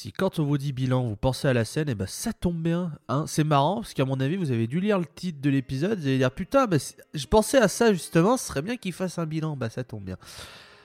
[0.00, 2.32] Si quand on vous dit bilan, vous pensez à la scène, et eh ben ça
[2.32, 2.92] tombe bien.
[3.08, 6.06] Hein c'est marrant, parce qu'à mon avis, vous avez dû lire le titre de l'épisode,
[6.06, 6.76] et dire putain, bah,
[7.14, 9.56] je pensais à ça justement, ce serait bien qu'il fasse un bilan.
[9.56, 10.16] Bah ça tombe bien.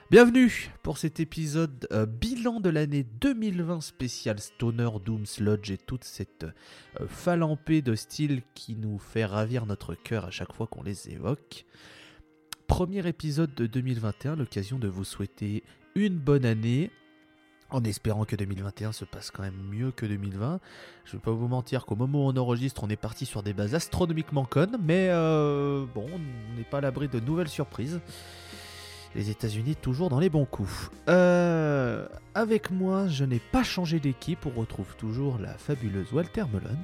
[0.09, 6.05] Bienvenue pour cet épisode euh, bilan de l'année 2020 spécial Stoner, Doom, Sludge et toute
[6.05, 6.47] cette
[6.99, 11.67] euh, de styles qui nous fait ravir notre cœur à chaque fois qu'on les évoque.
[12.65, 16.89] Premier épisode de 2021, l'occasion de vous souhaiter une bonne année,
[17.73, 20.59] en espérant que 2021 se passe quand même mieux que 2020.
[21.05, 23.41] Je ne vais pas vous mentir qu'au moment où on enregistre, on est parti sur
[23.41, 27.99] des bases astronomiquement connes, mais euh, bon, on n'est pas à l'abri de nouvelles surprises.
[29.15, 30.91] Les États-Unis toujours dans les bons coups.
[31.09, 36.77] Euh, avec moi, je n'ai pas changé d'équipe, on retrouve toujours la fabuleuse Walter Melon.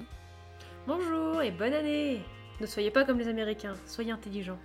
[0.88, 2.22] Bonjour et bonne année
[2.62, 4.60] Ne soyez pas comme les Américains, soyez intelligents.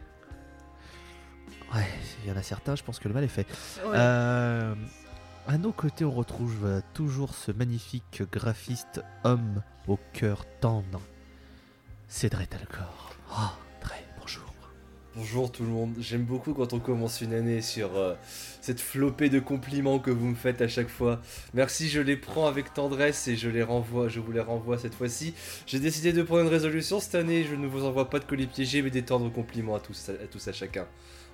[1.75, 1.89] Ouais,
[2.23, 3.47] il y en a certains, je pense que le mal est fait.
[3.85, 4.75] Euh,
[5.47, 11.01] à nos côtés, on retrouve euh, toujours ce magnifique graphiste homme au cœur tendre.
[12.09, 13.15] Cédric Alcor.
[13.31, 14.55] Oh, très bonjour.
[15.17, 15.95] Bonjour tout le monde.
[16.01, 18.15] J'aime beaucoup quand on commence une année sur euh,
[18.63, 21.21] cette flopée de compliments que vous me faites à chaque fois.
[21.53, 24.95] Merci, je les prends avec tendresse et je les renvoie, je vous les renvoie cette
[24.95, 25.35] fois-ci.
[25.67, 27.45] J'ai décidé de prendre une résolution cette année.
[27.45, 30.27] Je ne vous envoie pas de colis piégés, mais des tendres compliments à tous, à
[30.27, 30.87] tous, à chacun.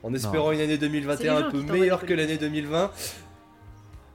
[0.03, 2.91] En espérant une année 2021 un peu meilleure que l'année 2020.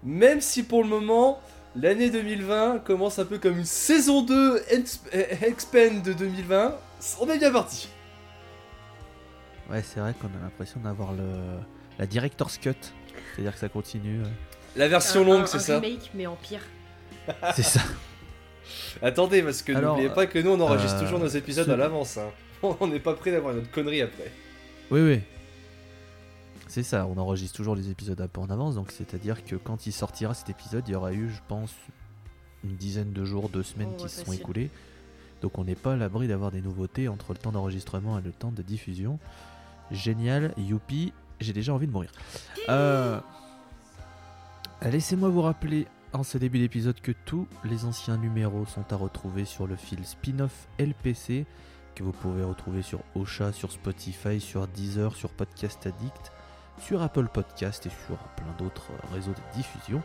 [0.06, 1.42] Même si pour le moment,
[1.76, 4.62] l'année 2020 commence un peu comme une saison 2
[5.42, 6.76] Expand de 2020,
[7.20, 7.90] on est bien parti.
[9.70, 11.26] Ouais, c'est vrai qu'on a l'impression d'avoir le
[11.98, 12.74] la director's cut,
[13.34, 14.22] c'est-à-dire que ça continue.
[14.22, 14.28] Euh.
[14.76, 15.80] La version longue, c'est ça.
[15.80, 16.62] remake mais en pire.
[17.56, 17.82] c'est ça.
[19.02, 22.18] Attendez, parce que n'oubliez pas que nous on enregistre euh, toujours nos épisodes à l'avance.
[22.18, 22.30] Hein.
[22.80, 24.32] On n'est pas prêt d'avoir une autre connerie après.
[24.90, 25.22] Oui, oui.
[26.76, 29.88] C'est ça, on enregistre toujours les épisodes un peu en avance, donc c'est-à-dire que quand
[29.88, 31.74] il sortira cet épisode, il y aura eu, je pense,
[32.66, 34.70] une dizaine de jours, deux semaines oh, qui se sont écoulés.
[35.42, 38.34] Donc on n'est pas à l'abri d'avoir des nouveautés entre le temps d'enregistrement et le
[38.34, 39.20] temps de diffusion.
[39.90, 42.12] Génial, youpi, j'ai déjà envie de mourir.
[42.68, 43.22] Euh,
[44.82, 49.46] laissez-moi vous rappeler en ce début d'épisode que tous les anciens numéros sont à retrouver
[49.46, 51.46] sur le fil spin-off LPC
[51.96, 56.34] que vous pouvez retrouver sur Ocha, sur Spotify, sur Deezer, sur Podcast Addict
[56.80, 60.02] sur Apple Podcast et sur plein d'autres réseaux de diffusion.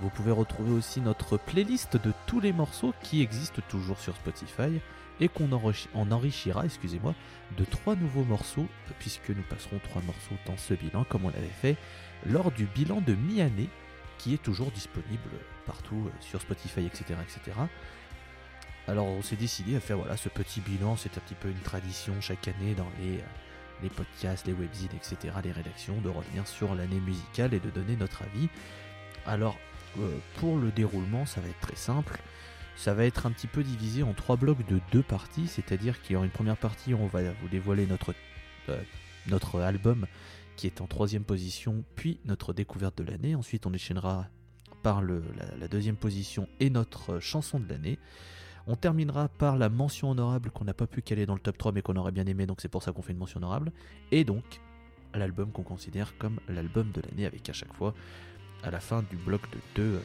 [0.00, 4.80] Vous pouvez retrouver aussi notre playlist de tous les morceaux qui existent toujours sur Spotify
[5.20, 7.14] et qu'on en enrichira, excusez-moi,
[7.58, 8.66] de trois nouveaux morceaux
[8.98, 11.76] puisque nous passerons trois morceaux dans ce bilan comme on l'avait fait
[12.26, 13.68] lors du bilan de mi-année
[14.18, 15.30] qui est toujours disponible
[15.66, 17.56] partout euh, sur Spotify, etc., etc.
[18.86, 21.60] Alors on s'est décidé à faire voilà ce petit bilan, c'est un petit peu une
[21.60, 23.24] tradition chaque année dans les euh,
[23.82, 27.96] les podcasts, les webzines, etc., les rédactions, de revenir sur l'année musicale et de donner
[27.96, 28.48] notre avis.
[29.26, 29.56] Alors,
[29.98, 32.20] euh, pour le déroulement, ça va être très simple.
[32.76, 36.14] Ça va être un petit peu divisé en trois blocs de deux parties, c'est-à-dire qu'il
[36.14, 38.14] y aura une première partie où on va vous dévoiler notre,
[38.68, 38.80] euh,
[39.26, 40.06] notre album
[40.56, 43.34] qui est en troisième position, puis notre découverte de l'année.
[43.34, 44.28] Ensuite, on enchaînera
[44.82, 47.98] par la, deuxième position et notre chanson de l'année.
[48.66, 51.72] On terminera par la mention honorable qu'on n'a pas pu caler dans le top 3
[51.72, 53.72] mais qu'on aurait bien aimé, donc c'est pour ça qu'on fait une mention honorable.
[54.12, 54.60] Et donc
[55.14, 57.94] l'album qu'on considère comme l'album de l'année avec à chaque fois,
[58.62, 60.00] à la fin du bloc de deux,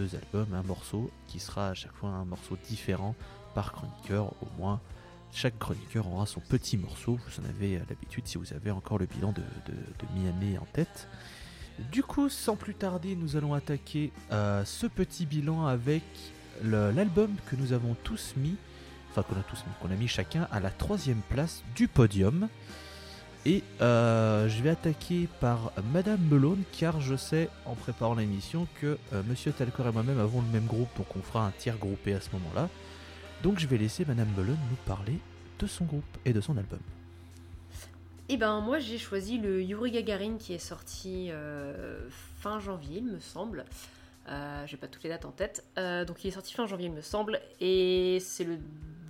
[0.00, 3.14] euh, albums, un morceau qui sera à chaque fois un morceau différent
[3.54, 4.80] par chroniqueur au moins.
[5.32, 9.06] Chaque chroniqueur aura son petit morceau, vous en avez l'habitude si vous avez encore le
[9.06, 11.08] bilan de, de, en tête.
[11.90, 16.02] Du coup, sans plus tarder, nous allons attaquer euh, ce petit bilan avec
[16.62, 18.56] l'album que nous avons tous mis,
[19.10, 22.48] enfin qu'on a tous mis, qu'on a mis chacun à la troisième place du podium.
[23.44, 28.98] Et euh, je vais attaquer par Madame Melone car je sais en préparant l'émission que
[29.12, 32.14] euh, Monsieur Talcor et moi-même avons le même groupe donc on fera un tiers groupé
[32.14, 32.68] à ce moment-là.
[33.42, 35.18] Donc je vais laisser Madame Melone nous parler
[35.58, 36.78] de son groupe et de son album.
[38.28, 42.08] Eh ben moi j'ai choisi le Yuri Gagarin qui est sorti euh,
[42.38, 43.64] fin janvier il me semble.
[44.28, 45.64] Euh, j'ai pas toutes les dates en tête.
[45.78, 48.58] Euh, donc il est sorti fin janvier, il me semble, et c'est le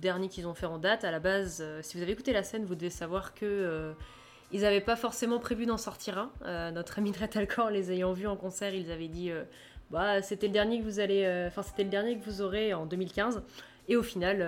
[0.01, 1.03] dernier qu'ils ont fait en date.
[1.03, 3.93] À la base, euh, si vous avez écouté la scène, vous devez savoir que
[4.51, 6.71] ils n'avaient pas forcément prévu d'en sortir un.
[6.71, 9.31] notre ami Alcor, les ayant vus en concert, ils avaient dit
[9.89, 12.85] bah c'était le dernier que vous allez, enfin c'était le dernier que vous aurez en
[12.85, 13.41] 2015,
[13.87, 14.43] et au final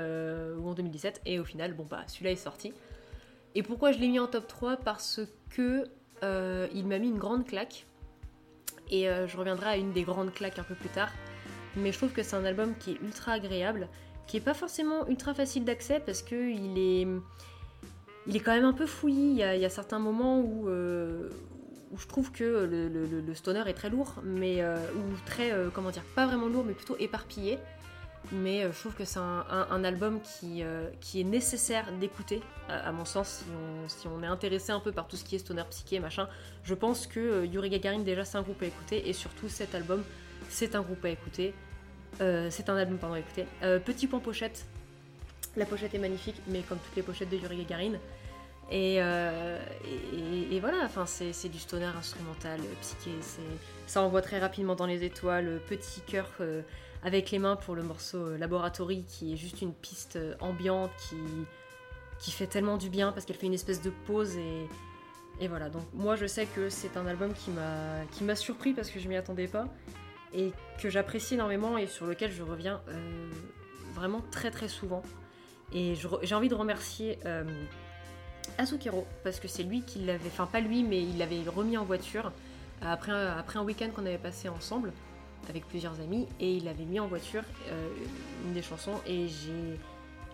[0.59, 2.71] ou en 2017, et au final bon bah celui-là est sorti.
[3.55, 5.85] Et pourquoi je l'ai mis en top 3 Parce que
[6.21, 7.87] il m'a mis une grande claque
[8.89, 11.11] et euh, je reviendrai à une des grandes claques un peu plus tard.
[11.75, 13.87] Mais je trouve que c'est un album qui est ultra agréable,
[14.27, 18.85] qui est pas forcément ultra facile d'accès parce que il est, quand même un peu
[18.85, 19.31] fouillis.
[19.31, 21.29] Il y a, certains moments où, euh,
[21.91, 26.03] où je trouve que le, stoner est très lourd, mais euh, ou très comment dire,
[26.15, 27.59] pas vraiment lourd, mais plutôt éparpillé.
[28.31, 32.91] Mais euh, je trouve que c'est un, album qui, euh, qui est nécessaire d'écouter, à,
[32.91, 35.39] mon sens, si on, si on est intéressé un peu par tout ce qui est
[35.39, 36.27] stoner psyché, machin.
[36.63, 39.75] Je pense que euh, Yuri Gagarin, déjà, c'est un groupe à écouter, et surtout cet
[39.75, 40.03] album,
[40.49, 41.53] c'est un groupe à écouter.
[42.17, 43.45] C'est un album, pardon, à écouter.
[43.83, 44.65] Petit point pochette.
[45.57, 47.99] La pochette est magnifique, mais comme toutes les pochettes de Yuri Gagarin.
[48.71, 53.11] Et, et, voilà, enfin, c'est du stoner instrumental, psyché.
[53.85, 55.59] Ça envoie très rapidement dans les étoiles.
[55.67, 56.31] Petit cœur
[57.05, 60.89] avec les mains pour le morceau euh, Laboratory, qui est juste une piste euh, ambiante
[60.97, 61.15] qui,
[62.19, 64.35] qui fait tellement du bien parce qu'elle fait une espèce de pause.
[64.35, 64.67] Et,
[65.39, 67.51] et voilà, donc moi je sais que c'est un album qui
[68.23, 69.67] m'a surpris parce que je m'y attendais pas
[70.33, 73.29] et que j'apprécie énormément et sur lequel je reviens euh,
[73.93, 75.03] vraiment très très souvent.
[75.73, 75.93] Et
[76.23, 77.43] j'ai envie de remercier euh,
[78.57, 81.85] Asukero parce que c'est lui qui l'avait, enfin pas lui, mais il l'avait remis en
[81.85, 82.31] voiture
[82.81, 84.91] après après un week-end qu'on avait passé ensemble
[85.49, 87.87] avec plusieurs amis et il avait mis en voiture euh,
[88.45, 89.79] une des chansons et j'ai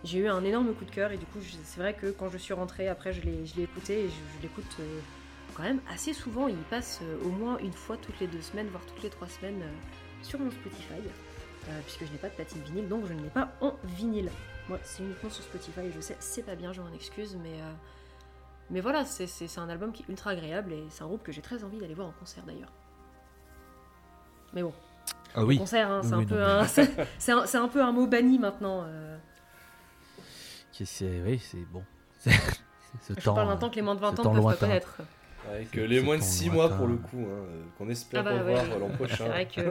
[0.03, 2.37] j'ai eu un énorme coup de cœur et du coup c'est vrai que quand je
[2.37, 4.99] suis rentrée après je l'ai écouté et je, je l'écoute euh,
[5.53, 6.47] quand même assez souvent.
[6.47, 9.27] Il passe euh, au moins une fois toutes les deux semaines voire toutes les trois
[9.27, 9.61] semaines
[10.23, 11.01] sur mon Spotify
[11.83, 14.31] puisque je n'ai pas de platine vinyle donc je ne l'ai pas en vinyle.
[14.67, 17.59] Moi c'est uniquement sur Spotify et je sais c'est pas bien je m'en excuse mais
[18.71, 21.41] mais voilà c'est un album qui est ultra agréable et c'est un groupe que j'ai
[21.41, 22.71] très envie d'aller voir en concert d'ailleurs.
[24.53, 24.73] Mais bon
[25.35, 25.57] Ah oui.
[25.57, 26.43] concert hein, c'est Oui, un peu
[27.57, 29.17] un peu mot banni maintenant euh.
[30.83, 31.83] C'est oui, c'est bon.
[32.25, 33.33] Ce je temps.
[33.35, 34.97] parle d'un temps que les moins de 20 ce ans peuvent pas connaître
[35.49, 36.77] Avec C'est- les moins de ton 6 mois lointain.
[36.77, 38.79] pour le coup, hein, euh, qu'on espère Ah bah ouais, revoir ouais.
[38.79, 39.25] l'an c'est prochain.
[39.27, 39.61] vrai que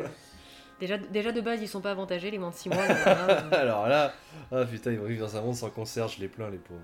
[0.81, 3.41] déjà, déjà de base ils sont pas avantagés les moins de 6 mois là, euh,
[3.53, 4.12] Alors là,
[4.53, 6.81] ah putain, ils vont vivre dans un monde sans concert, je les plains les pauvres.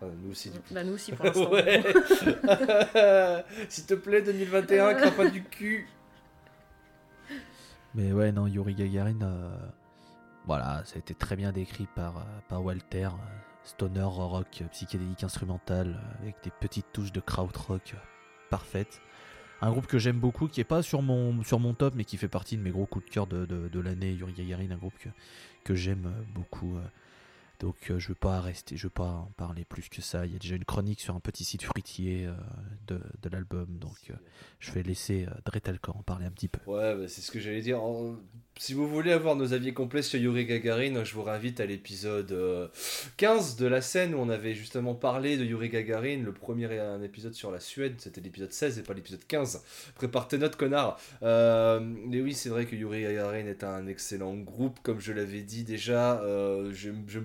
[0.00, 0.64] Enfin, nous aussi du coup.
[0.72, 1.82] bah nous aussi pour l'instant Ouais.
[3.68, 5.88] S'il te plaît, 2021, crains pas du cul.
[7.94, 9.56] Mais ouais, non, Yuri Gagarin, euh,
[10.46, 13.06] voilà, ça a été très bien décrit par, euh, Walter.
[13.06, 17.94] euh, Stoner rock psychédélique instrumental avec des petites touches de krautrock
[18.50, 19.00] parfaites.
[19.62, 22.18] Un groupe que j'aime beaucoup, qui est pas sur mon, sur mon top, mais qui
[22.18, 24.12] fait partie de mes gros coups de cœur de, l'année.
[24.12, 24.92] Yuri Gagarin, un groupe
[25.64, 26.76] que, j'aime beaucoup.
[27.64, 30.26] Donc euh, je veux pas rester, je veux pas en parler plus que ça.
[30.26, 32.34] Il y a déjà une chronique sur un petit site fruitier euh,
[32.86, 34.14] de, l'album, donc euh,
[34.58, 36.60] je vais laisser Dretalcor en parler un petit peu.
[36.70, 37.80] Ouais, bah, c'est ce que j'allais dire.
[38.56, 42.30] Si vous voulez avoir nos avis complets sur Yuri Gagarin, je vous réinvite à l'épisode
[42.32, 42.68] euh,
[43.16, 46.22] 15 de la scène où on avait justement parlé de Yuri Gagarin.
[46.22, 49.62] Le premier un épisode sur la Suède, c'était l'épisode 16 et pas l'épisode 15.
[49.94, 51.00] Prépare tes notes, connard.
[51.22, 55.64] Mais oui, c'est vrai que Yuri Gagarin est un excellent groupe, comme je l'avais dit
[55.64, 56.22] déjà.
[56.72, 57.24] J'aime j'aime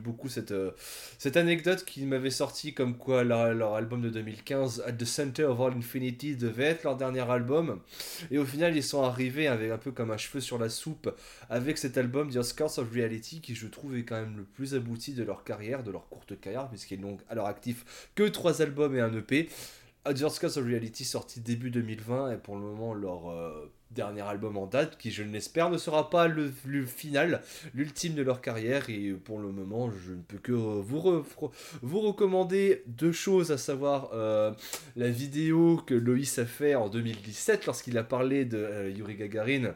[0.52, 0.72] euh,
[1.18, 5.46] cette anecdote qui m'avait sorti comme quoi leur, leur album de 2015, At the Center
[5.46, 7.80] of All Infinity, devait être leur dernier album.
[8.31, 11.14] Et au final, ils sont arrivés avec un peu comme un cheveu sur la soupe
[11.50, 14.76] avec cet album The Scars of Reality qui, je trouve, est quand même le plus
[14.76, 18.62] abouti de leur carrière, de leur courte carrière, puisqu'ils n'ont à leur actif que trois
[18.62, 19.50] albums et un EP.
[20.14, 24.58] The Scars of Reality sorti début 2020 et pour le moment leur euh, dernier album
[24.58, 26.52] en date qui je l'espère ne sera pas le,
[26.86, 27.42] final,
[27.74, 28.90] l'ultime de leur carrière.
[28.90, 31.24] Et pour le moment je ne peux que euh, vous,
[31.82, 34.52] vous recommander deux choses à savoir euh,
[34.96, 39.74] la vidéo que Loïs a fait en 2017 lorsqu'il a parlé de euh, Yuri Gagarin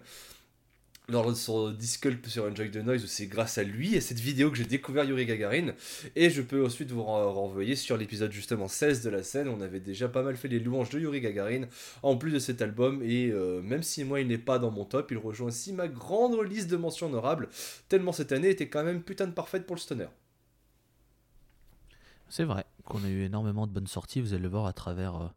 [1.21, 4.57] de son Disculp sur Enjoy the Noise, c'est grâce à lui et cette vidéo que
[4.57, 5.73] j'ai découvert Yuri Gagarin.
[6.15, 9.47] Et je peux ensuite vous ren- renvoyer sur l'épisode justement 16 de la scène.
[9.47, 11.67] On avait déjà pas mal fait les louanges de Yuri Gagarin
[12.01, 13.01] en plus de cet album.
[13.03, 15.87] Et euh, même si moi il n'est pas dans mon top, il rejoint aussi ma
[15.87, 17.49] grande liste de mentions honorables.
[17.87, 20.07] Tellement cette année était quand même putain de parfaite pour le stoner.
[22.29, 24.19] C'est vrai qu'on a eu énormément de bonnes sorties.
[24.19, 25.27] Vous allez le voir à travers euh,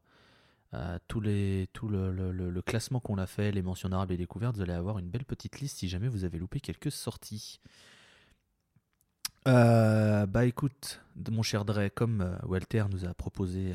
[0.74, 4.56] euh, tous les, tout le, le- classement qu'on a fait, les mentions et découvertes.
[4.56, 7.60] Vous allez avoir une belle petite liste si jamais vous avez loupé quelques sorties.
[9.46, 13.74] Euh, bah écoute, mon cher Dre, comme euh, Walter nous a proposé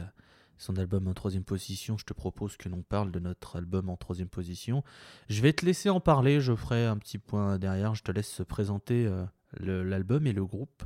[0.58, 3.98] son album en troisième position, je te propose que l'on parle de notre album en
[3.98, 4.84] troisième position.
[5.30, 8.42] Je vais te laisser en parler, je ferai un petit point derrière, je te laisse
[8.48, 9.10] présenter
[9.60, 10.84] l'album et le groupe.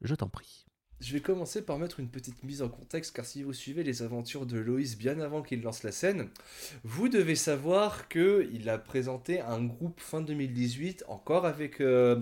[0.00, 0.64] Je t'en prie.
[1.00, 4.02] Je vais commencer par mettre une petite mise en contexte, car si vous suivez les
[4.02, 6.28] aventures de Loïs bien avant qu'il lance la scène,
[6.84, 12.20] vous devez savoir que il a présenté un groupe fin 2018, encore avec euh,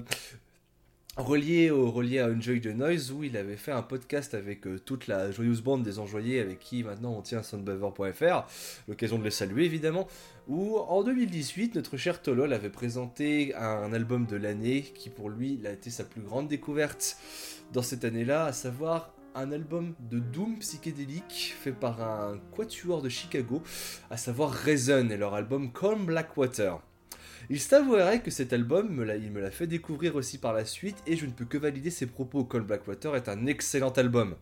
[1.17, 4.79] relié, au, relié à Enjoy the Noise, où il avait fait un podcast avec euh,
[4.79, 8.47] toute la joyeuse bande des enjoyés, avec qui maintenant on tient soundbaver.fr,
[8.87, 10.07] l'occasion de les saluer évidemment,
[10.47, 15.61] où en 2018, notre cher Tolol avait présenté un album de l'année qui pour lui
[15.67, 17.19] a été sa plus grande découverte
[17.73, 23.09] dans cette année-là, à savoir un album de doom psychédélique fait par un quatuor de
[23.09, 23.63] Chicago,
[24.11, 26.81] à savoir Reason et leur album Calm Blackwater.
[27.51, 31.17] Il s'avouerait que cet album, il me l'a fait découvrir aussi par la suite, et
[31.17, 32.45] je ne peux que valider ses propos.
[32.45, 34.35] Calm Blackwater est un excellent album.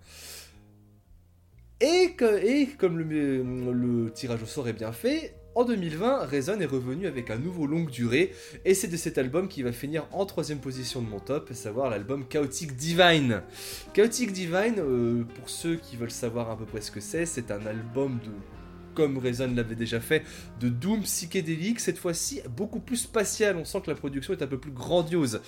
[1.81, 2.17] Et,
[2.79, 7.39] comme le tirage au sort est bien fait, en 2020, Reason est revenu avec un
[7.39, 8.35] nouveau longue durée,
[8.67, 11.55] et c'est de cet album qui va finir en troisième position de mon top, à
[11.55, 13.41] savoir l'album Chaotic Divine.
[13.95, 17.51] Chaotic Divine, euh, pour ceux qui veulent savoir à peu près ce que c'est, c'est
[17.51, 18.33] un album de,
[18.95, 20.25] comme Reason l'avait déjà fait,
[20.61, 24.47] de Doom psychédélique, cette fois-ci beaucoup plus spatial, on sent que la production est un
[24.47, 25.41] peu plus grandiose.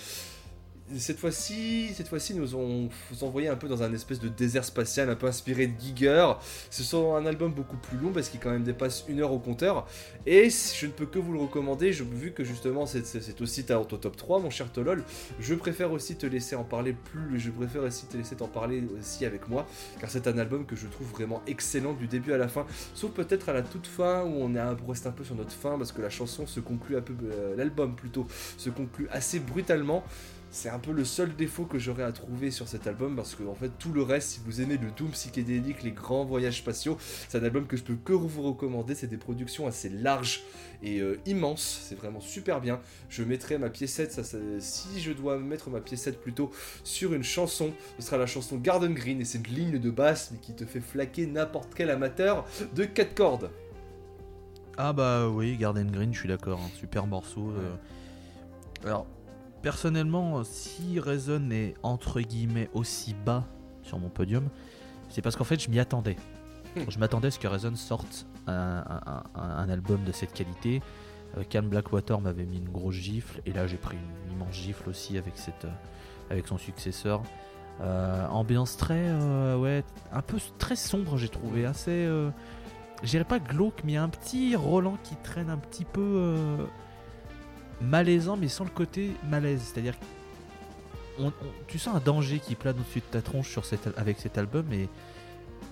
[0.97, 2.89] Cette fois-ci, cette fois-ci, nous ont
[3.21, 6.33] envoyé un peu dans un espèce de désert spatial, un peu inspiré de Giger.
[6.71, 9.37] Ce sont un album beaucoup plus long parce qu'il quand même dépasse une heure au
[9.37, 9.85] compteur.
[10.25, 13.79] Et je ne peux que vous le recommander, je, vu que justement c'est- aussi ta
[13.79, 15.03] auto top 3, mon cher Tolol.
[15.39, 18.83] Je préfère aussi te laisser en parler plus, je préfère aussi te laisser t'en parler
[18.99, 19.67] aussi avec moi,
[19.99, 22.65] car c'est un album que je trouve vraiment excellent du début à la fin.
[22.95, 25.51] Sauf peut-être à la toute fin où on, est un, reste un peu sur notre
[25.51, 28.25] fin parce que la chanson se conclut un peu, euh, l'album plutôt,
[28.57, 30.03] se conclut assez brutalement.
[30.51, 33.43] C'est un peu le seul défaut que j'aurais à trouver sur cet album parce que
[33.43, 36.97] en fait tout le reste, si vous aimez le doom psychédélique, les grands voyages spatiaux,
[36.99, 38.95] c'est un album que je peux que vous recommander.
[38.95, 40.41] C'est des productions assez larges
[40.81, 41.81] et euh, immenses.
[41.87, 42.79] C'est vraiment super bien.
[43.09, 46.49] Je mettrai ma piécette, ça, ça- si je dois mettre ma piécette plutôt
[46.83, 50.29] sur une chanson, ce sera la chanson Garden Green et c'est une ligne de basse
[50.31, 53.51] mais qui te fait flaquer n'importe quel amateur de 4 cordes.
[54.77, 57.51] Ah bah oui, Garden Green, je suis d'accord, un super morceau.
[57.51, 57.75] euh.
[58.85, 59.05] Alors,
[59.61, 63.45] personnellement, si Reason est entre guillemets aussi bas
[63.83, 64.49] sur mon podium,
[65.09, 66.15] c'est parce qu'en fait je m'y attendais.
[66.87, 68.53] je m'attendais à ce que Reason sorte un,
[68.87, 70.81] un- un- un album de cette qualité.
[71.37, 73.97] Euh, Calm Blackwater m'avait mis une grosse gifle, et là j'ai pris
[74.27, 75.71] une immense gifle aussi avec, cette, euh,
[76.31, 77.21] avec son successeur.
[77.81, 82.05] Euh, ambiance très, euh, ouais, un peu très sombre, j'ai trouvé, assez.
[83.03, 85.85] je dirais pas glauque, mais il y a un petit Roland qui traîne un petit
[85.85, 86.67] peu
[87.81, 89.61] malaisant, mais sans le côté malaise.
[89.73, 90.05] C'est-à-dire que
[91.67, 94.65] tu sens un danger qui plane au-dessus de ta tronche sur cet, avec cet album,
[94.71, 94.87] et,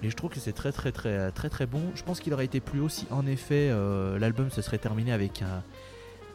[0.03, 1.81] et je trouve que c'est très très très très très bon.
[1.95, 5.11] Je pense qu'il aurait été plus haut si en effet euh, l'album se serait terminé
[5.13, 5.63] avec un,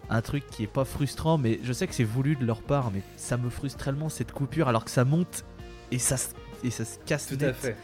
[0.09, 2.91] un truc qui est pas frustrant, mais je sais que c'est voulu de leur part,
[2.91, 5.45] mais ça me frustre tellement cette coupure alors que ça monte
[5.91, 6.31] et ça, se-
[6.65, 7.51] et ça se casse Tout net.
[7.51, 7.77] à fait.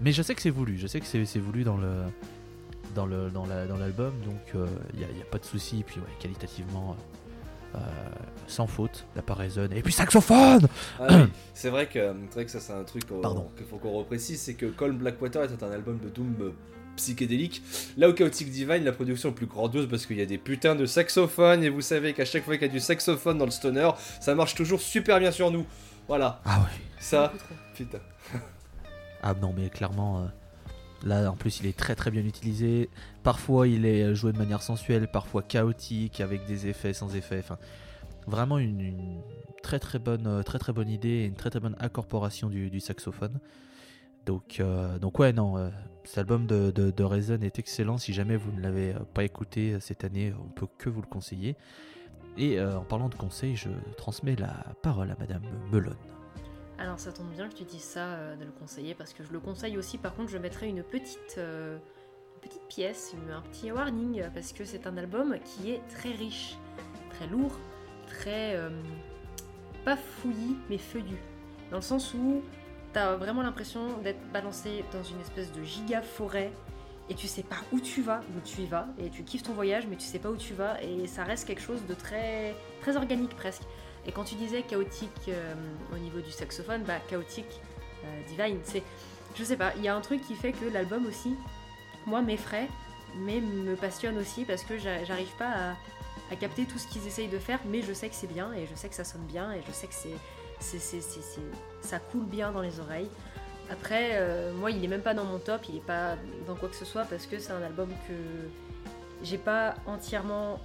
[0.00, 1.92] Mais je sais que c'est voulu, je sais que c'est voulu dans le
[2.94, 4.54] dans le dans la- dans l'album, donc
[4.94, 5.80] il n'y a, y a pas de souci.
[5.80, 6.96] Et puis ouais, qualitativement,
[7.74, 7.78] euh,
[8.46, 9.72] sans faute, la part résonne.
[9.72, 10.66] Et puis saxophone
[11.00, 11.16] Ah oui,
[11.54, 13.48] c'est vrai que c'est vrai que ça c'est un truc Pardon.
[13.56, 16.50] qu'il faut qu'on reprécise, c'est que Colm Blackwater est un album de doom euh,
[16.96, 17.62] psychédélique.
[17.96, 20.74] Là où Chaotic Divine, la production est plus grandiose parce qu'il y a des putains
[20.74, 23.50] de saxophones et vous savez qu'à chaque fois qu'il y a du saxophone dans le
[23.50, 25.64] stoner, ça marche toujours super bien sur nous.
[26.08, 26.80] Voilà, Ah ouais.
[27.00, 27.32] ça,
[27.74, 27.98] putain.
[29.22, 30.26] Ah non, mais clairement, euh,
[31.04, 32.88] là en plus il est très très bien utilisé.
[33.22, 37.38] Parfois il est euh, joué de manière sensuelle, parfois chaotique, avec des effets, sans effets.
[37.38, 37.58] Enfin,
[38.26, 39.20] vraiment une, une
[39.62, 42.80] très très bonne, euh, très très bonne idée et une très très bonne incorporation du,
[42.80, 43.38] saxophone.
[44.26, 45.70] Donc, euh, donc ouais, non,
[46.04, 47.98] cet album de, de, Reason est excellent.
[47.98, 51.56] Si jamais vous ne l'avez pas écouté cette année, on peut que vous le conseiller.
[52.38, 55.42] Et en parlant de conseils, je transmets la parole à Madame
[55.72, 55.96] Melon.
[56.82, 59.30] Alors ça tombe bien que tu dises ça euh, de le conseiller parce que je
[59.30, 59.98] le conseille aussi.
[59.98, 61.78] Par contre, je mettrai une petite, euh,
[62.40, 66.56] petite pièce, un petit warning parce que c'est un album qui est très riche,
[67.10, 67.52] très lourd,
[68.08, 68.68] très euh,
[69.84, 71.18] pas fouillis mais feuillu.
[71.70, 72.42] Dans le sens où
[72.92, 76.50] t'as vraiment l'impression d'être balancé dans une espèce de giga forêt
[77.08, 79.52] et tu sais pas où tu vas, où tu y vas et tu kiffes ton
[79.52, 82.56] voyage mais tu sais pas où tu vas et ça reste quelque chose de très
[82.80, 83.62] très organique presque.
[84.06, 85.54] Et quand tu disais chaotique euh,
[85.94, 87.60] au niveau du saxophone, bah chaotique,
[88.04, 88.82] euh, divine, c'est.
[89.34, 91.34] Je sais pas, il y a un truc qui fait que l'album aussi,
[92.04, 92.68] moi, m'effraie,
[93.16, 95.50] mais me passionne aussi parce que j'a- j'arrive pas
[96.30, 98.66] à, capter tout ce qu'ils essayent de faire, mais je sais que c'est bien et
[98.66, 100.16] je sais que ça sonne bien et je sais que c'est-
[101.82, 103.10] ça coule bien dans les oreilles.
[103.70, 106.16] Après, euh, moi, il est même pas dans mon top, il est pas
[106.46, 108.14] dans quoi que ce soit parce que c'est un album que
[109.22, 110.58] j'ai pas entièrement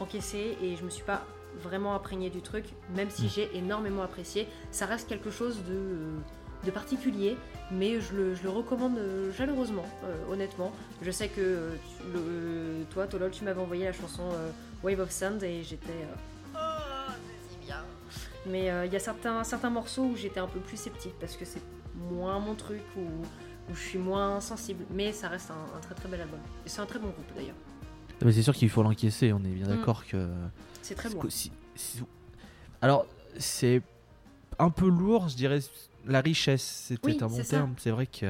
[0.00, 1.24] encaissé et je me suis pas
[1.62, 2.64] vraiment imprégné du truc,
[2.94, 3.28] même si Mm.
[3.28, 4.46] j'ai énormément apprécié.
[4.70, 6.18] Ça reste quelque chose de, euh,
[6.64, 7.36] de particulier,
[7.70, 10.72] mais je le, je le recommande euh, chaleureusement, euh, honnêtement.
[11.02, 14.50] Je sais que euh, tu- le- toi, Tolol, tu m'avais envoyé la chanson euh,
[14.82, 16.06] Wave of Sand et j'étais.
[16.54, 17.82] Oh, c'est si bien!
[18.46, 21.44] Mais il y a certains, certains morceaux où j'étais un peu plus sceptique parce que
[21.44, 21.62] c'est
[22.10, 23.00] moins mon truc ou
[23.70, 26.40] où je suis moins sensible, mais ça reste un, un très très bel album.
[26.66, 27.54] Et c'est un très bon groupe d'ailleurs.
[28.24, 29.76] Mais c'est sûr qu'il faut l'encaisser, on est bien Mm.
[29.78, 30.28] d'accord que.
[30.82, 32.02] C'est très si- si-
[32.82, 33.06] Alors,
[33.38, 33.82] c'est
[34.58, 35.60] un peu lourd, je dirais,
[36.06, 37.74] la richesse, c'était Oui, un bon terme.
[37.78, 38.28] C'est vrai qu'il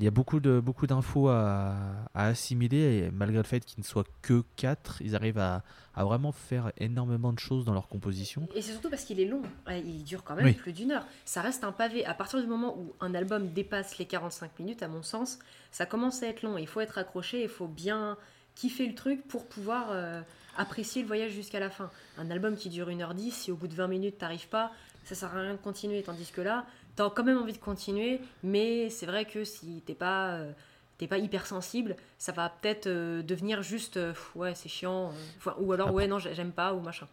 [0.00, 1.74] y a, beaucoup de beaucoup d'infos à,
[2.14, 5.62] à assimiler et malgré le fait qu'il ne soit que 4, ils arrivent à,
[5.94, 8.46] à vraiment faire énormément de choses dans leur composition.
[8.54, 9.42] Et c'est surtout parce qu'il est long.
[9.70, 10.52] Il dure quand même Oui.
[10.52, 11.06] plus d'une heure.
[11.24, 12.04] Ça reste un pavé.
[12.06, 15.38] À partir du moment où un album dépasse les 45 minutes, à mon sens,
[15.72, 16.56] ça commence à être long.
[16.58, 18.16] Il faut être accroché, il faut bien
[18.58, 20.20] kiffer le truc pour pouvoir euh,
[20.56, 21.90] apprécier le voyage jusqu'à la fin.
[22.18, 24.72] Un album qui dure 1h10, si au bout de 20 minutes t'arrives pas,
[25.04, 26.02] ça sert à rien de continuer.
[26.02, 29.94] Tandis que là, t'as quand même envie de continuer, mais c'est vrai que si t'es
[29.94, 30.30] pas.
[30.34, 30.52] euh,
[30.98, 35.12] T'es pas hypersensible, ça va peut-être euh, devenir juste euh, ouais c'est chiant,
[35.60, 37.06] ou alors ouais non j'ai- j'aime pas ou machin.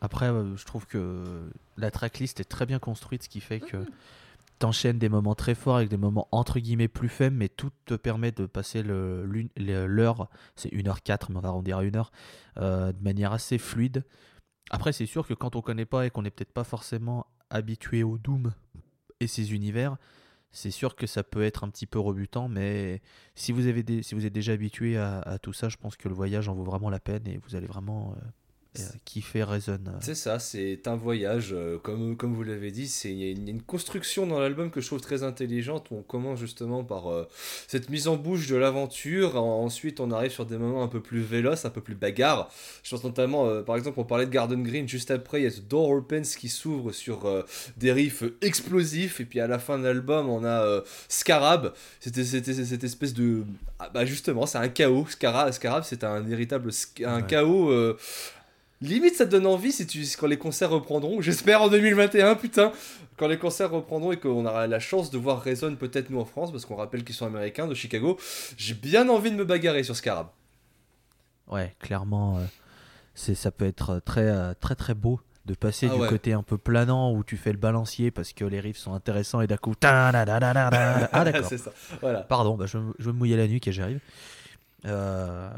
[0.00, 1.24] Après, je trouve que
[1.76, 3.78] la tracklist est très bien construite, ce qui fait que
[4.58, 7.94] t'enchaînes des moments très forts avec des moments entre guillemets plus faibles, mais tout te
[7.94, 12.06] permet de passer l'heure, c'est 1h04, mais on va arrondir à 1h,
[12.58, 14.04] euh, de manière assez fluide.
[14.70, 18.02] Après, c'est sûr que quand on connaît pas et qu'on n'est peut-être pas forcément habitué
[18.02, 18.52] au Doom
[19.20, 19.96] et ses univers,
[20.50, 23.02] c'est sûr que ça peut être un petit peu rebutant, mais
[23.34, 26.54] si vous, êtes déjà habitué à, à tout ça, je pense que le voyage en
[26.54, 28.20] vaut vraiment la peine et vous allez vraiment euh,
[28.80, 29.72] euh, kiffer Reason.
[29.86, 29.90] euh.
[30.00, 33.30] C'est ça, c'est un voyage, euh, comme, comme vous l'avez dit, c'est il y, a
[33.30, 37.28] une- construction dans l'album que je trouve très intelligente, où on commence justement par euh,
[37.66, 41.00] cette mise en bouche de l'aventure, en- ensuite on arrive sur des moments un peu
[41.00, 42.50] plus véloces, un peu plus bagarres.
[42.82, 45.46] Je pense notamment, euh, par exemple, on parlait de Garden Green, juste après, il y
[45.46, 47.42] a The Door Opens qui s'ouvre sur euh,
[47.76, 52.84] des riffs explosifs, et puis à la fin de l'album, on a Scarab, c'était cette
[52.84, 53.42] espèce de...
[53.78, 56.70] Ah, bah justement, c'est un chaos, Scarab, Scarab c'est un véritable
[57.04, 57.26] un Ouais.
[57.26, 57.96] chaos...
[58.82, 61.20] euh, Limite, ça te donne envie si tu, quand les concerts reprendront.
[61.20, 62.72] J'espère en 2021, putain.
[63.16, 66.24] Quand les concerts reprendront et qu'on aura la chance de voir Reason peut-être nous en
[66.24, 68.16] France, parce qu'on rappelle qu'ils sont américains de Chicago.
[68.56, 70.28] J'ai bien envie de me bagarrer sur Scarab.
[71.48, 72.44] Ouais, clairement, euh,
[73.14, 76.08] c'est ça peut être très euh, très très beau de passer Ah du ouais.
[76.08, 79.40] côté un peu planant où tu fais le balancier parce que les riffs sont intéressants
[79.40, 79.72] et d'un coup.
[79.82, 80.12] Ah
[81.24, 81.44] d'accord.
[81.48, 81.72] c'est ça.
[82.02, 82.20] Voilà.
[82.20, 84.00] Pardon, bah, je, je vais me mouiller la nuque et j'arrive.
[84.84, 85.50] Euh,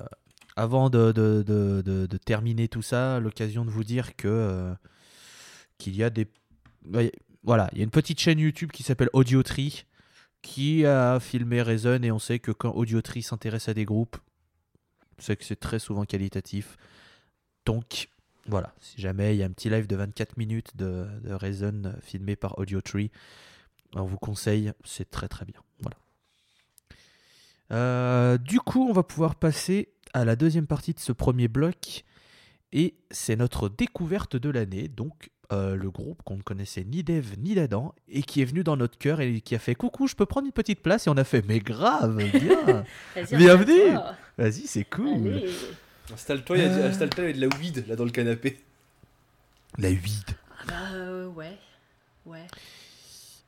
[0.56, 4.74] avant de, terminer tout ça, l'occasion de vous dire que euh,
[5.78, 6.26] qu'il y a des
[6.86, 9.84] ouais, voilà, il y a une petite chaîne YouTube qui s'appelle Audiotree
[10.42, 14.16] qui a filmé Reason et on sait que quand Audiotree s'intéresse à des groupes,
[15.18, 16.76] c'est que c'est très souvent qualitatif.
[17.66, 18.08] Donc
[18.46, 21.94] voilà, si jamais il y a un petit live de 24 minutes de, de Reason
[22.00, 23.10] filmé par Audiotree,
[23.94, 25.60] on vous conseille, c'est très très bien.
[27.72, 32.04] Euh, du coup, on va pouvoir passer à la deuxième partie de ce premier bloc.
[32.72, 34.88] Et c'est notre découverte de l'année.
[34.88, 37.94] Donc, euh, le groupe qu'on ne connaissait ni d'Eve ni d'Adam.
[38.08, 40.46] Et qui est venu dans notre cœur et qui a fait Coucou, je peux prendre
[40.46, 41.06] une petite place.
[41.06, 42.84] Et on a fait Mais grave, bien.
[43.32, 43.96] Bienvenue.
[44.38, 45.42] Vas-y, c'est cool.
[46.12, 46.88] Installe-toi, il y a- Euh.
[46.90, 48.58] installe-toi, il y a de la weed là dans le canapé.
[49.78, 50.26] La 8.
[50.60, 51.56] Ah bah euh, ouais.
[52.26, 52.46] Ouais.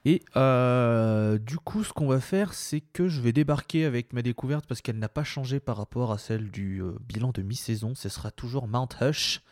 [0.04, 4.22] Et euh, du coup, ce qu'on va faire, c'est que je vais débarquer avec ma
[4.22, 7.94] découverte parce qu'elle n'a pas changé par rapport à celle du euh, bilan de mi-saison.
[7.94, 9.42] Ce sera toujours Mount Hush.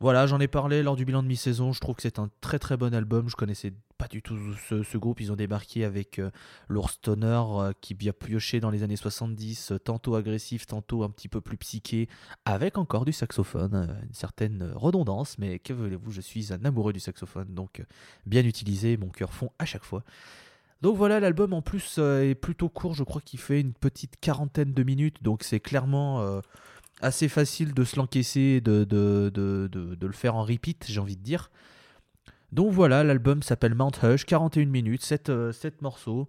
[0.00, 1.72] Voilà, j'en ai parlé lors du bilan de mi-saison.
[1.72, 3.28] Je trouve que c'est un très très bon album.
[3.28, 4.36] Je connaissais pas du tout
[4.68, 5.20] ce, groupe.
[5.20, 6.30] Ils ont débarqué avec euh,
[6.68, 11.10] Lord Stoner euh, qui bien pioché dans les années 70, euh, tantôt agressif, tantôt un
[11.10, 12.08] petit peu plus psyché,
[12.44, 13.74] avec encore du saxophone.
[13.74, 17.52] euh, une certaine redondance, mais que voulez-vous, je suis un amoureux du saxophone.
[17.52, 17.80] Donc.
[17.80, 17.84] euh,
[18.26, 20.04] bien utilisé, mon cœur fond à chaque fois.
[20.82, 24.72] Donc voilà, l'album en plus est plutôt court, je crois qu'il fait une petite quarantaine
[24.72, 26.40] de minutes, donc c'est clairement
[27.00, 31.16] assez facile de se l'encaisser, de, de, de, de- le faire en repeat, j'ai envie
[31.16, 31.50] de dire.
[32.52, 35.30] Donc voilà, l'album s'appelle Mount Hush, 41 minutes, 7,
[35.82, 36.28] morceaux.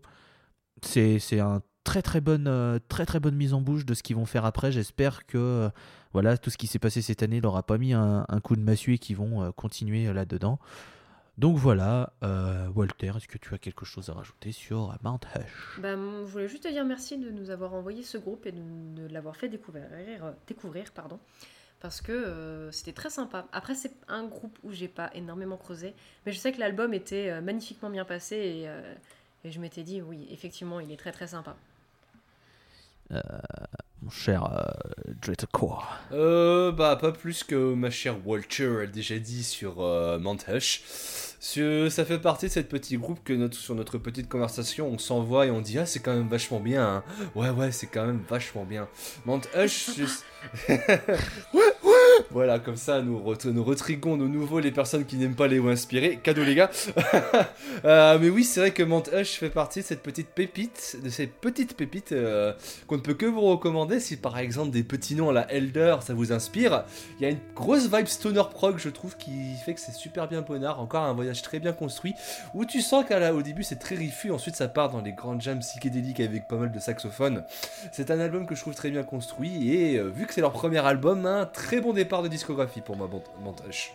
[0.82, 4.04] C'est c'est un très très bonne, euh, très très bonne mise en bouche de ce
[4.04, 4.72] qu'ils vont faire après.
[4.72, 5.70] J'espère que euh,
[6.14, 8.62] voilà, tout ce qui s'est passé cette année leur pas mis un, un coup de
[8.62, 10.60] massue et qu'ils vont euh, continuer euh, là-dedans.
[11.40, 15.80] Donc voilà, euh, Walter, est-ce que tu as quelque chose à rajouter sur Mount Hush?
[15.80, 18.60] Bah, je voulais juste te dire merci de nous avoir envoyé ce groupe et de,
[18.60, 21.18] de l'avoir fait découvrir, euh, découvrir pardon,
[21.80, 23.48] parce que euh, c'était très sympa.
[23.54, 25.94] Après, c'est un groupe où j'ai pas énormément creusé,
[26.26, 28.94] mais je sais que l'album était magnifiquement bien passé et, euh,
[29.46, 31.56] et je m'étais dit, oui, effectivement, il est très très sympa.
[34.02, 35.86] Mon cher euh, Dreadcore.
[36.14, 40.82] Euh, bah, pas plus que ma chère Walter a déjà dit sur euh, Mount Hush.
[41.42, 44.98] Ce- Ça fait partie de cette petit groupe que notre, sur notre petite conversation, on
[44.98, 46.86] s'envoie et on dit Ah, c'est quand même vachement bien.
[46.88, 47.04] hein.
[47.36, 48.88] Ouais, ouais, c'est quand même vachement bien.
[49.26, 50.04] Mount Hush, je-
[50.70, 50.82] ouais,
[51.54, 51.89] ouais,
[52.32, 55.70] voilà, comme ça, nous, nous retriguons de nouveau les personnes qui n'aiment pas les ou
[55.70, 56.20] inspirés.
[56.22, 56.70] Cadeau, les gars.
[57.86, 61.10] Euh, mais oui, c'est vrai que Mount Hush fait partie de cette petite pépite, de
[61.10, 62.52] ces petites pépites euh,
[62.88, 65.98] qu'on ne peut que vous recommander si par exemple des petits noms à la Elder
[66.02, 66.84] ça vous inspire.
[67.20, 70.28] Il y a une grosse vibe stoner prog, je trouve, qui fait que c'est super
[70.28, 70.82] bien bonnard.
[70.82, 72.14] Encore un voyage très bien construit
[72.54, 75.60] où tu sens qu'au début c'est très rifu, ensuite ça part dans les grandes jams
[75.60, 77.44] psychédéliques avec pas mal de saxophones.
[77.94, 80.52] C'est un album que je trouve très bien construit et euh, vu que c'est leur
[80.52, 83.10] premier album, un très bon départ de discographie pour moi,
[83.42, 83.94] Montage.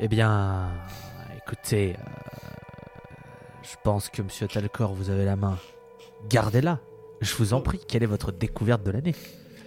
[0.00, 0.70] Eh bien,
[1.36, 2.02] écoutez, euh,
[3.62, 5.58] je pense que Monsieur Talcor, vous avez la main.
[6.28, 6.80] Gardez-la.
[7.20, 7.80] Je vous en prie.
[7.86, 9.14] Quelle est votre découverte de l'année?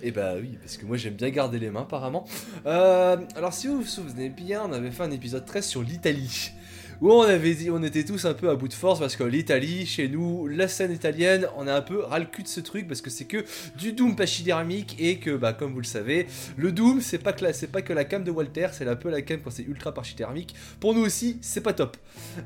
[0.02, 2.26] Eh bah oui, parce que moi j'aime bien garder les mains apparemment.
[2.66, 6.52] Euh, alors si vous vous souvenez bien, on avait fait un épisode 13 sur l'Italie
[7.02, 9.24] où on avait dit, on était tous un peu à bout de force parce que
[9.24, 12.60] l'Italie, chez nous, la scène italienne, on a un peu ras le cul de ce
[12.60, 13.46] truc parce que c'est que
[13.78, 16.28] du Doom pachydermique et que, bah, comme vous le savez,
[16.58, 18.96] le Doom, c'est pas que la, c'est pas que la cam de Walter, c'est un
[18.96, 20.56] peu la cam quand c'est ultra pachydermique.
[20.80, 21.98] Pour nous aussi, c'est pas top.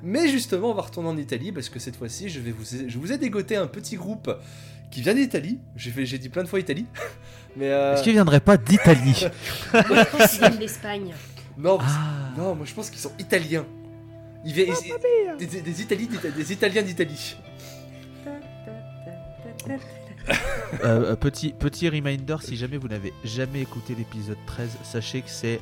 [0.03, 2.97] Mais justement, on va retourner en Italie parce que cette fois-ci, je vais vous, je
[2.97, 4.31] vous ai dégoté un petit groupe
[4.91, 5.59] qui vient d'Italie.
[5.75, 6.85] J'ai j'ai dit plein de fois Italie.
[7.57, 7.93] Mais euh...
[7.95, 9.25] Est-ce qu'il viendrait pas d'Italie?
[9.73, 11.13] Moi, je pense qu'ils viennent d'Espagne.
[11.57, 12.33] Non, ah.
[12.37, 13.65] non, moi je pense qu'ils sont italiens.
[14.47, 15.45] Il des,
[16.31, 17.35] des, Italiens d'Italie.
[19.67, 25.29] Euh, euh, petit, petit reminder, si jamais vous n'avez jamais écouté l'épisode 13, sachez que
[25.29, 25.59] c'est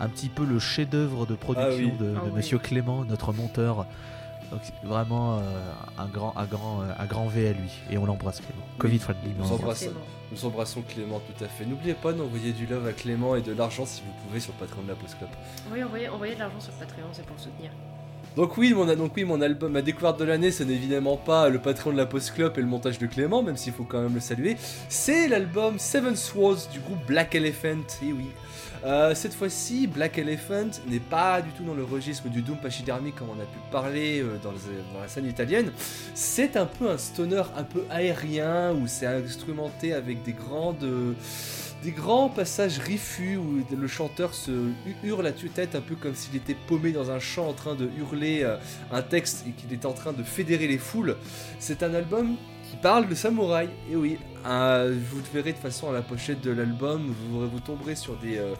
[0.00, 3.86] un petit peu le chef-d'œuvre de production ah de, ah Monsieur Clément, notre monteur.
[4.50, 5.40] Donc vraiment euh,
[5.98, 7.70] un, grand, un, grand, un grand V à lui.
[7.90, 8.66] Et on l'embrasse Clément.
[8.78, 9.32] Covid friendly.
[9.38, 11.64] Nous, embrassons Clément tout à fait.
[11.66, 14.66] N'oubliez pas d'envoyer du love à Clément et de l'argent si vous pouvez sur le
[14.66, 15.30] Patreon de la Post Club.
[15.72, 17.70] Oui, envoyez, envoyez de l'argent sur Patreon, c'est pour le soutenir.
[18.36, 21.48] Donc oui, mon, donc oui, mon album, ma découverte de l'année, ce n'est évidemment pas
[21.48, 24.00] le patron de la Post Club et le montage de Clément, même s'il faut quand
[24.00, 24.56] même le saluer.
[24.88, 27.86] C'est l'album Seven Swords du groupe Black Elephant.
[28.02, 28.26] Et oui.
[28.84, 33.14] Euh, cette fois-ci, Black Elephant n'est pas du tout dans le registre du Doom pachydermique
[33.14, 35.70] comme on a pu parler euh, dans, la scène italienne.
[36.14, 40.84] C'est un peu un stoner un peu aérien où c'est instrumenté avec des grandes
[41.84, 44.70] des grands passages riffus où le chanteur se
[45.02, 47.90] hurle à tue-tête un peu comme s'il était paumé dans un champ en train de
[47.98, 48.56] hurler euh,
[48.90, 51.16] un texte et qu'il était en train de fédérer les foules.
[51.58, 52.36] C'est un album
[52.70, 53.68] qui parle de samouraï.
[53.90, 58.16] Et oui, vous verrez de façon à la pochette de l'album, vous, vous tomberez sur
[58.16, 58.38] des...
[58.38, 58.54] Euh,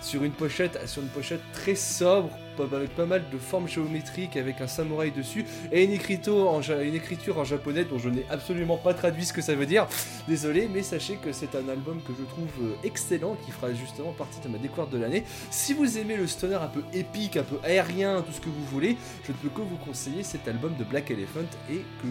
[0.00, 2.30] sur une pochette, sur une pochette très sobre,
[2.72, 6.60] avec pas mal de formes géométriques, avec un samouraï dessus, et une écriture en,
[7.44, 9.86] japonais dont je n'ai absolument pas traduit ce que ça veut dire.
[10.28, 14.12] Désolé, mais sachez que c'est un album que je trouve euh, excellent, qui fera justement
[14.12, 15.24] partie de ma découverte de l'année.
[15.50, 18.64] Si vous aimez le stoner un peu épique, un peu aérien, tout ce que vous
[18.66, 22.08] voulez, je ne peux que vous conseiller cet album de Black Elephant, et que...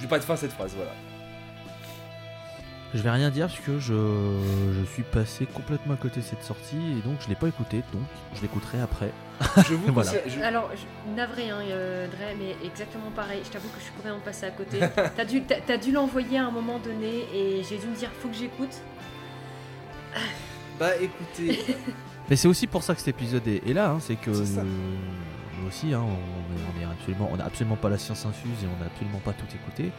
[0.00, 1.11] J'ai pas de fin à cette phrase, voilà.
[2.94, 6.42] Je vais rien dire parce que je, je, suis passé complètement à côté de cette
[6.42, 8.02] sortie et donc je l'ai pas écouté, donc
[8.34, 9.10] je l'écouterai après.
[9.66, 10.10] Je vous voilà.
[10.42, 10.70] Alors,
[11.16, 13.40] navré, hein, euh, Dre, mais exactement pareil.
[13.44, 14.78] Je t'avoue que je suis complètement passé à côté.
[15.16, 18.28] t'as dû, as, dû l'envoyer à un moment donné et j'ai dû me dire faut
[18.28, 18.82] que j'écoute.
[20.78, 21.76] bah écoutez.
[22.28, 25.94] mais c'est aussi pour ça que cet épisode est, là, hein, c'est que nous aussi,
[25.94, 29.20] hein, on, est, absolument, on a absolument pas la science infuse et on n'a absolument
[29.24, 29.92] pas tout écouté.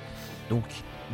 [0.51, 0.63] Donc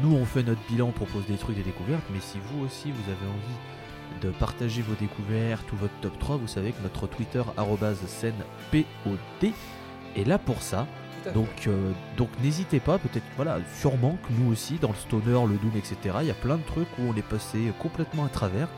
[0.01, 2.91] nous, on fait notre bilan, on propose des trucs, des découvertes, mais si vous aussi,
[2.91, 7.07] vous avez envie de partager vos découvertes ou votre top 3, vous savez que notre
[7.07, 7.43] Twitter,
[8.71, 9.51] POD,
[10.15, 10.87] est là pour ça.
[11.33, 15.57] Donc, euh, donc n'hésitez pas, peut-être, voilà, sûrement que nous aussi, dans le stoner, le
[15.57, 18.69] doom, etc., il y a plein de trucs où on est passé complètement à travers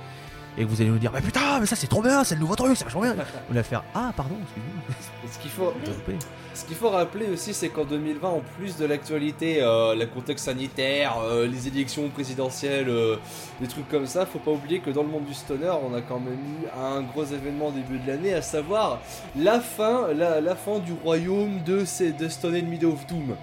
[0.57, 2.41] et que vous allez nous dire mais putain mais ça c'est trop bien c'est le
[2.41, 3.15] nouveau truc c'est vachement bien.
[3.49, 5.31] On va faire ah pardon excusez-moi.
[5.31, 5.73] Ce qu'il faut
[6.53, 10.45] ce qu'il faut rappeler aussi c'est qu'en 2020 en plus de l'actualité euh, le contexte
[10.45, 13.15] sanitaire euh, les élections présidentielles euh,
[13.61, 16.01] des trucs comme ça faut pas oublier que dans le monde du stoner on a
[16.01, 18.99] quand même eu un gros événement au début de l'année à savoir
[19.37, 23.35] la fin la, la fin du royaume de, de Stone Middle of Doom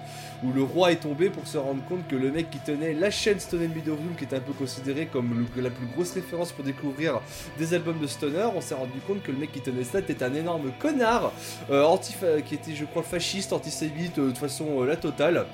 [0.43, 3.11] où le roi est tombé pour se rendre compte que le mec qui tenait la
[3.11, 6.63] chaîne Stone and Doom, qui était un peu considéré comme la plus grosse référence pour
[6.63, 7.21] découvrir
[7.57, 10.23] des albums de stoner, on s'est rendu compte que le mec qui tenait ça était
[10.23, 11.31] un énorme connard,
[11.69, 11.97] euh,
[12.45, 15.45] qui était je crois fasciste, antisémite, euh, de façon euh, la totale,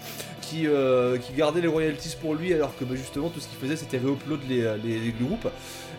[0.41, 0.67] qui,
[1.21, 3.97] qui gardait les royalties pour lui alors que bah, justement tout ce qu'il faisait c'était
[3.97, 5.47] réupload les, les groupes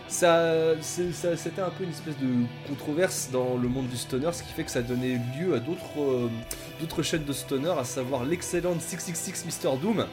[0.07, 4.53] ça, c'était un peu une espèce de controverse dans le monde du stoner, ce qui
[4.53, 9.45] fait que ça donnait lieu à d'autres, euh, chaînes de stoner, à savoir l'excellente 666
[9.45, 9.77] Mr.
[9.81, 10.05] Doom,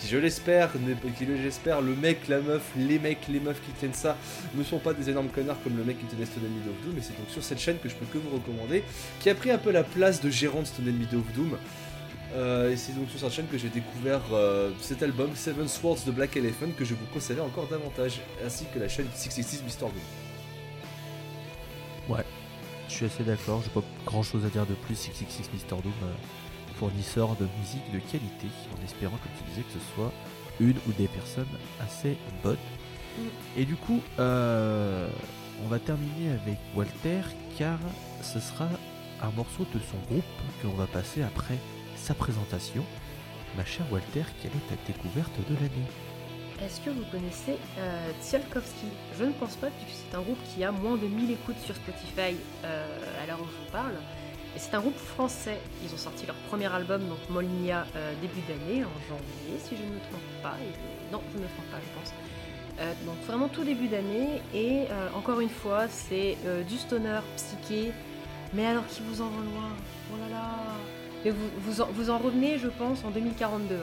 [0.00, 0.70] qui je l'espère,
[1.42, 4.16] j'espère, le mec, la meuf, les mecs, les meufs qui tiennent ça
[4.54, 6.98] ne sont pas des énormes connards comme le mec qui tenait Stone Mid of Doom,
[6.98, 8.84] et c'est donc sur cette chaîne que je peux que vous recommander,
[9.20, 11.56] qui a pris un peu la place de gérant de Stone Mid of Doom.
[12.34, 16.04] Euh, et c'est donc sur cette chaîne que j'ai découvert euh, cet album Seven Swords
[16.06, 19.90] de Black Elephant que je vous conseille encore davantage, ainsi que la chaîne 666 Mr.
[19.90, 19.92] Doom.
[22.92, 24.94] Je suis assez d'accord, j'ai pas grand chose à dire de plus.
[24.94, 25.82] 666 Mr.
[25.82, 26.12] Doom, euh,
[26.78, 30.12] fournisseur de musique de qualité, en espérant, comme tu disais, que ce soit
[30.60, 31.48] une ou des personnes
[31.80, 32.56] assez bonnes.
[33.16, 33.22] Mm.
[33.60, 35.08] Et du coup, euh,
[35.64, 37.22] on va terminer avec Walter,
[37.56, 37.78] car
[38.20, 38.68] ce sera
[39.22, 40.24] un morceau de son groupe
[40.60, 41.56] que l'on va passer après
[42.02, 42.84] sa présentation.
[43.56, 45.88] Ma chère Walter, quelle est ta découverte de l'année?
[46.62, 48.86] Est-ce que vous connaissez euh, Tsiolkovsky?
[49.18, 51.74] Je ne pense pas, puisque c'est un groupe qui a moins de 1000 écoutes sur
[51.74, 52.86] Spotify euh,
[53.22, 53.94] à l'heure où je vous parle.
[54.54, 55.58] Et c'est un groupe français.
[55.84, 59.82] Ils ont sorti leur premier album, donc Molnia, euh, début d'année, en janvier, si je
[59.82, 60.54] ne me trompe pas.
[60.60, 62.12] Je- Non, je ne me trompe pas, je pense.
[62.80, 64.40] Euh, donc vraiment tout début d'année.
[64.54, 67.92] Et euh, encore une fois, c'est euh, du stoner psyché,
[68.54, 69.70] mais alors qui vous envoie loin?
[70.12, 70.48] Oh là là
[71.24, 73.74] Mais vous, vous, en, vous en revenez, je pense, en 2042.
[73.76, 73.78] hein.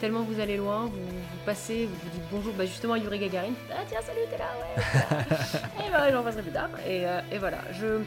[0.00, 3.18] Tellement vous allez loin, vous, vous passez, vous vous dites bonjour, bah justement à Yuri
[3.18, 3.52] Gagarin.
[3.70, 5.86] Ah tiens, salut, t'es là, ouais.
[5.86, 6.70] et bah j'en passerai plus tard.
[6.88, 8.00] Et, euh, et voilà, je...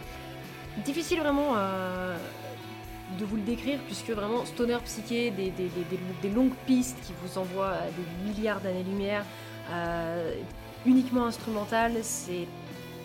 [0.83, 2.17] Difficile vraiment euh,
[3.19, 6.97] de vous le décrire, puisque vraiment stoner psyché, des, des, des- des- des longues pistes
[7.05, 9.23] qui vous envoient à des milliards d'années-lumière,
[9.69, 10.33] euh,
[10.87, 12.47] uniquement instrumental, c'est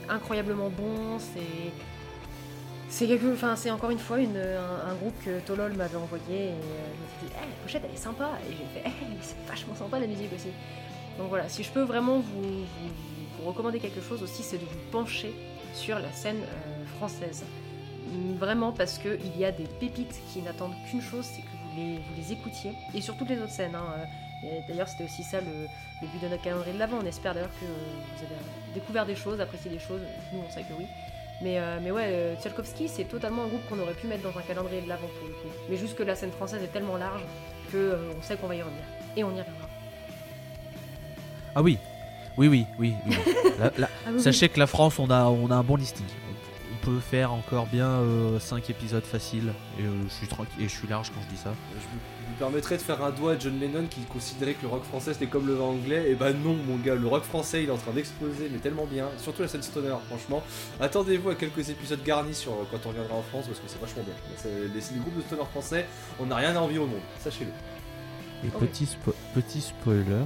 [0.08, 1.72] incroyablement bon, c'est...
[2.90, 6.54] C'est encore une fois un, groupe que Tolol m'avait envoyé et euh,
[6.94, 9.36] je me suis dit, Eh, la pochette elle est sympa et j'ai fait, Eh, c'est
[9.46, 10.48] vachement sympa la musique aussi.
[11.18, 12.64] Donc voilà, si je peux vraiment vous,
[13.44, 15.32] recommander quelque chose aussi, c'est de vous pencher
[15.74, 17.44] sur la scène euh, française.
[18.38, 22.32] Vraiment parce qu'il y a des pépites qui n'attendent qu'une chose, c'est que vous les,
[22.32, 22.72] écoutiez.
[22.94, 23.74] Et sur toutes les autres scènes.
[23.74, 23.84] hein,
[24.44, 25.66] euh, D'ailleurs, c'était aussi ça le,
[26.00, 26.98] le but de notre calendrier de l'avant.
[27.02, 30.00] On espère d'ailleurs que vous avez découvert des choses, apprécié des choses.
[30.32, 30.86] Nous, on sait que oui.
[31.40, 32.34] Mais, euh, mais ouais, euh,
[32.88, 35.34] c'est totalement un groupe qu'on aurait pu mettre dans un calendrier de l'avant pour le
[35.34, 35.48] coup.
[35.70, 37.22] Mais juste que la scène française est tellement large
[37.70, 38.82] que euh, on sait qu'on va y revenir.
[39.16, 39.68] Et on y reviendra.
[41.54, 41.78] Ah oui,
[42.36, 42.94] oui, oui, oui.
[43.06, 43.16] oui.
[43.58, 46.06] La- la- Ah oui, Sachez que la France, on a, on a un bon listing.
[46.06, 48.00] On, peut faire encore bien
[48.40, 49.52] 5 épisodes faciles.
[49.78, 51.50] Et euh, je suis tranquille et je suis large quand je dis ça.
[51.74, 55.12] Je permettrais de faire un doigt à John Lennon qui considérait que le rock français
[55.12, 56.10] c'était comme le vin anglais.
[56.10, 58.86] Et bah non, mon gars, le rock français il est en train d'exploser, mais tellement
[58.86, 59.08] bien.
[59.18, 60.42] Surtout la scène stoner, franchement.
[60.80, 63.80] Attendez-vous à quelques épisodes garnis sur euh, quand on reviendra en France parce que c'est
[63.80, 64.14] vachement bien.
[64.44, 65.86] Les, les groupes de stoner français,
[66.20, 67.50] on n'a rien à envier au monde, sachez-le.
[68.46, 68.60] Et Ok.
[68.60, 70.24] petit, spo- petit spoiler,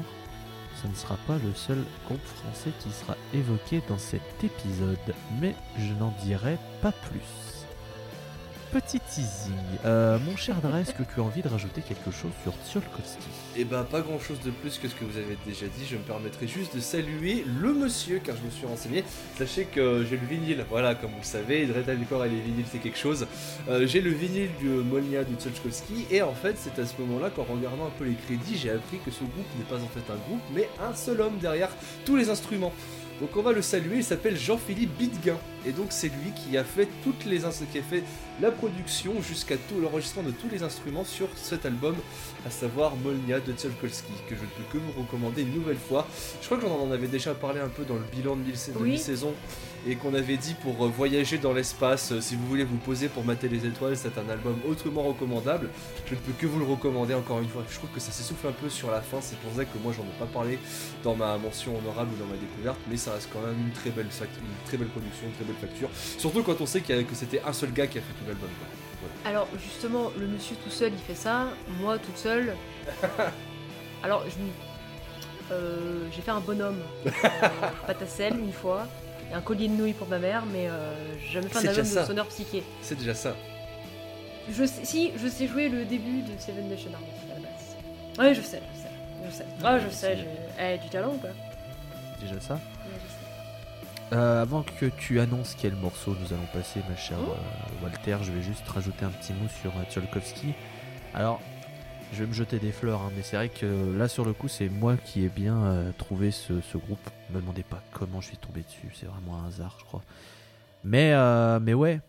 [0.83, 4.99] ce ne sera pas le seul groupe français qui sera évoqué dans cet épisode,
[5.41, 7.21] mais je n'en dirai pas plus.
[8.73, 9.53] Petit teasing.
[9.85, 13.29] Euh, mon cher Dra, est-ce que tu as envie de rajouter quelque chose sur Tsiolkovsky
[13.55, 15.97] Et bah pas grand chose de plus que ce que vous avez déjà dit, je
[15.97, 19.05] me permettrai juste de saluer le monsieur car je me suis renseigné.
[19.37, 22.65] Sachez que j'ai le vinyle, voilà comme vous le savez, Dread Alcor et les vinyles
[22.73, 23.27] c'est quelque chose.
[23.69, 27.21] Euh, j'ai le vinyle du Molnia de Tchaikovsky et en fait c'est à ce moment
[27.21, 29.89] là qu'en regardant un peu les crédits j'ai appris que ce groupe n'est pas en
[29.89, 31.69] fait un groupe mais un seul homme derrière
[32.07, 32.73] tous les instruments.
[33.21, 35.37] Donc on va le saluer, il s'appelle Jean-Philippe Bidguin.
[35.67, 38.03] Et donc c'est lui qui a fait toutes les qui a fait
[38.41, 41.95] la production jusqu'à tout l'enregistrement de tous les instruments sur cet album,
[42.47, 46.07] à savoir Molnia de Tsiolkovsky, que je ne peux que vous recommander une nouvelle fois.
[46.41, 48.43] Je crois que j'en en avait déjà parlé un peu dans le bilan de
[48.81, 48.91] Oui.
[48.93, 49.35] mi-saison
[49.87, 53.09] et qu'on avait dit pour euh, voyager dans l'espace, euh, si vous voulez vous poser
[53.09, 55.69] pour mater les étoiles, c'est un album autrement recommandable.
[56.07, 57.65] Je ne peux que vous le recommander encore une fois.
[57.69, 59.93] Je trouve que ça s'essouffle un peu sur la fin, c'est pour ça que moi
[59.97, 60.59] j'en ai pas parlé
[61.03, 63.91] dans ma mention honorable ou dans ma découverte, mais ça reste quand même une très
[63.91, 65.89] belle, une très belle production, une très belle facture.
[66.19, 68.13] Surtout quand on sait qu'il y a- que c'était un seul gars qui a fait
[68.15, 68.49] tout l'album.
[69.01, 69.37] Voilà.
[69.37, 71.49] Alors justement, le monsieur tout seul, il fait ça.
[71.81, 72.55] Moi toute seule.
[74.03, 74.35] Alors je
[75.53, 76.81] euh, j'ai fait un bonhomme,
[77.87, 78.87] pâte à sel une fois,
[79.31, 81.85] et un collier de nouilles pour ma mère, mais euh, j'ai jamais fait un album
[81.85, 82.63] de sonore psyché.
[82.81, 83.37] C'est déjà ça.
[84.51, 88.19] Je sais, si, je sais jouer le début de Seven Nation Army à la base.
[88.19, 88.89] Ouais, je sais, je sais,
[89.27, 89.47] je sais.
[89.63, 90.27] Ah, je sais, j'ai
[90.59, 91.29] eh, du talent ou pas
[92.21, 92.59] Déjà ça.
[94.13, 97.31] Euh, avant que tu annonces quel morceau nous allons passer, ma chère Oh.
[97.31, 100.53] euh, Walter, je vais juste rajouter un petit mot sur euh, Tcholkovsky.
[101.15, 101.41] Alors,
[102.13, 104.49] je vais me jeter des fleurs, hein, mais c'est vrai que là, sur le coup,
[104.49, 107.01] c'est moi qui ai bien trouvé ce, ce groupe.
[107.31, 110.03] Me demandez pas comment je suis tombé dessus, c'est vraiment un hasard, je crois.
[110.85, 111.15] Mais,
[111.61, 112.01] mais ouais,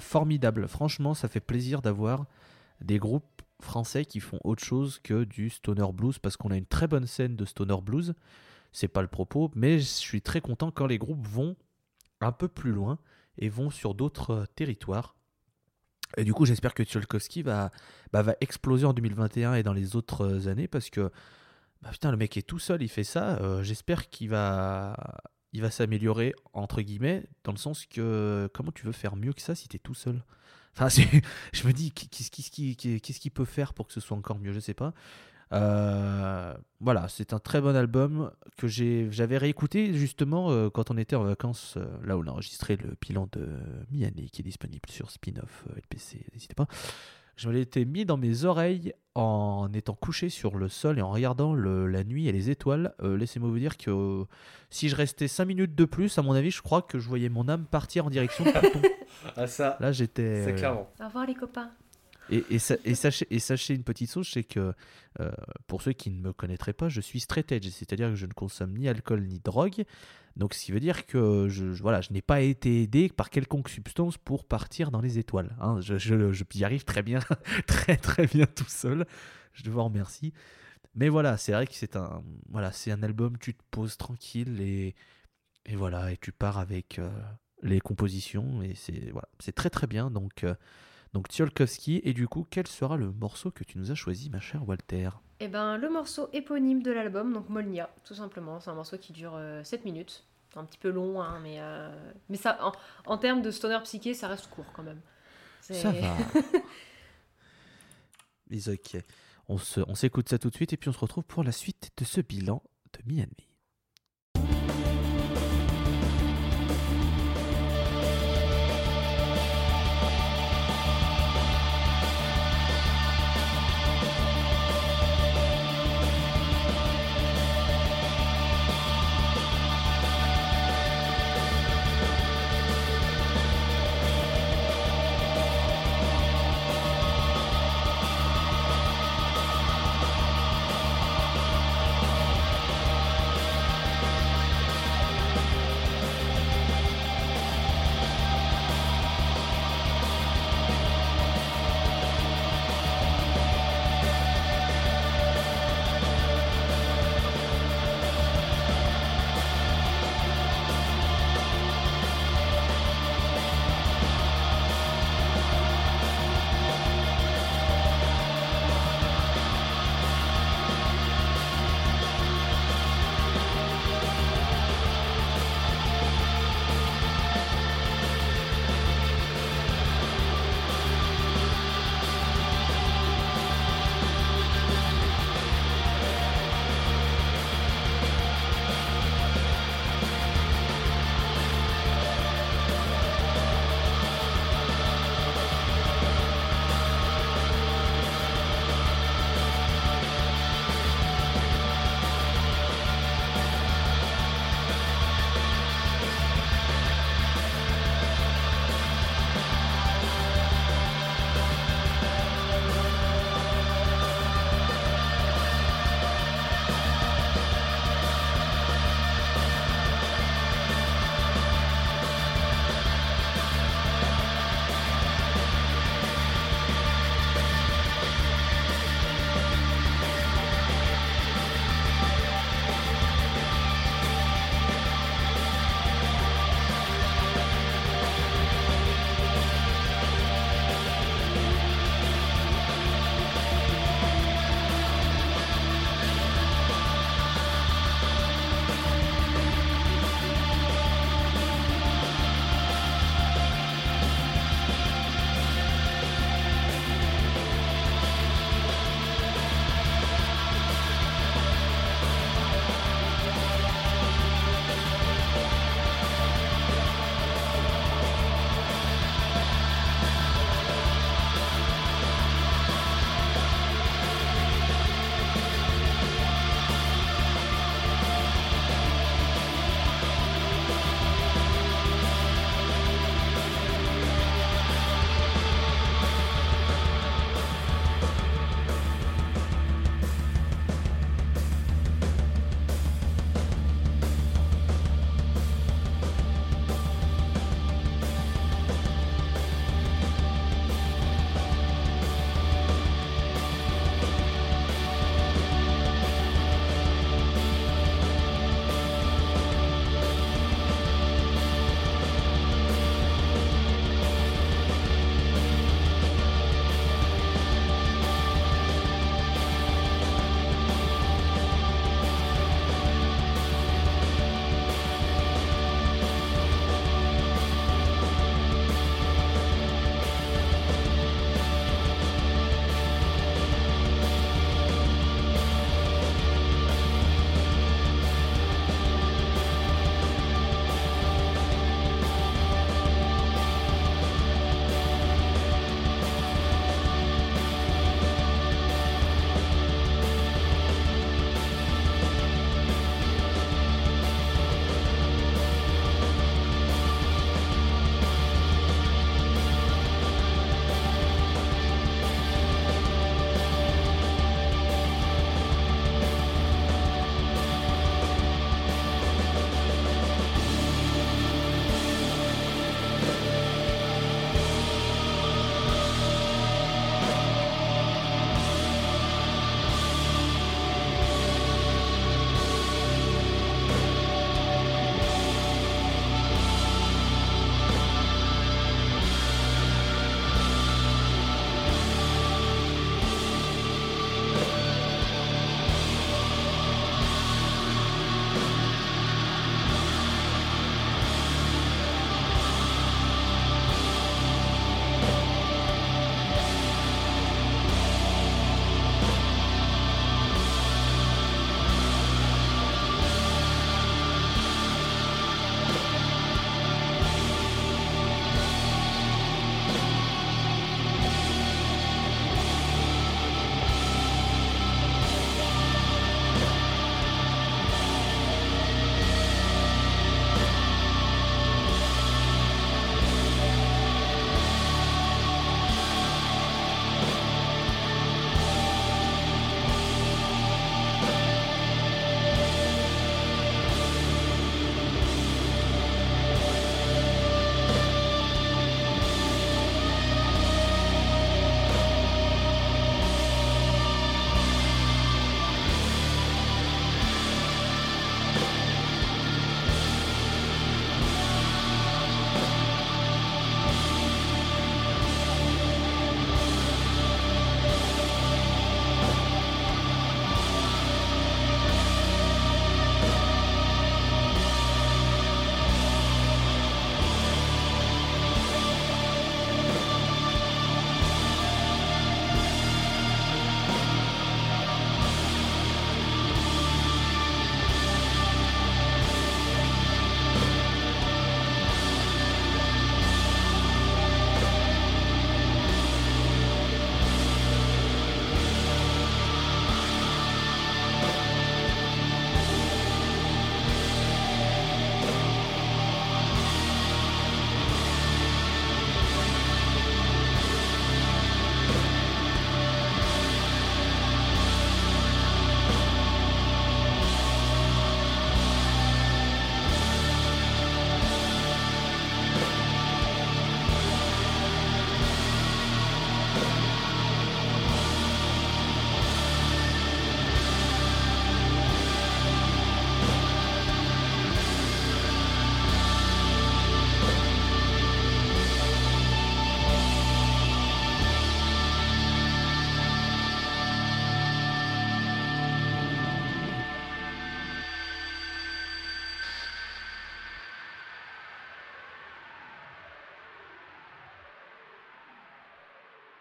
[0.00, 0.66] formidable.
[0.66, 2.24] Franchement, ça fait plaisir d'avoir
[2.80, 3.24] des groupes
[3.60, 7.06] français qui font autre chose que du stoner blues, parce qu'on a une très bonne
[7.06, 8.14] scène de stoner blues
[8.78, 11.56] c'est pas le propos, mais je suis très content quand les groupes vont
[12.20, 12.98] un peu plus loin
[13.36, 15.16] et vont sur d'autres euh, territoires.
[16.16, 17.70] Et du coup, j'espère que Tcholkovsky va,
[18.12, 21.10] bah, va exploser en 2021 et dans les autres euh, années parce que
[21.82, 23.40] bah, putain, le mec est tout seul, il fait ça.
[23.40, 24.96] euh, j'espère qu'il va,
[25.52, 29.42] il va s'améliorer entre guillemets dans le sens que comment tu veux faire mieux que
[29.42, 30.22] ça si t'es tout seul?
[30.76, 30.88] Enfin,
[31.52, 34.52] je me dis, qu'est-ce qu'il peut faire pour que ce soit encore mieux?
[34.52, 34.94] Je sais pas.
[35.52, 41.16] Euh, voilà, c'est un très bon album que j'avais réécouté justement euh, quand on était
[41.16, 43.48] en vacances, euh, là où on a enregistré le bilan de
[43.90, 46.66] mi-année qui est disponible sur Spin-off LPC, n'hésitez pas.
[47.36, 51.10] Je me l'étais mis dans mes oreilles en étant couché sur le sol et en
[51.10, 52.94] regardant la nuit et les étoiles.
[53.00, 54.24] Laissez-moi vous dire que
[54.70, 57.28] si je restais 5 minutes de plus, à mon avis, je crois que je voyais
[57.28, 58.82] mon âme partir en direction de Pluton.
[59.36, 60.44] ah ça, là j'étais...
[60.46, 60.90] C'est clairement.
[61.00, 61.70] Au revoir les copains.
[62.30, 64.72] Et, sachez, une petite chose, c'est que
[65.20, 65.30] euh,
[65.66, 68.32] pour ceux qui ne me connaîtraient pas, je suis straight edge, c'est-à-dire que je ne
[68.32, 69.84] consomme ni alcool ni drogue.
[70.36, 73.68] Donc, ce qui veut dire que je, voilà, je n'ai pas été aidé par quelconque
[73.68, 75.56] substance pour partir dans les étoiles.
[75.60, 75.80] Hein.
[75.80, 77.20] Je, je, j'y arrive très bien,
[77.66, 79.06] très très bien tout seul.
[79.52, 80.32] Je vous remercie.
[80.94, 84.60] Mais voilà, c'est vrai que c'est un, voilà, c'est un album, tu te poses tranquille
[84.60, 84.94] et,
[85.66, 87.10] et voilà, et tu pars avec euh,
[87.62, 90.10] les compositions et c'est voilà, très très bien.
[90.10, 90.54] Donc euh,
[91.12, 92.00] donc Tsiolkovski.
[92.04, 95.10] Et du coup, quel sera le morceau que tu nous as choisi, ma chère Walter?
[95.40, 98.60] Eh ben, le morceau éponyme de l'album, donc Molnia, tout simplement.
[98.60, 100.24] C'est un morceau qui dure 7 euh, minutes.
[100.52, 101.90] C'est un petit peu long, hein, mais, euh,
[102.28, 102.58] mais ça,
[103.04, 105.00] en, termes de stoner psyché, ça reste court quand même.
[105.60, 106.16] Ça va.
[108.50, 108.96] mais ok.
[109.48, 112.04] On s'écoute ça tout de suite et puis on se retrouve pour la suite de
[112.04, 113.47] ce bilan de Miami.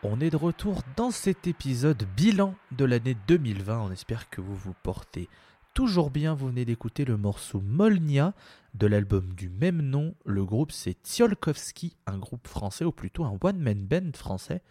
[0.09, 3.81] On est de retour dans cet épisode bilan de l'année 2020.
[3.81, 5.27] On espère que vous vous portez
[5.73, 6.33] toujours bien.
[6.33, 8.33] Vous venez d'écouter le morceau Molnia
[8.73, 10.15] de l'album du même nom.
[10.23, 14.61] Le groupe c'est Tsiolkovski, un groupe français ou plutôt un one-man band français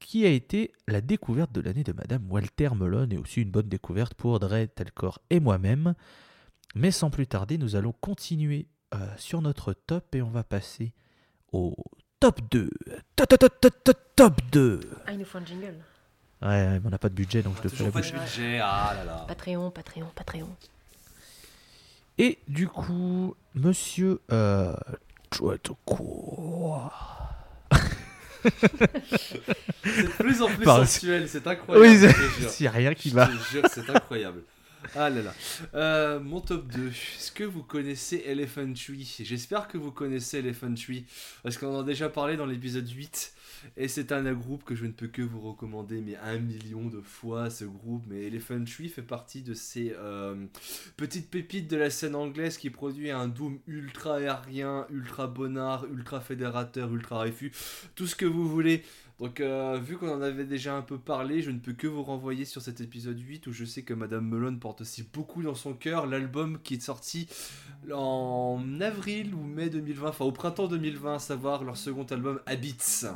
[0.00, 3.70] qui a été la découverte de l'année de Madame Walter Melon et aussi une bonne
[3.70, 5.94] découverte pour Dre, Telcor et moi-même.
[6.74, 10.92] Mais sans plus tarder, nous allons continuer euh, sur notre top et on va passer
[11.52, 11.74] au
[12.20, 12.70] top 2.
[13.16, 14.80] Top, top, top, top, top 2.
[15.06, 15.74] Ah, il nous faut un jingle.
[16.42, 18.12] Ouais, mais on n'a pas de budget donc je te fais la pas bouche.
[18.12, 19.24] de budget, ah là là.
[19.26, 20.48] Patreon, Patreon, Patreon.
[22.18, 24.20] Et du coup, monsieur.
[24.32, 24.74] Euh,
[28.42, 30.84] C'est de plus en plus Pardon.
[30.86, 31.86] sensuel, c'est incroyable.
[31.86, 32.06] Oui, je
[32.66, 33.26] a rien qui Je va.
[33.26, 34.42] te jure, c'est incroyable.
[34.94, 35.34] Ah là là.
[35.74, 36.88] Euh, mon top 2.
[36.88, 39.16] Est-ce que vous connaissez Elephant Tree?
[39.20, 41.04] J'espère que vous connaissez Elephant Tree.
[41.42, 43.34] Parce qu'on en a déjà parlé dans l'épisode 8.
[43.76, 47.00] Et c'est un groupe que je ne peux que vous recommander, mais un million de
[47.00, 48.04] fois ce groupe.
[48.08, 50.46] Mais Elephant Tree fait partie de ces euh,
[50.96, 56.20] petites pépites de la scène anglaise qui produit un doom ultra aérien, ultra bonnard, ultra
[56.20, 57.52] fédérateur, ultra réfu.
[57.94, 58.84] Tout ce que vous voulez.
[59.18, 62.04] Donc, euh, vu qu'on en avait déjà un peu parlé, je ne peux que vous
[62.04, 65.56] renvoyer sur cet épisode 8 où je sais que Madame Melon porte aussi beaucoup dans
[65.56, 67.28] son cœur l'album qui est sorti
[67.92, 73.06] en avril ou mai 2020, enfin au printemps 2020, à savoir leur second album Habits.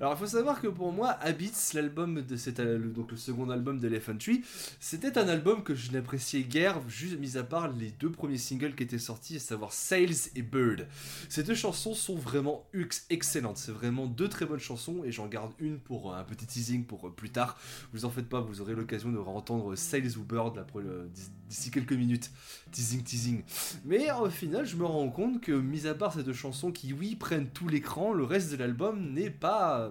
[0.00, 4.16] Alors il faut savoir que pour moi, Habits, l'album de donc le second album d'Elephant
[4.16, 4.42] Tree,
[4.80, 8.74] c'était un album que je n'appréciais guère, juste mis à part les deux premiers singles
[8.74, 10.86] qui étaient sortis, à savoir Sales et Bird.
[11.28, 13.58] Ces deux chansons sont vraiment ex- excellentes.
[13.58, 16.84] C'est vraiment deux très bonnes chansons et j'en garde une pour euh, un petit teasing
[16.84, 17.58] pour euh, plus tard.
[17.92, 21.10] Vous en faites pas, vous aurez l'occasion de entendre Sales ou Bird le-
[21.46, 22.30] d'ici quelques minutes.
[22.72, 23.42] Teasing, teasing.
[23.84, 26.94] Mais au final, je me rends compte que, mis à part ces deux chansons qui,
[26.94, 29.89] oui, prennent tout l'écran, le reste de l'album n'est pas.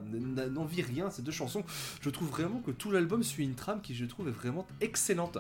[0.52, 1.10] N'en vit rien.
[1.10, 1.64] Ces deux chansons,
[2.02, 5.38] je trouve vraiment que tout l'album suit une trame qui, je trouve, est vraiment excellente.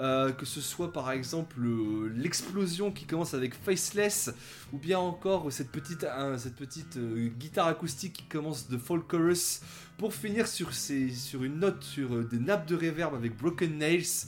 [0.00, 4.32] Euh, que ce soit par exemple euh, l'explosion qui commence avec Faceless,
[4.72, 6.06] ou bien encore cette petite,
[6.38, 9.60] cette petite euh, guitare acoustique qui commence de Folk Chorus,
[9.98, 14.26] pour finir sur, ces, sur une note sur des nappes de reverb avec Broken Nails.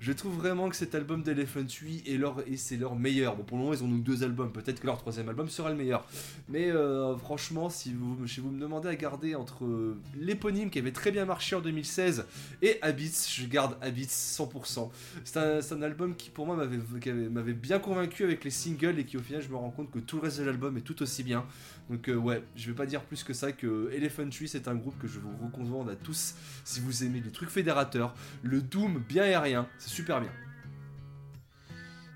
[0.00, 3.36] Je trouve vraiment que cet album d'Elephant Tree est leur, et c'est leur meilleur.
[3.36, 4.52] Bon, pour le moment, ils ont donc deux albums.
[4.52, 6.06] Peut-être que leur troisième album sera le meilleur.
[6.48, 11.10] Mais euh, franchement, si vous, me demandez à garder entre euh, l'éponyme qui avait très
[11.10, 12.26] bien marché en 2016
[12.62, 14.88] et Habits, je garde Habits 100%.
[15.24, 19.16] C'est un, un album qui, pour moi, m'avait bien convaincu avec les singles et qui,
[19.16, 21.24] au final, je me rends compte que tout le reste de l'album est tout aussi
[21.24, 21.44] bien.
[21.90, 24.74] Donc, euh, ouais, je vais pas dire plus que ça que Elephant Tree, c'est un
[24.74, 26.34] groupe que je vous recommande à tous
[26.64, 30.30] si vous aimez les trucs fédérateurs, le Doom bien aérien, c'est super bien.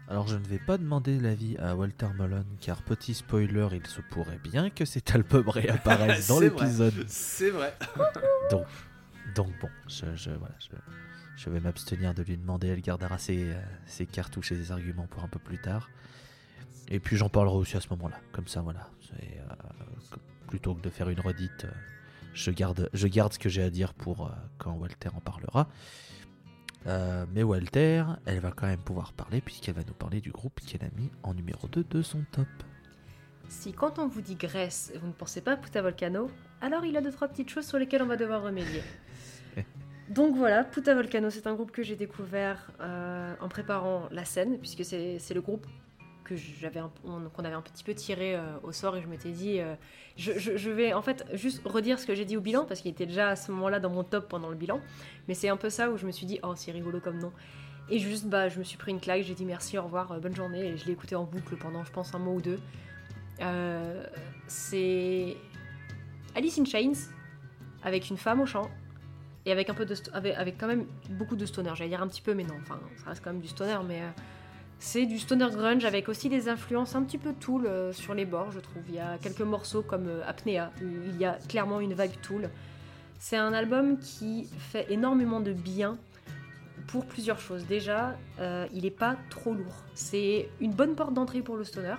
[0.08, 4.00] Alors je ne vais pas demander l'avis à Walter Mullen car petit spoiler, il se
[4.10, 7.04] pourrait bien que cet album réapparaisse dans l'épisode.
[7.08, 7.74] C'est vrai.
[8.50, 8.66] Donc,
[9.34, 10.76] donc bon, je, je- voilà, je,
[11.36, 15.06] je vais m'abstenir de lui demander, elle gardera ses, euh, ses cartouches et ses arguments
[15.06, 15.88] pour un peu plus tard.
[16.88, 18.90] Et puis j'en parlerai aussi à ce moment-là, comme ça voilà.
[19.20, 20.16] Euh,
[20.48, 21.70] plutôt que de faire une redite, euh,
[22.34, 25.68] je garde, je garde ce que j'ai à dire pour euh, quand Walter en parlera.
[26.86, 30.60] Euh, mais Walter, elle va quand même pouvoir parler puisqu'elle va nous parler du groupe
[30.60, 32.48] qu'elle a mis en numéro 2 de son top.
[33.48, 36.92] Si quand on vous dit Grèce, vous ne pensez pas à Puta Volcano, alors il
[36.92, 38.82] y a deux trois petites choses sur lesquelles on va devoir remédier.
[40.08, 44.58] Donc voilà, Puta Volcano, c'est un groupe que j'ai découvert euh, en préparant la scène,
[44.58, 45.66] puisque c'est le groupe
[46.24, 49.60] que j'avais qu'on avait un petit peu tiré euh, au sort et je m'étais dit,
[49.60, 49.74] euh,
[50.16, 53.06] je, vais en fait juste redire ce que j'ai dit au bilan parce qu'il était
[53.06, 54.80] déjà à ce moment-là dans mon top pendant le bilan,
[55.28, 57.32] mais c'est un peu ça où je me suis dit, oh c'est rigolo comme nom.
[57.90, 60.18] Et juste, bah, je me suis pris une claque, j'ai dit merci, au revoir, euh,
[60.18, 62.58] bonne journée, et je l'ai écouté en boucle pendant, je pense, un mois ou deux.
[64.46, 65.36] C'est
[66.34, 66.92] Alice in Chains
[67.82, 68.70] avec une femme au chant
[69.44, 71.72] et avec un peu de avec, quand même beaucoup de stoner.
[71.74, 72.54] J'allais dire un petit peu, mais non.
[72.62, 74.02] Enfin, ça reste quand même du stoner, mais
[74.84, 78.24] c'est du stoner grunge avec aussi des influences un petit peu Tool euh, sur les
[78.24, 78.82] bords, je trouve.
[78.88, 82.20] Il y a quelques morceaux comme euh, Apnea où il y a clairement une vibe
[82.20, 82.50] Tool.
[83.20, 85.98] C'est un album qui fait énormément de bien
[86.88, 87.64] pour plusieurs choses.
[87.64, 89.84] Déjà, euh, il n'est pas trop lourd.
[89.94, 91.94] C'est une bonne porte d'entrée pour le stoner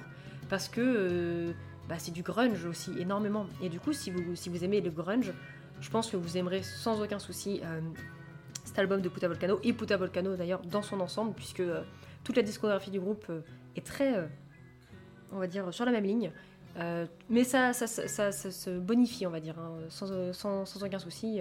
[0.50, 1.54] parce que
[1.88, 3.48] bah, c'est du grunge aussi énormément.
[3.62, 5.32] Et du coup, si vous, si vous aimez le grunge,
[5.80, 7.62] je pense que vous aimerez sans aucun souci
[8.66, 11.64] cet album de Puta Volcano et Puta Volcano d'ailleurs dans son ensemble, puisque
[12.24, 13.41] toute la discographie du groupe euh,
[13.76, 14.26] est très, euh,
[15.32, 16.32] on va dire, sur la même ligne.
[16.78, 21.39] Euh, mais ça, se bonifie, on va dire, hein, sans, aucun souci.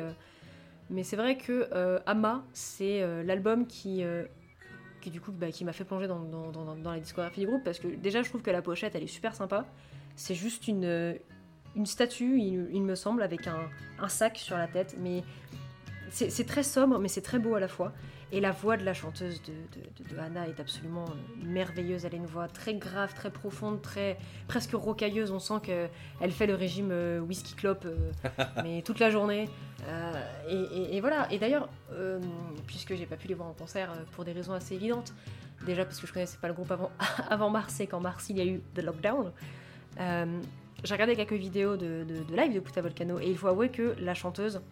[0.90, 1.68] Mais c'est vrai que
[2.06, 4.04] Ama, c'est l'album qui,
[5.06, 8.22] du coup, bah, qui m'a fait plonger dans, la discographie du groupe parce que déjà,
[8.22, 9.64] je trouve que la pochette, elle est super sympa.
[10.16, 11.16] C'est juste une,
[11.84, 13.70] statue, il, me semble, avec un,
[14.00, 14.96] un, sac sur la tête.
[15.00, 15.22] Mais
[16.10, 17.94] c'est très sobre, mais c'est très beau à la fois.
[18.34, 22.06] Et la voix de la chanteuse de, de, Anna est absolument euh, merveilleuse.
[22.06, 24.16] Elle a une voix très grave, très profonde, très
[24.48, 25.30] presque rocailleuse.
[25.30, 28.10] On sent qu'elle fait le régime euh, whisky clope, euh,
[28.64, 29.50] mais toute la journée.
[30.48, 31.30] et, voilà.
[31.30, 31.68] Et d'ailleurs,
[32.66, 35.12] puisque j'ai pas pu les voir en concert pour des raisons assez évidentes,
[35.66, 36.90] déjà parce que je connaissais pas le groupe avant,
[37.28, 39.30] avant mars et qu'en mars il y a eu The Lockdown.
[39.98, 44.14] j'ai regardé quelques vidéos de, live de Puta Volcano et il faut avouer que la
[44.14, 44.62] chanteuse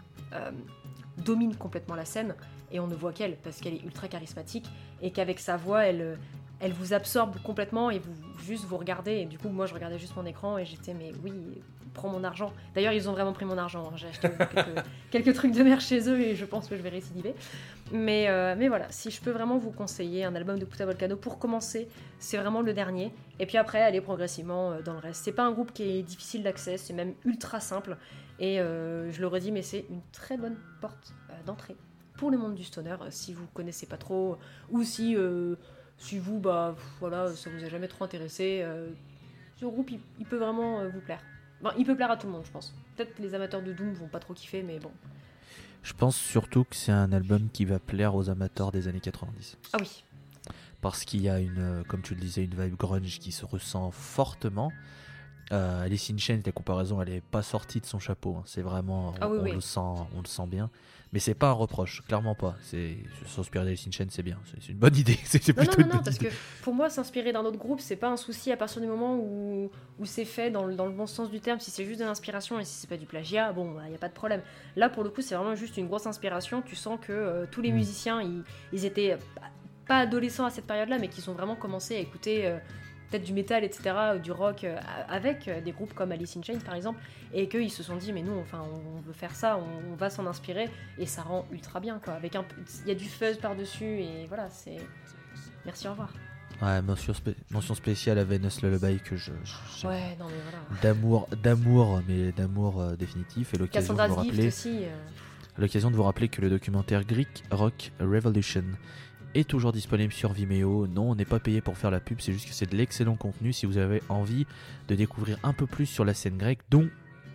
[1.18, 2.34] domine complètement la scène
[2.73, 4.66] et on ne voit qu'elle parce qu'elle est ultra charismatique
[5.03, 6.18] et qu'avec sa voix elle
[6.61, 8.12] elle vous absorbe complètement et vous
[8.45, 11.12] juste vous regardez et du coup moi je regardais juste mon écran et j'étais mais
[11.25, 11.33] oui
[11.93, 12.53] prends mon argent.
[12.75, 13.97] D'ailleurs ils ont vraiment pris mon argent hein.
[13.97, 14.29] j'ai acheté
[15.11, 17.35] quelques, trucs de mer chez eux et je pense que je vais récidiver.
[17.93, 21.16] Mais, euh, mais voilà si je peux vraiment vous conseiller un album de Puta Volcano
[21.16, 23.12] pour commencer c'est vraiment le dernier.
[23.39, 25.25] Et puis après aller progressivement euh, dans le reste.
[25.25, 27.97] C'est pas un groupe qui est difficile d'accès c'est même ultra simple.
[28.39, 31.14] Et euh, je le redis mais c'est une très bonne porte
[31.47, 31.77] d'entrée
[32.21, 34.37] pour le monde du stoner, euh, si vous connaissez pas trop,
[34.68, 35.57] ou si, euh,
[35.97, 38.91] si vous, bah voilà, ça vous a jamais trop intéressé, euh,
[39.57, 41.23] ce groupe il, peut vraiment vous plaire.
[41.79, 42.75] il peut plaire à tout le monde, je pense.
[42.95, 44.91] Peut-être les amateurs de Doom vont pas trop kiffer, mais bon.
[45.83, 49.57] Je pense surtout que c'est un album qui va plaire aux amateurs des années 90.
[49.73, 50.05] Ah oui.
[50.83, 53.91] Parce qu'il y a une, comme tu le disais, une vibe grunge qui se ressent
[53.93, 54.73] fortement.
[55.51, 58.36] Alice in Chains, la comparaison, elle est pas sortie de son chapeau.
[58.38, 58.42] Hein.
[58.46, 60.70] C'est vraiment, ah on, le sent, on le sent bien.
[61.12, 62.55] Mais c'est pas un reproche, clairement pas.
[62.62, 62.96] C'est
[63.26, 65.18] s'inspirer d'Alice in Chains, c'est bien, c'est une bonne idée.
[65.24, 66.28] C'est plutôt non, non, non, parce que
[66.62, 69.70] pour moi, s'inspirer d'un autre groupe, c'est pas un souci à partir du moment où,
[69.98, 71.59] où c'est fait dans le, dans le, bon sens du terme.
[71.59, 73.94] Si c'est juste de l'inspiration et si c'est pas du plagiat, bon, il bah, n'y
[73.96, 74.42] a pas de problème.
[74.76, 76.62] Là, pour le coup, c'est vraiment juste une grosse inspiration.
[76.62, 77.74] Tu sens que euh, tous les mm.
[77.74, 79.18] musiciens, ils, ils étaient
[79.88, 82.46] pas adolescents à cette période-là, mais qu'ils ont vraiment commencé à écouter.
[82.46, 82.59] Euh,
[83.11, 86.42] peut-être du métal, etc., ou du rock, euh, avec euh, des groupes comme Alice in
[86.42, 87.00] Chains par exemple,
[87.32, 90.26] et qu'ils se sont dit, mais nous, enfin, on veut faire ça, on, va s'en
[90.26, 92.14] inspirer, et ça rend ultra bien, quoi.
[92.14, 92.44] Avec un,
[92.84, 94.76] il y a du fuzz par-dessus, et voilà, c'est.
[95.64, 96.12] Merci, au revoir.
[96.62, 97.14] Ouais, mention,
[97.50, 99.32] mention spéciale à Venus Lullaby que je.
[99.84, 100.80] ouais, non, mais voilà.
[100.82, 104.50] D'amour, d'amour, mais d'amour euh, définitif, et l'occasion de vous rappeler.
[105.58, 108.64] L'occasion de vous rappeler que le documentaire Greek Rock Revolution
[109.35, 110.87] est toujours disponible sur Vimeo.
[110.87, 113.16] Non, on n'est pas payé pour faire la pub, c'est juste que c'est de l'excellent
[113.16, 114.47] contenu si vous avez envie
[114.89, 116.89] de découvrir un peu plus sur la scène grecque, dont,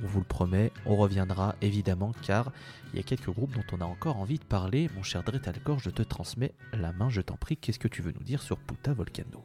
[0.03, 2.51] on vous le promet, on reviendra évidemment car
[2.93, 4.89] il y a quelques groupes dont on a encore envie de parler.
[4.95, 7.57] Mon cher Dretalcor, je te transmets la main, je t'en prie.
[7.57, 9.43] Qu'est-ce que tu veux nous dire sur Puta Volcano?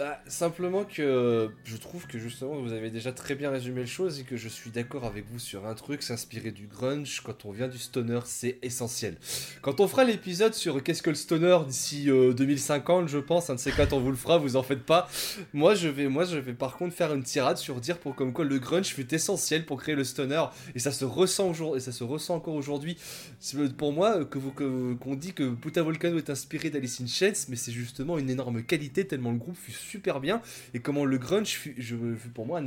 [0.00, 4.18] Bah, simplement que je trouve que justement vous avez déjà très bien résumé les choses
[4.18, 7.52] et que je suis d'accord avec vous sur un truc, s'inspirer du grunge quand on
[7.52, 9.18] vient du stoner, c'est essentiel.
[9.60, 13.56] Quand on fera l'épisode sur qu'est-ce que le stoner d'ici 2050, euh, je pense, un
[13.56, 15.06] de ces quatre on vous le fera, vous en faites pas.
[15.52, 18.32] Moi je vais, moi je vais par contre faire une tirade sur dire pour comme
[18.32, 20.44] quoi le grunge fut essentiel pour créer le stoner
[20.74, 22.96] et ça se ressent aujourd'hui et ça se ressent encore aujourd'hui.
[23.76, 27.56] Pour moi que vous qu'on dit que Puta Volcano est inspiré d'Alice in Chains, mais
[27.56, 30.40] c'est justement une énorme qualité tellement le groupe fut super bien.
[30.74, 31.96] Et comment le grunge je,
[32.34, 32.60] pour moi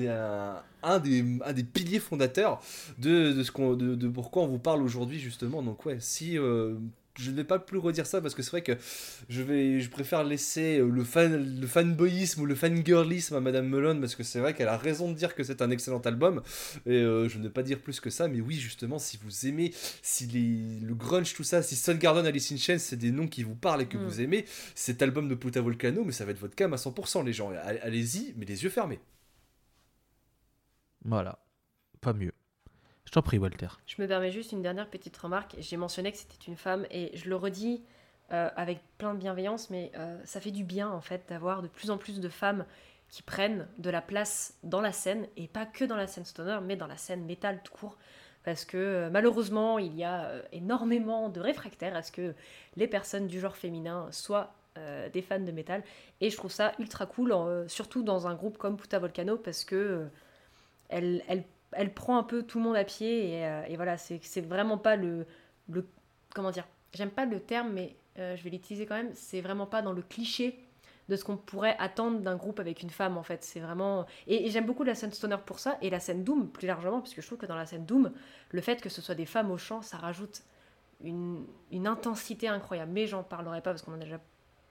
[0.83, 2.61] un, des, piliers fondateurs
[2.97, 5.61] de, ce qu'on de, de, pourquoi on vous parle aujourd'hui justement.
[5.63, 6.75] Donc ouais si euh,
[7.19, 8.73] je ne vais pas plus redire ça parce que c'est vrai que
[9.29, 13.67] je vais je préfère laisser euh, le fan le fanboyisme ou le fangirlisme à Madame
[13.67, 16.41] Melon parce que c'est vrai qu'elle a raison de dire que c'est un excellent album.
[16.85, 19.47] Et euh, je ne vais pas dire plus que ça mais oui justement si vous
[19.47, 23.27] aimez si les, le grunge tout ça si Garden Alice in Chains c'est des noms
[23.27, 24.03] qui vous parlent et que mm.
[24.03, 27.23] vous aimez cet album de Puta Volcano mais ça va être votre cam à 100%
[27.25, 27.51] les gens.
[27.83, 28.99] Allez-y mais les yeux fermés.
[31.05, 31.39] Voilà.
[32.01, 32.33] Pas mieux
[33.13, 33.67] t'en Walter.
[33.85, 35.55] Je me permets juste une dernière petite remarque.
[35.59, 37.83] J'ai mentionné que c'était une femme et je le redis
[38.31, 41.67] euh, avec plein de bienveillance, mais euh, ça fait du bien en fait d'avoir de
[41.67, 42.65] plus en plus de femmes
[43.09, 46.57] qui prennent de la place dans la scène et pas que dans la scène stoner,
[46.63, 47.97] mais dans la scène métal tout court.
[48.43, 52.33] Parce que euh, malheureusement, il y a énormément de réfractaires à ce que
[52.75, 54.53] les personnes du genre féminin soient
[55.13, 55.83] des fans de métal.
[56.19, 57.31] Et je trouve ça ultra cool,
[57.67, 60.07] surtout dans un groupe comme Puta Volcano, parce que
[60.89, 61.43] elle, elle
[61.75, 64.95] elle prend un peu tout le monde à pied et, euh, voilà, c'est vraiment pas
[64.95, 65.25] le,
[66.33, 69.65] comment dire, j'aime pas le terme mais euh, je vais l'utiliser quand même, c'est vraiment
[69.65, 70.59] pas dans le cliché
[71.09, 74.49] de ce qu'on pourrait attendre d'un groupe avec une femme en fait, c'est vraiment et,
[74.49, 77.21] j'aime beaucoup la scène stoner pour ça et la scène doom plus largement parce que
[77.21, 78.11] je trouve que dans la scène doom,
[78.51, 80.43] le fait que ce soit des femmes au chant, ça rajoute
[81.03, 81.45] une,
[81.85, 84.19] intensité incroyable, mais j'en parlerai pas parce qu'on en a déjà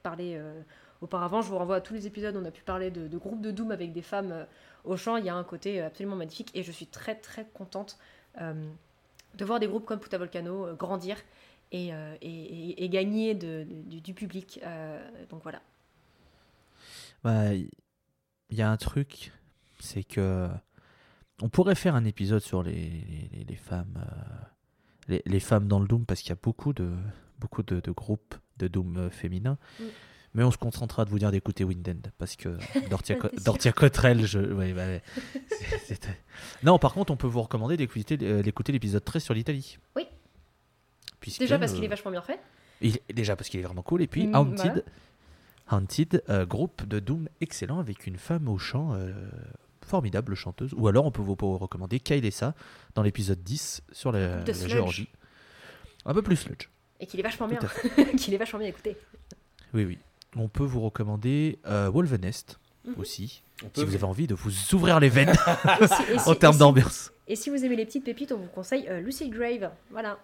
[0.03, 0.63] parlé euh,
[1.03, 3.19] auparavant, je vous renvoie à tous les épisodes où on a pu parler de, de
[3.19, 4.47] groupes de doom avec des femmes
[4.85, 7.47] au chant, il y a un côté euh, absolument magnifique et je suis très très
[7.53, 7.99] contente
[8.41, 8.55] euh,
[9.35, 11.17] de voir des groupes comme Puta Volcano euh, grandir
[11.71, 11.91] et,
[12.21, 14.61] et, gagner de, du, public.
[15.31, 15.63] donc voilà.
[17.25, 19.33] Il y a un truc,
[19.81, 20.51] c'est que
[21.43, 22.73] on pourrait faire un épisode sur les,
[23.33, 24.45] les, les femmes, euh,
[25.09, 26.95] les, les femmes dans le Doom parce qu'il y a beaucoup de,
[27.39, 29.59] beaucoup de, de groupes de Doom euh, féminins.
[29.81, 29.85] Mm.
[30.35, 32.57] Mais on se concentrera de vous dire d'écouter Windend parce que
[33.45, 34.39] Dortia, Cottrell, je.
[34.39, 34.87] ouais, bah,
[36.63, 39.79] Non, par contre, on peut vous recommander d'écouter euh, l'épisode 13 sur l'Italie.
[39.97, 40.07] Oui.
[41.21, 42.41] Puisque, Déjà parce qu'il est vachement bien fait.
[42.81, 44.03] il- déjà parce qu'il est vraiment cool.
[44.03, 44.85] Et puis Mm, Haunted,
[45.71, 49.13] Haunted euh, groupe de Doom excellent avec une femme au chant euh,
[49.87, 50.73] formidable chanteuse.
[50.77, 52.55] Ou alors on peut vous vous recommander Kailessa
[52.95, 54.53] dans l'épisode 10 sur la, la.
[54.53, 55.09] Géorgie.
[56.07, 56.69] Un peu plus sludge.
[57.01, 57.59] Et qu'il est vachement bien.
[58.17, 58.97] qu'il est vachement bien écouté.
[59.75, 59.99] Oui, oui.
[60.37, 62.95] On peut vous recommander euh, Wolvenest Mhm.
[62.99, 63.43] aussi.
[63.65, 65.33] On Si vous avez envie de vous ouvrir les veines
[65.81, 67.13] si- si- en termes d'ambiance.
[67.29, 69.71] Et si vous aimez les petites pépites, on vous conseille euh, Lucid Grave.
[69.91, 70.19] Voilà.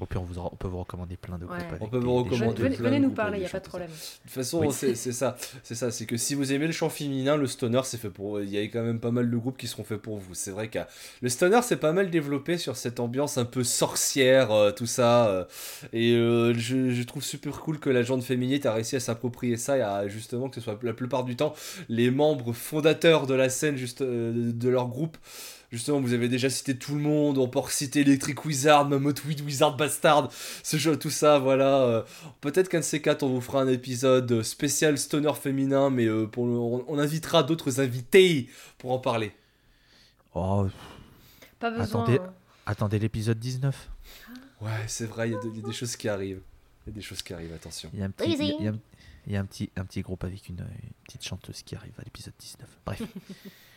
[0.00, 1.58] Au pire, on, vous, on peut vous recommander plein de groupes.
[1.58, 1.78] Ouais.
[1.80, 2.62] On peut vous recommander.
[2.62, 3.90] Venez, plein venez de nous parler, il n'y a pas de problème.
[3.90, 4.72] De toute façon, Oui.
[4.72, 5.36] c'est ça.
[5.62, 8.40] C'est ça, c'est que si vous aimez le chant féminin, le stoner, c'est fait pour.
[8.40, 10.34] Il y a quand même pas mal de groupes qui seront faits pour vous.
[10.34, 10.78] C'est vrai que
[11.20, 15.28] le stoner, c'est pas mal développé sur cette ambiance un peu sorcière, euh, tout ça.
[15.28, 15.44] euh,
[15.92, 19.56] et euh, je, je trouve super cool que la gente féminine a réussi à s'approprier
[19.56, 21.54] ça et à justement que ce soit la plupart du temps
[21.88, 25.16] les membres fondateurs de la scène juste euh, de leur groupe.
[25.72, 29.40] Justement, vous avez déjà cité tout le monde, on peut reciter Electric Wizard, Mammoth Weed
[29.42, 31.82] Wizard Bastard, ce jeu, tout ça, voilà.
[31.82, 32.02] euh,
[32.40, 36.26] Peut-être qu'un de ces quatre, on vous fera un épisode spécial stoner féminin, mais euh,
[36.26, 38.48] pour le- on, on invitera d'autres invités
[38.78, 39.32] pour en parler.
[40.34, 40.66] Oh,
[41.60, 41.84] Pas besoin.
[41.84, 42.18] Attendez.
[42.18, 42.32] hein.
[42.66, 43.90] attendez l'épisode 19.
[44.62, 46.40] Ouais, c'est vrai, il y, a y des choses qui arrivent.
[46.86, 47.90] Il y a des choses qui arrivent, attention.
[47.94, 48.54] Il y a un petit, il y a- Easy.
[48.58, 48.78] il y a un-
[49.26, 51.92] il y a un petit, un petit groupe avec une, une petite chanteuse qui arrive
[51.98, 52.68] à l'épisode 19.
[52.86, 53.02] Bref.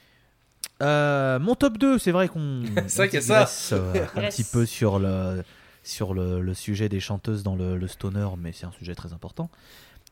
[0.82, 3.08] Euh, mon top 2, c'est vrai qu'on ça.
[3.08, 4.36] digresse, euh, un Yes.
[4.36, 5.44] petit peu sur le,
[5.84, 9.14] sur le, le sujet des chanteuses dans le, le stoner, mais c'est un sujet très
[9.14, 9.50] important.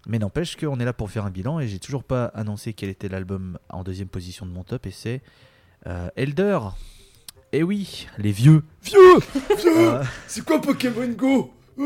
[0.08, 2.90] Mais n'empêche qu'on est là pour faire un bilan et j'ai toujours pas annoncé quel
[2.90, 5.22] était l'album en deuxième position de mon top et c'est
[5.88, 6.60] euh, Elder.
[7.54, 8.64] Et oui, les vieux.
[8.84, 9.18] Vieux
[9.68, 11.54] Euh, C'est quoi Pokémon Go?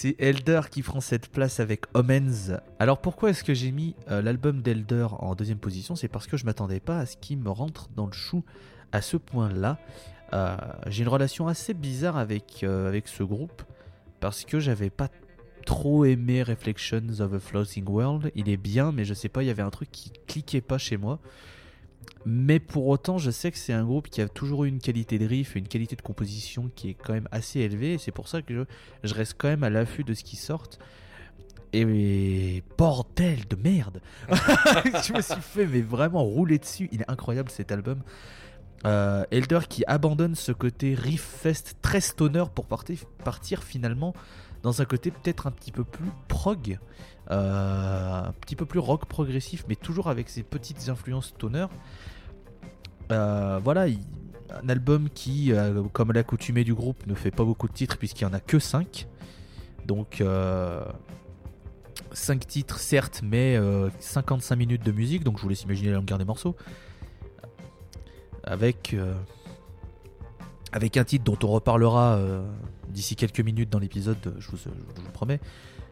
[0.00, 2.60] C'est Elder qui prend cette place avec Omens.
[2.78, 5.96] Alors pourquoi est-ce que j'ai mis euh, l'album d'Elder en deuxième position?
[5.96, 8.44] C'est parce que je m'attendais pas à ce qu'il me rentre dans le chou
[8.92, 9.76] à ce point-là.
[10.34, 13.64] Euh, j'ai une relation assez bizarre avec, euh, avec ce groupe
[14.20, 15.08] parce que j'avais pas
[15.66, 18.30] trop aimé Reflections of a Floating World.
[18.36, 20.78] Il est bien, mais je sais pas, il y avait un truc qui cliquait pas
[20.78, 21.18] chez moi.
[22.24, 25.18] Mais pour autant, je sais que c'est un groupe qui a toujours eu une qualité
[25.18, 27.94] de riff, une qualité de composition qui est quand même assez élevée.
[27.94, 28.66] Et c'est pour ça que
[29.02, 30.64] je, reste quand même à l'affût de ce qui sort.
[31.72, 36.88] Et bordel de merde Je me suis fait mais vraiment rouler dessus.
[36.92, 38.02] Il est incroyable cet album.
[38.86, 44.14] Euh, Elder qui abandonne ce côté riff fest très stoner pour partir finalement
[44.62, 46.78] dans un côté peut-être un petit peu plus prog,
[47.30, 51.66] euh, un petit peu plus rock progressif, mais toujours avec ses petites influences stoner.
[53.12, 54.00] Euh, voilà, il-
[54.62, 58.24] un album qui, euh, comme l'accoutumée du groupe, ne fait pas beaucoup de titres puisqu'il
[58.26, 59.06] n'y en a que 5.
[59.86, 60.22] Donc,
[62.12, 65.96] 5 titres certes, mais euh, 55 minutes de musique, donc je vous laisse imaginer la
[65.96, 66.56] longueur des morceaux.
[68.44, 69.14] Avec, euh,
[70.72, 72.42] avec un titre dont on reparlera euh,
[72.88, 75.40] d'ici quelques minutes dans l'épisode, je vous, je vous le promets.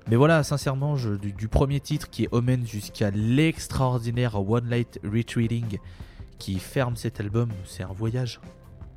[0.08, 5.78] Mais voilà, sincèrement, du, premier titre qui est Omen jusqu'à l'extraordinaire One Light Retreating
[6.38, 8.40] qui ferme cet album, c'est un voyage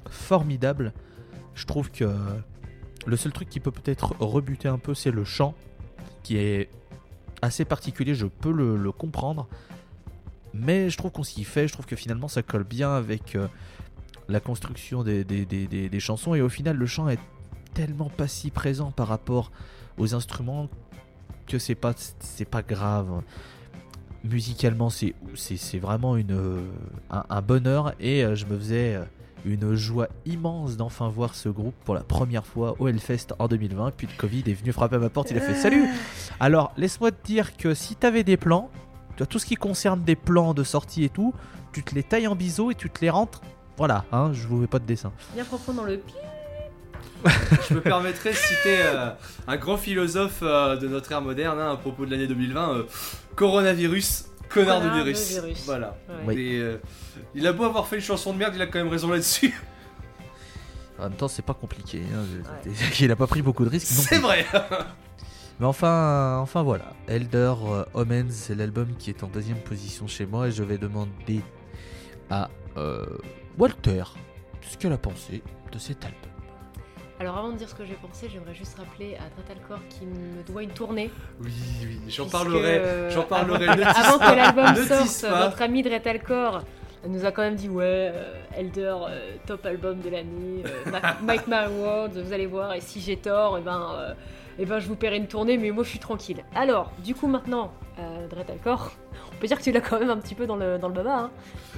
[0.09, 0.93] formidable.
[1.55, 2.05] Je trouve que
[3.07, 5.55] le seul truc qui peut peut-être rebuter un peu, c'est le chant,
[6.21, 6.69] qui est
[7.41, 9.47] assez particulier, je peux le, comprendre.
[10.53, 13.47] Mais je trouve qu'on s'y fait, je trouve que finalement ça colle bien avec euh,
[14.29, 16.35] la construction des, des- des- des- chansons.
[16.35, 17.19] Et au final, le chant est
[17.73, 19.51] tellement pas si présent par rapport
[19.97, 20.69] aux instruments
[21.47, 23.21] que c'est pas, c'est pas grave.
[24.23, 26.61] Musicalement, c'est, c'est, vraiment une, euh,
[27.09, 29.03] un, un bonheur et euh, je me faisais euh,
[29.45, 33.91] une joie immense d'enfin voir ce groupe pour la première fois au Hellfest en 2020.
[33.95, 35.85] Puis le Covid est venu frapper à ma porte, il a fait Salut
[36.41, 38.69] Alors, laisse-moi te dire que si t'avais des plans,
[39.29, 41.33] tout ce qui concerne des plans de sortie et tout,
[41.71, 43.41] tu te les tailles en biseau et tu te les rentres.
[43.79, 45.11] Voilà, hein, je vous fais pas de dessin.
[45.33, 46.13] Bien profond dans le pi.
[47.69, 49.09] Je me permettrais de citer euh,
[49.47, 52.83] un grand philosophe euh, de notre ère moderne hein, à propos de l'année 2020 euh,
[53.35, 55.29] coronavirus, connard, Connard de virus.
[55.31, 55.63] virus.
[55.65, 55.97] Voilà.
[56.09, 56.15] Ouais.
[56.27, 56.39] Oui.
[56.39, 56.77] Et, euh,
[57.35, 59.53] il a beau avoir fait une chanson de merde, il a quand même raison là-dessus.
[60.99, 62.01] En même temps, c'est pas compliqué.
[62.13, 62.25] hein,
[62.99, 63.87] Il a pas pris beaucoup de risques.
[63.87, 64.45] C'est vrai.
[65.57, 66.91] Mais enfin, enfin voilà.
[67.07, 67.53] Elder
[67.93, 71.39] Omens, c'est l'album qui est en deuxième position chez moi et je vais demander
[72.29, 73.05] à euh,
[73.57, 74.03] Walter
[74.61, 75.41] ce qu'elle a pensé
[75.71, 76.19] de cet album?
[77.19, 80.41] Alors avant de dire ce que j'ai pensé, j'aimerais juste rappeler à Tratalcore qu'il me
[80.43, 81.11] doit une tournée.
[81.41, 81.51] Oui,
[81.83, 82.77] oui, j'en parlerai.
[82.79, 83.67] euh, J'en parlerai.
[83.67, 85.89] Avant, avant que l'album ne sorte, notre ami de
[87.07, 90.91] nous a quand même dit ouais, euh, Elder, euh, top album de l'année, euh,
[91.21, 94.13] Mike My World, vous allez voir, et si j'ai tort, et ben, euh,
[94.59, 96.43] eh ben je vous paierai une tournée, mais moi je suis tranquille.
[96.55, 98.91] Alors, du coup maintenant, euh, Dread Alcor,
[99.33, 100.93] on peut dire que tu l'as quand même un petit peu dans le, dans le
[100.93, 101.31] baba, hein.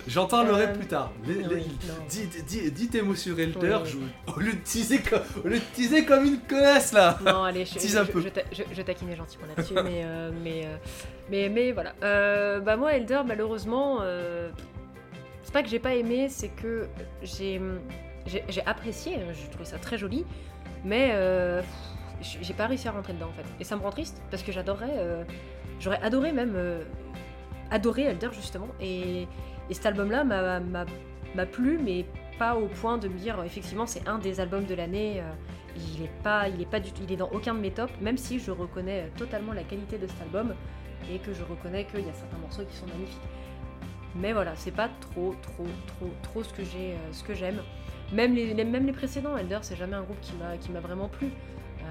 [0.08, 1.12] J'en parlerai Euh, plus tard.
[1.28, 1.68] Les- les- Oui.
[2.10, 3.90] Dis, dis- dis tes mots sur Elder, Oui.
[4.28, 7.44] je- au, lieu de teaser comme, au lieu de teaser comme une connasse là Non,
[7.44, 8.22] allez, je, Tease je, un je, peu.
[8.22, 10.78] je je- je taquinais gentiment là-dessus, mais, euh, mais, euh,
[11.30, 11.94] mais, mais voilà.
[12.62, 14.00] Bah moi, Elder, malheureusement,
[15.44, 16.88] c'est pas que j'ai pas aimé, c'est que
[17.22, 17.62] j'ai
[18.26, 20.26] j'ai apprécié, j'ai trouvé ça très joli,
[20.86, 21.12] mais
[22.22, 23.46] j'ai pas réussi à rentrer dedans en fait.
[23.60, 25.24] Et ça me rend triste, parce que j'adorerais, euh,
[25.80, 26.84] j'aurais adoré même, euh,
[27.72, 29.24] adoré Elder justement, et,
[29.70, 32.06] et cet album-là m'a- plu, mais
[32.38, 35.22] pas au point de me dire, effectivement, c'est un des albums de l'année.
[35.22, 35.32] euh,
[35.78, 38.18] il est pas, il est pas du il est dans aucun de mes tops, même
[38.18, 40.54] si je reconnais totalement la qualité de cet album
[41.10, 43.22] et que je reconnais qu'il y a certains morceaux qui sont magnifiques.
[44.18, 47.62] Mais voilà, c'est pas trop, trop, trop, trop ce que j'ai, ce que j'aime.
[48.12, 50.82] Même les, les- même les précédents, Elder, c'est jamais un groupe qui m'a, qui m'a
[50.82, 51.30] vraiment plu.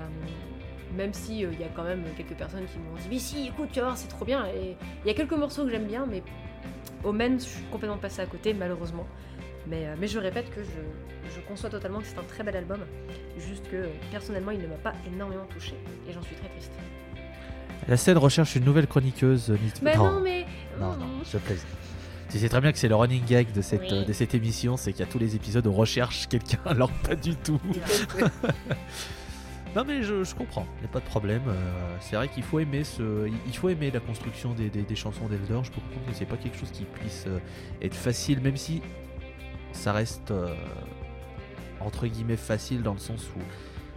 [0.01, 3.19] Euh, même si euh, il y a quand même quelques personnes qui m'ont dit mais
[3.19, 4.47] si, écoute, tu vas voir, c'est trop bien.
[4.47, 6.23] Et il y a quelques morceaux que j'aime bien, mais
[7.05, 9.07] Omen, je suis complètement passée à côté, malheureusement.
[9.69, 12.57] Mais, euh, mais je répète que je, je conçois totalement que c'est un très bel
[12.57, 12.81] album.
[13.39, 15.75] Juste que personnellement, il ne m'a pas énormément touché.
[16.09, 16.73] Et j'en suis très triste.
[17.89, 19.55] La scène recherche une nouvelle chroniqueuse.
[19.83, 20.45] Mais non, mais.
[20.79, 21.65] non, non, je te plaise.
[22.31, 23.89] Tu sais très bien que c'est le running gag de cette, Oui.
[23.93, 26.91] euh, de cette émission, c'est qu'il y a tous les épisodes on recherche quelqu'un, alors
[26.91, 27.61] pas du tout.
[29.77, 31.43] Non mais je, comprends, il n'y a pas de problème.
[31.47, 35.27] euh, c'est vrai qu'il faut aimer ce, il- faut aimer la construction des, des- chansons
[35.29, 35.61] d'Elder.
[35.63, 37.39] Je peux comprendre que c'est pas quelque chose qui puisse euh,
[37.81, 38.83] être facile, même si
[39.73, 40.53] ça reste euh,
[41.81, 43.41] entre guillemets facile dans le sens où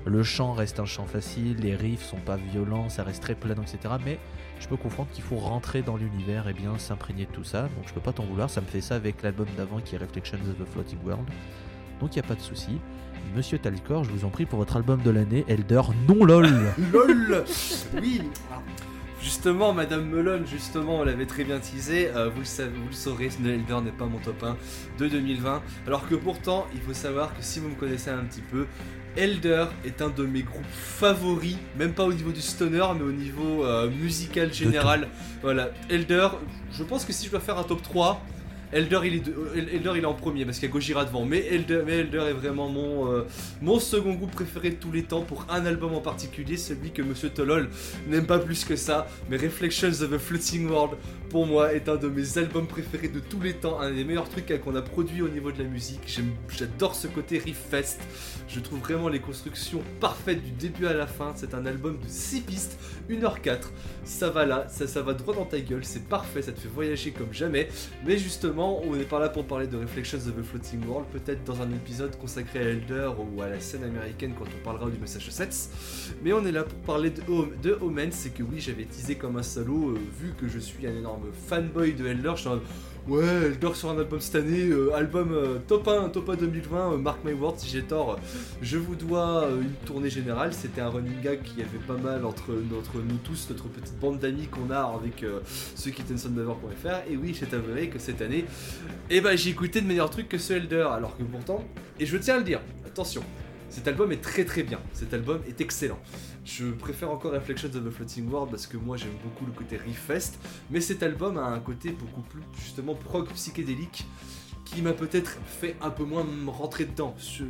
[0.09, 3.63] le chant reste un chant facile, les riffs sont pas violents, ça reste très planant,
[3.63, 3.95] etc.
[4.05, 4.19] Mais
[4.59, 7.63] je peux comprendre qu'il faut rentrer dans l'univers et bien s'imprégner de tout ça.
[7.63, 8.49] Donc je peux pas t'en vouloir.
[8.49, 11.25] Ça me fait ça avec l'album d'avant qui est Reflections of the Floating World.
[11.99, 12.79] Donc il n'y a pas de souci.
[13.35, 16.49] Monsieur Talcor, je vous en prie pour votre album de l'année, Elder non lol.
[16.93, 17.43] LOL.
[18.01, 18.21] Oui.
[19.21, 22.93] Justement, Madame Melon, justement, on l'avait très bien teasé, euh, vous, le savez, vous le
[22.93, 24.57] saurez, Elder n'est pas mon top 1
[24.99, 28.41] de 2020, alors que pourtant, il faut savoir que si vous me connaissez un petit
[28.41, 28.67] peu,
[29.15, 33.11] Elder est un de mes groupes favoris, même pas au niveau du stoner, mais au
[33.13, 35.07] niveau euh, musical général.
[35.41, 36.27] Voilà, Elder,
[36.73, 38.21] je pense que si je dois faire un top 3,
[38.73, 41.05] Elder il est, de- euh, Elder, il est en premier parce qu'il y a Gojira
[41.05, 43.21] devant, mais Elder, est vraiment mon, euh,
[43.61, 47.01] mon second groupe préféré de tous les temps pour un album en particulier, celui que
[47.01, 47.69] Monsieur Tolol
[48.07, 50.97] n'aime pas plus que ça, mais Reflections of a Floating World
[51.33, 54.29] pour moi est un de mes albums préférés de tous les temps, un des meilleurs
[54.29, 56.01] trucs qu'on a produit au niveau de la musique.
[56.47, 57.99] J'adore ce côté riff fest.
[58.47, 61.33] Je trouve vraiment les constructions parfaites du début à la fin.
[61.35, 62.77] C'est un album de 6 pistes,
[63.09, 63.61] 1h04.
[64.03, 66.67] Ça va là, ça, ça va droit dans ta gueule, c'est parfait, ça te fait
[66.67, 67.67] voyager comme jamais.
[68.05, 71.43] Mais justement, on n'est pas là pour parler de Reflections of a Floating World, peut-être
[71.45, 74.99] dans un épisode consacré à Elder ou à la scène américaine quand on parlera du
[74.99, 75.71] Massachusetts.
[76.23, 77.79] Mais on est là pour parler de, Hom- de
[78.11, 81.22] c'est que oui, j'avais teasé comme un salaud, euh, vu que je suis un énorme
[81.47, 82.61] fanboy de Elder, je suis en mode,
[83.05, 86.93] Ouais, Elder sur un album cette année, euh, album euh, top 1, top 1 2020,
[86.93, 88.17] euh, Mark My Words, si j'ai tort,
[88.61, 90.53] je vous dois une tournée générale.
[90.53, 94.47] C'était un running gag qui avait pas mal entre, nous tous, notre petite bande d'amis
[94.47, 95.25] qu'on a avec
[95.75, 97.11] ceux qui tiennent sonnelover.fr.
[97.11, 98.45] Et oui, j'ai avoué que cette année,
[99.09, 101.61] eh ben, j'ai écouté de meilleurs trucs que ce Elder, alors que pourtant,
[101.99, 103.23] et je tiens à le dire, attention,
[103.69, 105.99] cet album est très très bien, cet album est excellent.
[106.45, 109.77] Je préfère encore Reflections of the Floating World parce que moi j'aime beaucoup le côté
[109.77, 110.39] riff fest,
[110.69, 114.05] mais cet album a un côté beaucoup plus justement prog psychédélique
[114.65, 117.15] qui m'a peut-être fait un peu moins rentrer dedans.
[117.19, 117.43] Je,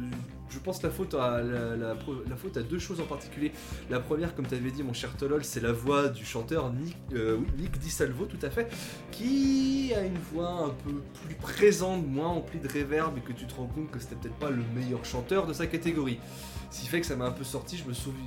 [0.64, 1.96] pense la faute à la,
[2.36, 3.52] faute à deux choses en particulier.
[3.90, 6.96] La première, comme tu avais dit, mon cher Tolol, c'est la voix du chanteur Nick,
[7.14, 8.72] euh, oui, Nick Di Salvo, tout à fait,
[9.12, 13.48] qui a une voix un peu plus présente, moins emplie de réverb, et que tu
[13.48, 16.20] te rends compte que c'était peut-être pas le meilleur chanteur de sa catégorie.
[16.74, 18.24] Ce qui fait que ça m'a un peu sorti, je me souviens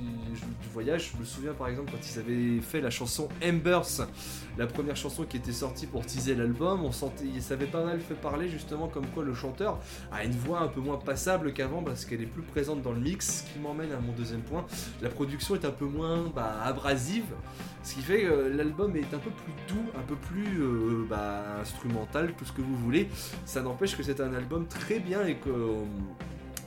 [0.61, 4.07] du voyage, je me souviens par exemple quand ils avaient fait la chanson Embers,
[4.57, 7.99] la première chanson qui était sortie pour teaser l'album, on sentait, ça avait pas mal
[7.99, 9.79] fait parler justement comme quoi le chanteur
[10.13, 13.01] a une voix un peu moins passable qu'avant parce qu'elle est plus présente dans le
[13.01, 14.65] mix, ce qui m'emmène à mon deuxième point.
[15.01, 17.33] La production est un peu moins bah, abrasive,
[17.83, 21.43] ce qui fait que l'album est un peu plus doux, un peu plus euh, bah,
[21.59, 23.09] instrumental, tout ce que vous voulez.
[23.43, 25.83] Ça n'empêche que c'est un album très bien et que euh,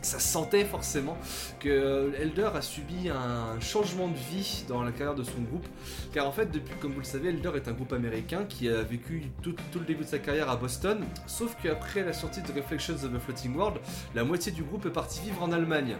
[0.02, 1.16] ça se sentait forcément
[1.58, 5.66] que euh, Elder a subi un changement de vie dans la carrière de son groupe.
[6.12, 8.82] Car en fait, depuis, comme vous le savez, Elder est un groupe américain qui a
[8.82, 11.04] vécu tout, le début de sa carrière à Boston.
[11.26, 13.78] Sauf qu'après la sortie de Reflections of a Floating World,
[14.14, 15.96] la moitié du groupe est parti vivre en Allemagne.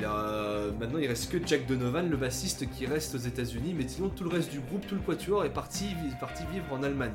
[0.00, 4.08] Euh, maintenant, il reste que Jack Donovan, le bassiste, qui reste aux États-Unis, mais sinon
[4.08, 7.12] tout le reste du groupe, tout le quatuor est parti, est parti vivre en Allemagne.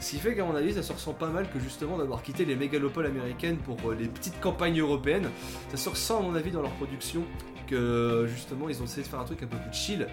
[0.00, 2.44] Ce qui fait qu'à mon avis, ça se ressent pas mal que justement d'avoir quitté
[2.44, 5.28] les mégalopoles américaines pour euh, les petites campagnes européennes.
[5.70, 7.24] Ça se ressent à mon avis dans leur production
[7.66, 10.06] que justement ils ont essayé de faire un truc un peu plus chill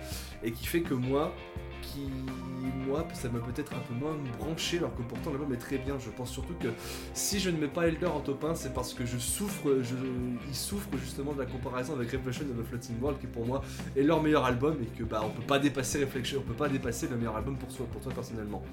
[0.44, 1.34] et qui fait que moi,
[1.94, 2.08] qui,
[2.88, 5.98] moi, ça m'a peut-être un peu moins branché, alors que pourtant l'album est très bien.
[6.00, 6.70] Je pense surtout que
[7.14, 9.96] si je ne mets pas Elder en top 1, c'est parce que je souffre, je,
[10.48, 13.62] il souffre justement de la comparaison avec Reflection of the Floating World, qui pour moi
[13.96, 16.70] est leur meilleur album, et que bah on peut pas dépasser Reflection, on peut pas
[16.70, 18.64] dépasser le meilleur album pour soi, pour toi personnellement.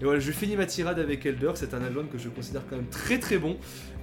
[0.00, 2.76] Et voilà, je finis ma tirade avec Elder, c'est un album que je considère quand
[2.76, 3.56] même très très bon,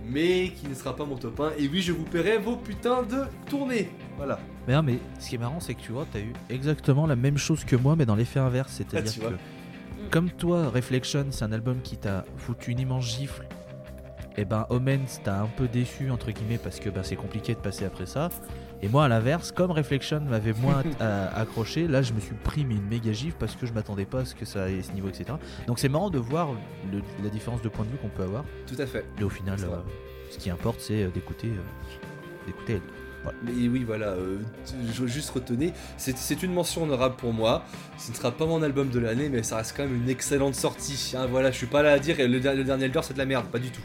[0.05, 1.51] mais qui ne sera pas mon top 1.
[1.57, 3.89] Et oui, je vous paierai vos putains de tournées.
[4.17, 4.39] Voilà.
[4.67, 7.15] Mais non, mais ce qui est marrant, c'est que tu vois, t'as eu exactement la
[7.15, 8.71] même chose que moi, mais dans l'effet inverse.
[8.73, 9.37] C'est-à-dire Ah, vois.
[9.37, 13.45] que, comme toi, Reflection, c'est un album qui t'a foutu une immense gifle.
[14.37, 17.59] Et ben, Omens t'a un peu déçu, entre guillemets, parce que ben, c'est compliqué de
[17.59, 18.29] passer après ça.
[18.81, 20.83] Et moi, à l'inverse, comme Reflection m'avait moins
[21.35, 24.21] accroché, là, je me suis pris mais une méga gifle parce que je m'attendais pas
[24.21, 25.25] à ce que ça ait ce niveau, etc.
[25.67, 26.49] Donc, c'est marrant de voir
[26.91, 28.45] le- la différence de point de vue qu'on peut avoir.
[28.67, 29.05] Tout à fait.
[29.19, 29.75] Et au final, euh,
[30.31, 31.49] ce qui importe, c'est euh, d'écouter.
[31.49, 32.81] euh, d'écouter.
[33.43, 34.39] Mais oui, voilà, euh,
[34.93, 37.63] je juste retenir, c'est une mention honorable pour moi.
[37.97, 40.55] Ce ne sera pas mon album de l'année, mais ça reste quand même une excellente
[40.55, 41.13] sortie.
[41.15, 43.25] hein, voilà, je suis pas là à dire le, le dernier Elder c'est de la
[43.25, 43.81] merde, pas du tout.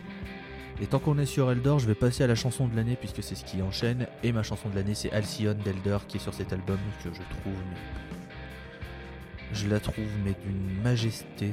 [0.80, 3.22] Et tant qu'on est sur Elder, je vais passer à la chanson de l'année puisque
[3.22, 4.06] c'est ce qui enchaîne.
[4.22, 7.20] Et ma chanson de l'année, c'est Alcyon d'Elder qui est sur cet album que je
[7.40, 7.54] trouve.
[7.70, 11.52] mais- Je la trouve, mais d'une majesté.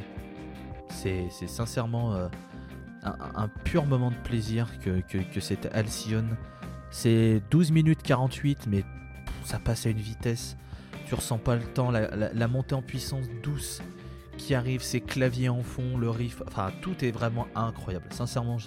[0.89, 2.27] C'est sincèrement euh,
[3.03, 6.25] un, pur moment de plaisir que, que, que cette Alcyon.
[6.93, 8.83] C'est 12 minutes 48, mais
[9.43, 10.55] ça passe à une vitesse.
[11.07, 13.81] Tu ressens pas le temps, la, montée en puissance douce
[14.37, 18.05] qui arrive, ces claviers en fond, le riff, enfin tout est vraiment incroyable.
[18.11, 18.57] Sincèrement,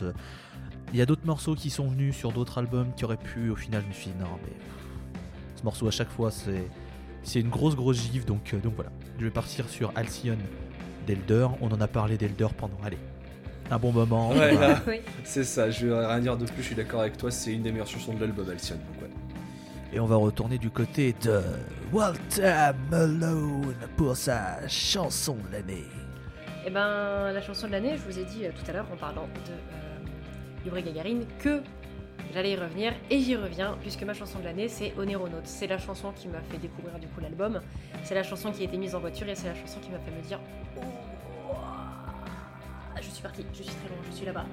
[0.93, 3.57] il y a d'autres morceaux qui sont venus sur d'autres albums qui auraient pu, au
[3.57, 4.53] final, je me suis dit non, mais
[5.55, 6.69] ce morceau à chaque fois, c'est
[7.23, 8.91] c'est une grosse grosse gifle, donc, euh, donc voilà.
[9.19, 10.39] Je vais partir sur Alcyon
[11.07, 11.49] d'Elder.
[11.61, 12.99] On en a parlé d'Elder pendant, allez,
[13.71, 14.31] un bon moment.
[14.31, 15.01] Ouais, là, Oui.
[15.25, 17.63] c'est ça, je vais rien dire de plus, je suis d'accord avec toi, c'est une
[17.63, 18.77] des meilleures chansons de l'album, Alcyon.
[18.77, 19.11] donc ouais.
[19.93, 21.41] Et on va retourner du côté de
[21.93, 25.85] Walter Malone pour sa chanson de l'année.
[26.67, 28.97] Et ben, la chanson de l'année, je vous ai dit euh, tout à l'heure en
[28.97, 31.61] parlant de euh, Yuri Gagarin que
[32.35, 35.41] j'allais y revenir et j'y reviens puisque ma chanson de l'année c'est Oneronaut.
[35.45, 37.61] C'est la chanson qui m'a fait découvrir du coup l'album.
[38.03, 39.99] C'est la chanson qui a été mise en voiture et c'est la chanson qui m'a
[40.01, 40.41] fait me dire
[40.77, 40.81] Oh,
[43.01, 44.47] je suis partie, je suis très loin, je suis là-bas.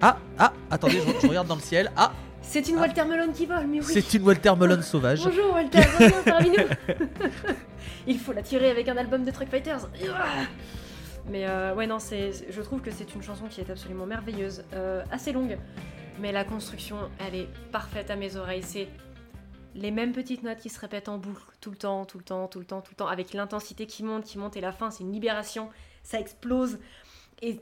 [0.00, 1.90] Ah, ah, attendez, je, je regarde dans le ciel.
[1.96, 2.12] Ah,
[2.42, 2.80] C'est une Ah.
[2.82, 3.86] Walter Melon qui vole, mais oui.
[3.86, 5.22] c'est une Walter Melone sauvage.
[5.24, 6.56] Bonjour Walter, bonjour parmi nous.
[8.06, 9.88] Il faut la tirer avec un album de Truck Fighters.
[11.30, 14.62] Mais euh, ouais non, c'est- je trouve que c'est une chanson qui est absolument merveilleuse,
[14.74, 15.58] Euh, assez longue,
[16.20, 18.62] mais la construction, elle est parfaite à mes oreilles.
[18.62, 18.88] C'est
[19.74, 22.46] les mêmes petites notes qui se répètent en boucle tout le temps, tout le temps,
[22.46, 24.90] tout le temps, tout le temps, avec l'intensité qui monte, qui monte, et la fin,
[24.90, 25.70] c'est une libération,
[26.02, 26.78] ça explose,
[27.40, 27.60] et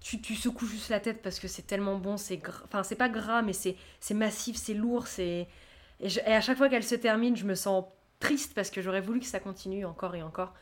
[0.00, 2.96] tu, tu secoues juste la tête parce que c'est tellement bon, c'est gras, enfin c'est
[2.96, 5.48] pas gras, mais c'est, c'est massif, c'est lourd, c'est...
[6.00, 7.84] Et, je- et à chaque fois qu'elle se termine, je me sens
[8.20, 10.54] triste parce que j'aurais voulu que ça continue encore et encore.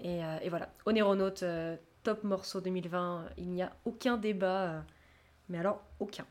[0.00, 4.80] Et, euh, et voilà, Oneronaut, euh, top morceau 2020, il n'y a aucun débat, euh,
[5.48, 6.26] mais alors aucun.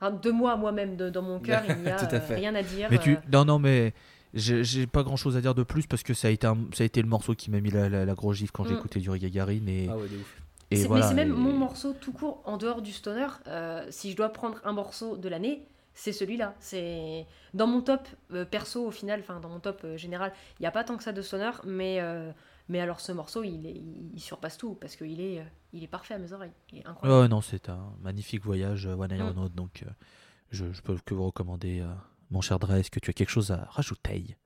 [0.00, 2.34] Enfin, de moi à moi-même, de- dans mon cœur, il n'y a Tout à euh,
[2.36, 2.88] rien à dire.
[2.90, 3.92] Mais tu, euh, non, non, mais
[4.34, 6.56] j'ai j'ai pas grand chose à dire de plus parce que ça a été, un-
[6.74, 8.74] ça a été le morceau qui m'a mis la, la, la grosse gifle quand j'ai
[8.74, 8.78] Mm.
[8.78, 10.42] écouté Yuri Gagarin et, Ah ouais, de ouf.
[10.70, 11.04] et voilà.
[11.04, 13.26] mais c'est même et- mon morceau tout court, en dehors du stoner.
[13.46, 16.54] euh, si je dois prendre un morceau de l'année, c'est celui-là.
[16.60, 20.62] C'est dans mon top euh, perso au final, enfin dans mon top euh, général, il
[20.62, 22.30] n'y a pas tant que ça de stoner, mais euh,
[22.68, 25.88] mais alors ce morceau, il, est- il, il surpasse tout parce qu'il est il est
[25.88, 27.22] parfait à mes oreilles, il est incroyable.
[27.22, 29.20] Ouais, non, c'est un magnifique voyage, One Mm.
[29.20, 29.90] Aeronaut, donc euh,
[30.50, 31.86] je, je peux que vous recommander, euh,
[32.30, 34.36] mon cher Dre, est-ce que tu as quelque chose à rajouter?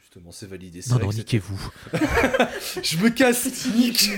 [0.00, 0.80] Justement, c'est validé.
[0.88, 1.70] Non, non, niquez-vous.
[2.82, 4.10] Je me casse, nique.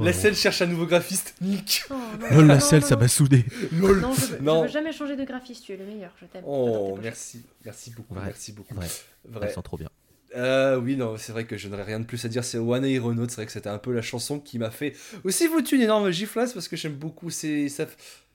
[0.00, 3.08] La selle cherche un nouveau graphiste, nique Oh, non, Lol, la non, selle, ça m'a
[3.08, 3.44] soudé.
[3.72, 4.00] Lol.
[4.00, 4.62] Non, je veux, je Non.
[4.62, 6.44] veux jamais changer de graphiste, tu es le meilleur, je t'aime.
[6.46, 8.74] Oh, merci, merci beaucoup, merci beaucoup.
[8.74, 9.48] Vrai.
[9.48, 9.88] ça sent trop bien.
[10.36, 12.42] Euh, oui, non, c'est vrai que je n'aurais rien de plus à dire.
[12.42, 13.28] C'est One Aeronaut.
[13.28, 14.92] C'est vrai que c'était un peu la chanson qui m'a fait
[15.22, 17.30] aussi foutu une énorme giflasse parce que j'aime beaucoup.
[17.30, 17.86] C'est ça,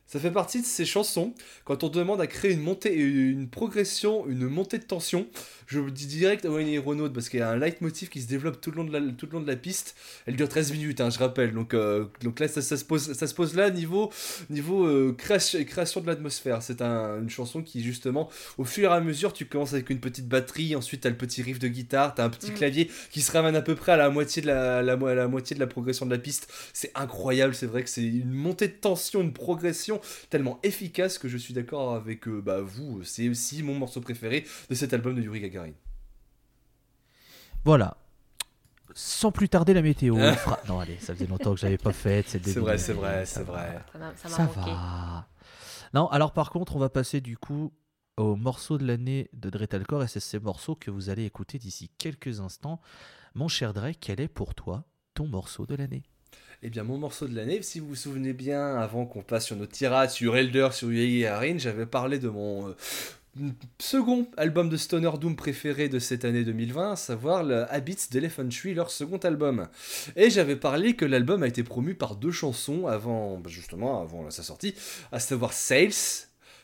[0.09, 1.35] ça fait partie de ces chansons
[1.65, 5.27] quand on demande à créer une montée, une progression, une montée de tension.
[5.71, 8.59] Je vous dis direct One Aeronaut parce qu'il y a un leitmotiv qui se développe
[8.59, 9.95] tout le long de la, tout le long de la piste.
[10.25, 11.53] Elle dure 13 minutes, hein, je rappelle.
[11.53, 14.11] Donc, euh, donc là, ça, ça se pose, ça se pose là niveau,
[14.49, 16.63] niveau euh, création, création de l'atmosphère.
[16.63, 19.99] C'est un- une chanson qui justement au fur et à mesure, tu commences avec une
[19.99, 22.55] petite batterie, ensuite t'as le petit riff de guitare, t'as un petit Mm.
[22.55, 25.13] clavier qui se ramène à peu près à la moitié de la, la mo- à
[25.13, 26.51] la moitié de la progression de la piste.
[26.73, 30.01] C'est incroyable, c'est vrai que c'est une montée de tension, une progression
[30.31, 33.03] tellement efficace que je suis d'accord avec euh, bah, vous.
[33.03, 35.58] C'est aussi mon morceau préféré de cet album de Yuri Gagarin.
[37.63, 37.97] Voilà.
[38.95, 40.17] Sans plus tarder, la météo.
[40.67, 42.25] Non, allez, ça faisait longtemps que j'avais pas fait.
[42.27, 43.79] C'est vrai, c'est vrai, c'est vrai.
[44.15, 45.27] Ça, ça va.
[45.93, 47.73] Non, alors par contre, on va passer du coup
[48.17, 51.89] au morceau de l'année de Dretalcore et c'est ces morceaux que vous allez écouter d'ici
[51.97, 52.81] quelques instants.
[53.33, 54.83] Mon cher Drake, quel est pour toi
[55.13, 56.03] ton morceau de l'année?
[56.61, 59.55] Eh bien, mon morceau de l'année, si vous vous souvenez bien, avant qu'on passe sur
[59.55, 62.75] nos tirades sur Elder, sur Yei et Harin, j'avais parlé de mon euh,
[63.79, 68.47] second album de Stoner Doom préféré de cette année 2020, à savoir le Habits d'Elephant
[68.47, 69.67] Tree, leur second album.
[70.15, 74.29] Et j'avais parlé que l'album a été promu par deux chansons avant, bah, justement, avant
[74.31, 74.75] sa sortie,
[75.11, 75.91] à savoir Sales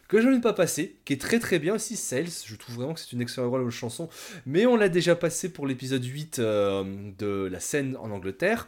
[0.07, 2.93] que je n'ai pas passé, qui est très très bien aussi, Sales, je trouve vraiment
[2.93, 4.07] que c'est une excellente chanson,
[4.45, 6.83] mais on l'a déjà passé pour l'épisode 8 euh,
[7.17, 8.67] de la scène en Angleterre.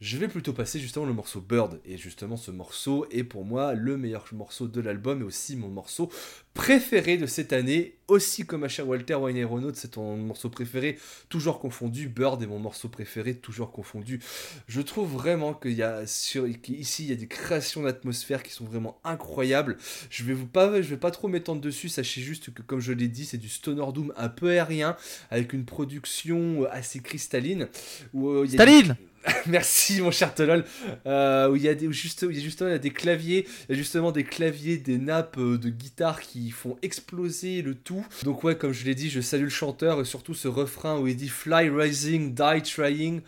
[0.00, 1.78] Je vais plutôt passer justement le morceau Bird.
[1.84, 5.68] Et justement, ce morceau est pour moi le meilleur morceau de l'album et aussi mon
[5.68, 6.10] morceau
[6.54, 7.96] préféré de cette année.
[8.08, 10.98] Aussi comme à cher Walter Wayne Renault, c'est ton morceau préféré,
[11.28, 12.08] toujours confondu.
[12.08, 14.20] Bird est mon morceau préféré, toujours confondu.
[14.68, 18.52] Je trouve vraiment qu'il y a sur, ici il y a des créations d'atmosphère qui
[18.52, 19.76] sont vraiment incroyables.
[20.08, 21.90] Je vais vous je vais pas trop m'étendre dessus.
[21.90, 24.96] Sachez juste que comme je l'ai dit, c'est du stoner doom un peu aérien
[25.30, 27.68] avec une production assez cristalline.
[28.14, 28.96] Où, euh, Staline
[29.46, 30.64] Merci mon cher Tolol.
[31.06, 33.74] Euh, où il y a des, juste, il y a justement des claviers, il y
[33.74, 38.04] a justement des claviers, des nappes euh, de guitare qui font exploser le tout.
[38.24, 41.06] Donc ouais, comme je l'ai dit, je salue le chanteur et surtout ce refrain où
[41.06, 43.20] il dit Fly rising, die trying.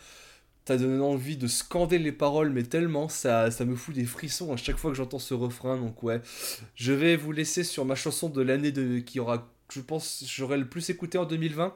[0.65, 4.53] T'as donné envie de scander les paroles, mais tellement ça, ça me fout des frissons
[4.53, 5.77] à chaque fois que j'entends ce refrain.
[5.77, 6.21] Donc ouais,
[6.77, 10.59] je vais vous laisser sur ma chanson de l'année de, qui aura, je pense, j'aurais
[10.59, 11.75] le plus écouté en 2020.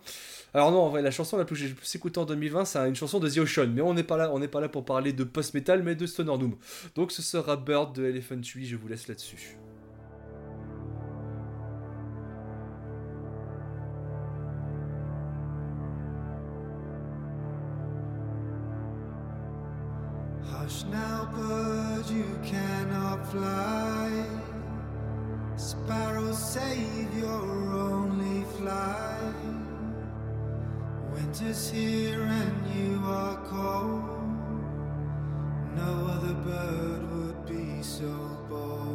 [0.54, 2.78] Alors non, en vrai, la chanson la plus j'ai le plus écoutée en 2020, c'est
[2.88, 3.68] une chanson de The Ocean.
[3.68, 6.06] Mais on n'est pas là, on n'est pas là pour parler de post-metal, mais de
[6.06, 6.56] Stoner Doom.
[6.94, 8.66] Donc ce sera Bird de Elephant Tree.
[8.66, 9.56] Je vous laisse là-dessus.
[20.48, 24.55] Hush now, bird, you cannot fly.
[25.66, 29.18] Sparrow, save your only fly.
[31.12, 34.28] Winter's here and you are cold.
[35.74, 38.06] No other bird would be so
[38.48, 38.85] bold.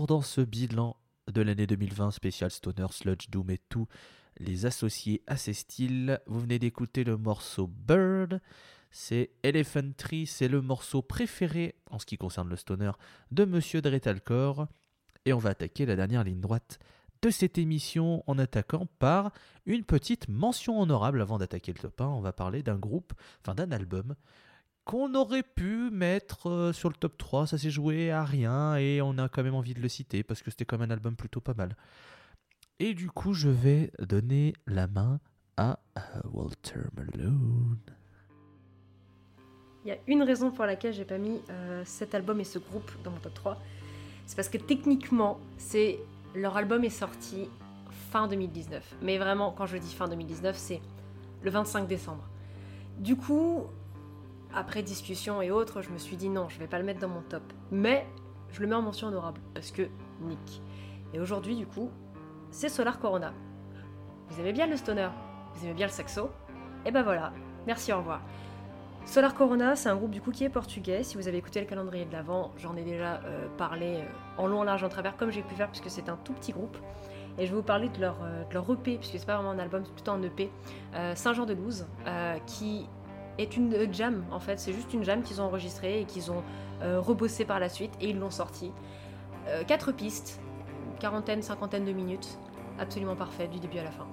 [0.00, 0.96] Dans ce bilan
[1.30, 3.86] de l'année 2020 spécial Stoner, Sludge, Doom et tout
[4.38, 6.18] les associés à ces styles.
[6.26, 8.40] Vous venez d'écouter le morceau Bird.
[8.90, 12.92] C'est Elephant Tree, c'est le morceau préféré en ce qui concerne le stoner
[13.32, 14.66] de Monsieur Dretalcore.
[15.26, 16.78] Et on va attaquer la dernière ligne droite
[17.20, 19.30] de cette émission en attaquant par
[19.66, 22.06] une petite mention honorable avant d'attaquer le top 1.
[22.06, 23.12] On va parler d'un groupe,
[23.42, 24.16] enfin d'un album
[24.84, 29.00] qu'on aurait pu mettre euh, sur le top 3, ça s'est joué à rien et
[29.00, 31.16] on a quand même envie de le citer parce que c'était quand même un album
[31.16, 31.76] plutôt pas mal.
[32.78, 35.20] Et du coup, je vais donner la main
[35.56, 36.00] à euh,
[36.32, 37.78] Walter Malone.
[39.84, 42.58] Il y a une raison pour laquelle j'ai pas mis euh, cet album et ce
[42.58, 43.62] groupe dans mon top 3.
[44.26, 45.98] C'est parce que techniquement, c'est
[46.34, 47.48] leur album est sorti
[48.10, 48.96] fin 2019.
[49.02, 50.80] Mais vraiment, quand je dis fin 2019, c'est
[51.42, 52.28] le 25 décembre.
[52.98, 53.64] Du coup,
[54.54, 57.08] après discussion et autres, je me suis dit non, je vais pas le mettre dans
[57.08, 57.42] mon top.
[57.70, 58.06] Mais
[58.50, 59.88] je le mets en mention honorable parce que
[60.20, 60.62] Nick.
[61.14, 61.90] Et aujourd'hui, du coup,
[62.50, 63.32] c'est Solar Corona.
[64.28, 65.08] Vous aimez bien le stoner?
[65.54, 66.30] Vous aimez bien le saxo?
[66.84, 67.32] Et ben voilà,
[67.66, 68.20] merci, au revoir.
[69.04, 71.02] Solar Corona, c'est un groupe du coup qui est portugais.
[71.02, 74.04] Si vous avez écouté le calendrier de l'avant, j'en ai déjà euh, parlé euh,
[74.38, 76.52] en long, en large, en travers, comme j'ai pu faire, puisque c'est un tout petit
[76.52, 76.76] groupe.
[77.38, 79.50] Et je vais vous parler de leur, euh, de leur EP, puisque c'est pas vraiment
[79.50, 80.50] un album, c'est plutôt un EP,
[81.14, 81.86] Saint-Jean-de-Luz,
[82.46, 82.86] qui
[83.38, 84.58] est une jam en fait.
[84.58, 86.42] C'est juste une jam qu'ils ont enregistrée et qu'ils ont
[86.82, 88.72] euh, rebossé par la suite et ils l'ont sorti.
[89.48, 90.40] Euh, quatre pistes,
[90.98, 92.38] quarantaine, cinquantaine de minutes,
[92.78, 94.06] absolument parfait du début à la fin.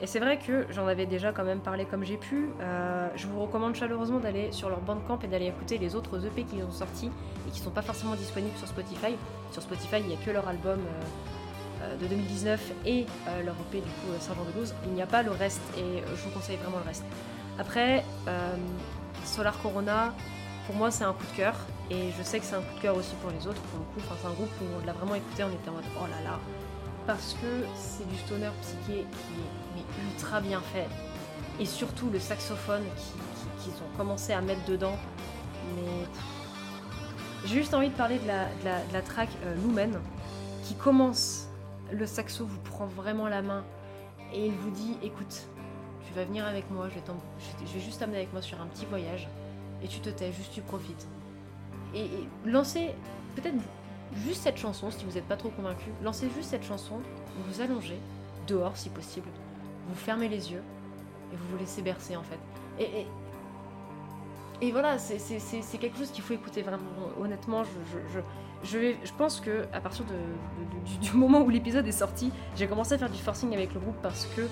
[0.00, 2.48] Et c'est vrai que j'en avais déjà quand même parlé comme j'ai pu.
[2.60, 6.42] Euh, je vous recommande chaleureusement d'aller sur leur bandcamp et d'aller écouter les autres EP
[6.42, 7.10] qu'ils ont sortis
[7.46, 9.14] et qui sont pas forcément disponibles sur Spotify.
[9.52, 10.80] Sur Spotify, il n'y a que leur album
[12.00, 13.06] de 2019 et
[13.44, 14.74] leur EP du coup Blues.
[14.86, 17.04] Il n'y a pas le reste et je vous conseille vraiment le reste.
[17.62, 18.56] Après, euh,
[19.24, 20.12] Solar Corona,
[20.66, 21.54] pour moi, c'est un coup de cœur.
[21.90, 23.84] Et je sais que c'est un coup de cœur aussi pour les autres, pour le
[23.84, 24.00] coup.
[24.00, 26.28] Enfin, c'est un groupe où on l'a vraiment écouté, on était en mode oh là
[26.28, 26.40] là.
[27.06, 30.88] Parce que c'est du stoner psyché qui est ultra bien fait.
[31.60, 32.82] Et surtout le saxophone
[33.60, 34.96] qu'ils ont commencé à mettre dedans.
[35.76, 36.08] Mais.
[37.44, 40.00] J'ai juste envie de parler de la, de la, track euh, Lumen,
[40.64, 41.46] qui commence.
[41.92, 43.64] Le saxo vous prend vraiment la main
[44.32, 45.46] et il vous dit écoute,
[46.12, 48.84] tu vas venir avec moi, je vais, je juste t'amener avec moi sur un petit
[48.86, 49.28] voyage,
[49.82, 51.06] et tu te tais, juste tu profites.
[51.94, 52.06] Et,
[52.44, 52.90] lancez
[53.34, 53.56] peut-être
[54.24, 56.96] juste cette chanson, si vous n'êtes pas trop convaincu, lancez juste cette chanson,
[57.36, 57.98] vous vous allongez,
[58.46, 59.28] dehors si possible,
[59.88, 60.62] vous fermez les yeux,
[61.32, 62.38] et vous vous laissez bercer en fait.
[62.78, 63.06] Et,
[64.60, 66.84] et, voilà, c'est quelque chose qu'il faut écouter vraiment.
[67.20, 68.20] Honnêtement, je,
[68.64, 70.04] je, je, pense que à partir
[71.00, 73.96] du, moment où l'épisode est sorti, j'ai commencé à faire du forcing avec le groupe
[74.02, 74.42] parce que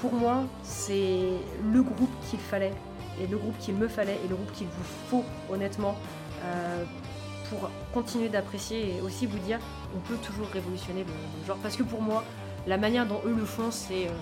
[0.00, 1.28] pour moi, c'est
[1.62, 2.72] le groupe qu'il fallait,
[3.20, 5.96] et le groupe qu'il me fallait, et le groupe qu'il vous faut, honnêtement,
[6.44, 6.84] euh,
[7.50, 9.58] pour continuer d'apprécier et aussi vous dire,
[9.94, 11.58] on peut toujours révolutionner le, genre.
[11.58, 12.24] Parce que pour moi,
[12.66, 14.12] la manière dont eux le font, c'est euh,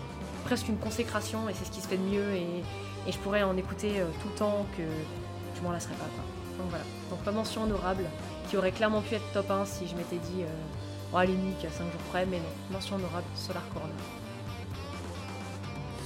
[0.45, 2.65] presque une consécration, et c'est ce qui se fait de mieux, et,
[3.11, 4.83] je pourrais en écouter euh, tout le temps que
[5.57, 6.05] je m'en lasserais pas.
[6.59, 6.85] Donc voilà.
[7.09, 8.05] Donc pas mention honorable,
[8.51, 10.43] qui aurait clairement pu être top 1 si je m'étais dit,
[11.13, 14.18] oh allez Nick, à 5 jours près, mais non, mention honorable, Solar Corner.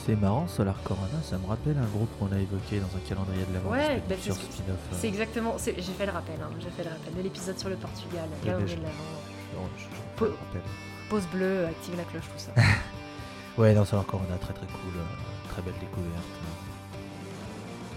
[0.05, 3.45] C'est marrant, Solar Corona, ça me rappelle un groupe qu'on a évoqué dans un calendrier
[3.45, 4.75] de l'avant ouais, bah, sur spin-off.
[4.93, 4.97] Euh.
[5.01, 7.77] C'est exactement, j'ai fait le rappel, hein, j'ai fait le rappel de l'épisode sur le
[7.77, 10.35] Portugal, le calendrier de l'avant.
[11.09, 12.51] Pause bleue, active la cloche, tout ça.
[13.59, 16.35] ouais, non, Solar Corona, très très cool, euh, très belle découverte.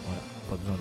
[0.05, 0.77] Voilà, pas besoin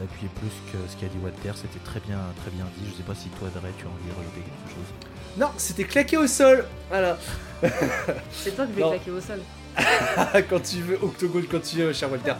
[0.00, 2.90] d'appuyer plus que ce qu'a dit Walter, c'était très bien, très bien dit.
[2.90, 4.90] Je sais pas si toi, Dre, tu as envie de rajouter quelque chose.
[5.38, 7.18] Non, c'était claqué au sol, voilà.
[8.32, 9.38] C'est toi qui vais claquer au sol.
[10.48, 12.34] quand tu veux, Octogone quand tu veux, cher Walter.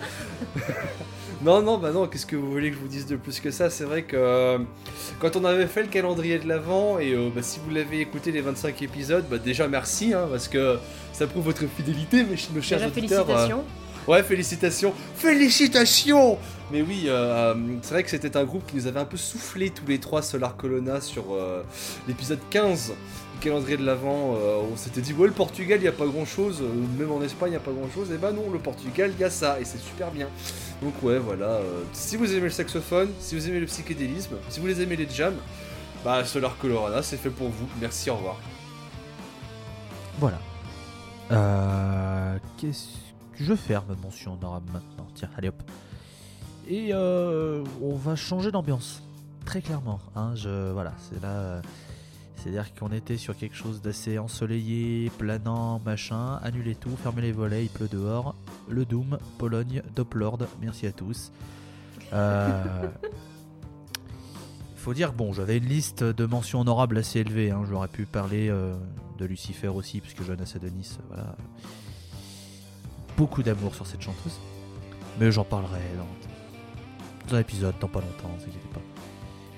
[1.43, 3.51] non, non, bah non, qu'est-ce que vous voulez que je vous dise de plus que
[3.51, 3.71] ça?
[3.71, 4.59] C'est vrai que euh,
[5.19, 8.33] quand on avait fait le calendrier de l'avant, et euh, bah, si vous l'avez écouté
[8.33, 10.79] les 25 épisodes, bah déjà merci, hein, parce que
[11.13, 13.27] ça prouve votre fidélité, mes, mes chers auditeurs.
[13.27, 13.65] Félicitations.
[14.09, 14.95] Euh, ouais, félicitations.
[15.17, 16.39] Félicitations
[16.73, 17.09] Mais oui,
[17.83, 20.23] c'est vrai que c'était un groupe qui nous avait un peu soufflé tous les trois
[20.23, 21.37] Solar Colonna sur
[22.09, 22.93] l'épisode 15
[23.41, 26.25] calendrier de l'avant, euh, on s'était dit ouais le Portugal il n'y a pas grand
[26.25, 28.59] chose, euh, même en Espagne il n'y a pas grand chose, et bah non le
[28.59, 30.29] Portugal il y a ça et c'est super bien.
[30.83, 34.61] Donc ouais voilà, euh, si vous aimez le saxophone, si vous aimez le psychédélisme, si
[34.61, 35.37] vous les aimez les jams,
[36.05, 38.37] bah Solar Colorana c'est fait pour vous, merci au revoir.
[40.19, 40.39] Voilà.
[42.59, 42.89] Qu'est-ce
[43.39, 45.63] que je ferme mention honorable maintenant, tiens allez hop.
[46.69, 49.03] Et on va changer d'ambiance,
[49.45, 49.99] très clairement.
[50.15, 51.63] Hein, je, voilà, c'est là
[52.43, 57.65] c'est-à-dire qu'on était sur quelque chose d'assez ensoleillé, planant, machin, annulez tout, fermez les volets,
[57.65, 58.35] il pleut dehors.
[58.69, 61.33] Le Doom, Pologne, Doplord, merci à tous.
[62.13, 62.89] Euh,
[64.77, 67.51] faut dire, bon, j'avais une liste de mentions honorables assez élevée.
[67.51, 67.63] Hein.
[67.69, 68.75] J'aurais pu parler euh,
[69.19, 71.37] de Lucifer aussi, puisque Jonas Adonis, euh, voilà.
[73.17, 74.41] Beaucoup d'amour sur cette chanteuse.
[75.19, 78.90] Mais j'en parlerai dans, dans un épisode, dans pas longtemps, ne inquiétez pas.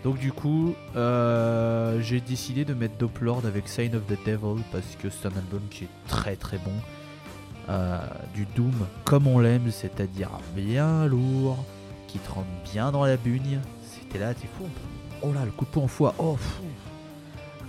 [0.04, 4.96] Donc du coup, euh, j'ai décidé de mettre Doplord avec Sign of the Devil parce
[5.00, 6.72] que c'est un album qui est très très bon.
[7.68, 7.98] Euh,
[8.34, 8.74] du Doom
[9.04, 11.64] comme on l'aime, c'est-à-dire bien lourd,
[12.08, 13.60] qui te rentre bien dans la bugne.
[13.88, 14.64] C'était là, t'es fou.
[15.22, 16.14] Oh là, le coup de poing en foie.
[16.18, 16.64] Oh, fou.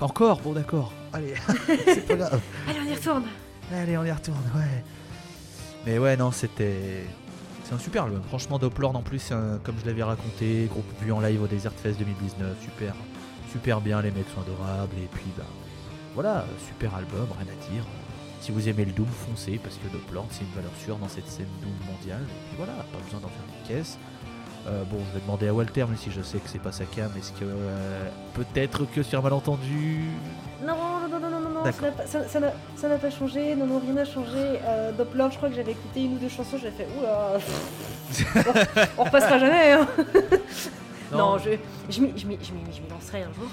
[0.01, 0.41] Encore?
[0.41, 0.91] Bon d'accord.
[1.13, 1.35] Allez,
[1.85, 2.41] c'est pas grave.
[2.67, 3.23] Allez, on y retourne.
[3.71, 4.83] Allez, on y retourne, ouais.
[5.85, 7.05] Mais ouais, non, c'était.
[7.79, 8.21] Super album.
[8.27, 11.71] Franchement, Doplord en plus, un- comme je l'avais raconté, groupe vu en live au Desert
[11.73, 12.55] Fest 2019.
[12.61, 12.93] Super,
[13.51, 14.95] super bien, les mecs sont adorables.
[14.97, 15.43] Et puis, bah,
[16.13, 17.83] voilà, super album, rien à dire.
[18.41, 21.27] Si vous aimez le Doom, foncez, parce que Doplord, c'est une valeur sûre dans cette
[21.27, 22.21] scène Doom mondiale.
[22.23, 23.97] Et puis voilà, pas besoin d'en faire des caisses.
[24.67, 26.85] Euh, bon, je vais demander à Walter, mais si je sais que c'est pas sa
[26.85, 30.05] cam, est-ce que euh, peut-être que sur malentendu?
[30.65, 30.75] Non,
[31.09, 34.59] non, non, non, non, non, ça n'a pas- changé, non, non, rien n'a changé.
[34.65, 37.37] Euh, Doppler, je crois que j'avais écouté une ou deux chansons, j'avais fait oula,
[38.97, 39.71] on, on repassera jamais.
[39.73, 39.87] Hein.
[41.11, 41.51] Non, je,
[41.89, 43.49] je m'y je lancerai un jour,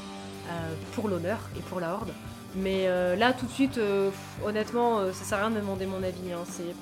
[0.49, 2.11] euh, pour l'honneur et pour la horde.
[2.57, 4.11] Mais euh, là, tout de suite, euh,
[4.45, 6.33] honnêtement, ça sert à rien de me demander mon avis.
[6.33, 6.75] hein, c'est...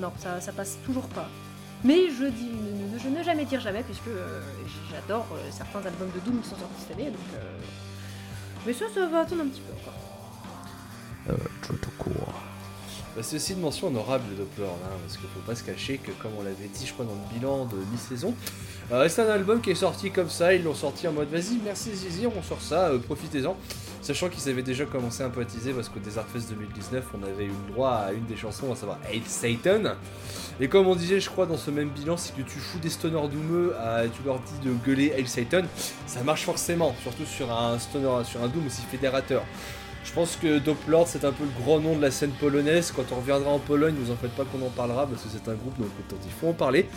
[0.00, 1.28] Non, ça, ça passe toujours pas.
[1.84, 2.50] Mais je dis,
[3.02, 4.10] je ne jamais dire jamais, puisque
[4.90, 7.10] j'adore certains albums de Doom qui sont sortis cette année.
[7.10, 7.38] Donc, euh,
[8.66, 9.94] Mais ça, ça va attendre un petit peu encore.
[11.30, 12.34] Euh, trop court.
[13.16, 15.98] Bah, c'est aussi une mention honorable de Doppler, hein, parce qu'il faut pas se cacher
[15.98, 18.34] que, comme on l'avait dit, je crois, dans le bilan de mi-saison,
[18.92, 21.58] euh, c'est un album qui est sorti comme ça, ils l'ont sorti en mode vas-y,
[21.64, 23.56] merci Zizi, on sort ça, euh, profitez-en.
[24.02, 27.22] Sachant qu'ils avaient déjà commencé un peu à teaser, parce qu'au Desert Fest 2019, on
[27.22, 29.94] avait eu le droit à une des chansons, à savoir Hail Satan.
[30.60, 32.88] Et comme on disait, je crois, dans ce même bilan, c'est que tu fous des
[32.88, 35.62] stoners doomeux, à, tu leur dis de gueuler Hail Satan,
[36.06, 39.42] ça marche forcément, surtout sur un stoner, sur un doom aussi fédérateur.
[40.06, 42.92] Je pense que Doplord c'est un peu le grand nom de la scène polonaise.
[42.94, 45.50] Quand on reviendra en Pologne, vous en faites pas qu'on en parlera parce que c'est
[45.50, 45.88] un groupe donc
[46.24, 46.88] il faut en parler.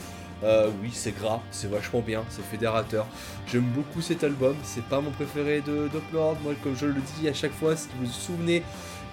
[0.44, 3.08] Euh, oui, c'est gras, c'est vachement bien, c'est fédérateur.
[3.48, 6.38] J'aime beaucoup cet album, c'est pas mon préféré de Doplord.
[6.44, 8.64] Moi, comme je le dis à chaque fois, si vous vous souvenez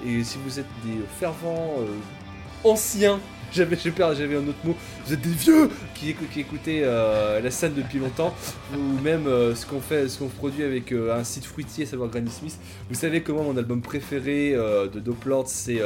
[0.07, 3.19] et si vous êtes des fervents euh, anciens,
[3.53, 7.75] j'avais j'avais un autre mot, vous êtes des vieux qui, qui écoutaient euh, la scène
[7.75, 8.35] depuis longtemps,
[8.75, 12.11] ou même euh, ce qu'on fait, ce qu'on produit avec euh, un site fruitier, savoir
[12.11, 12.59] Granny Smith.
[12.89, 15.81] Vous savez comment mon album préféré euh, de Doplord, c'est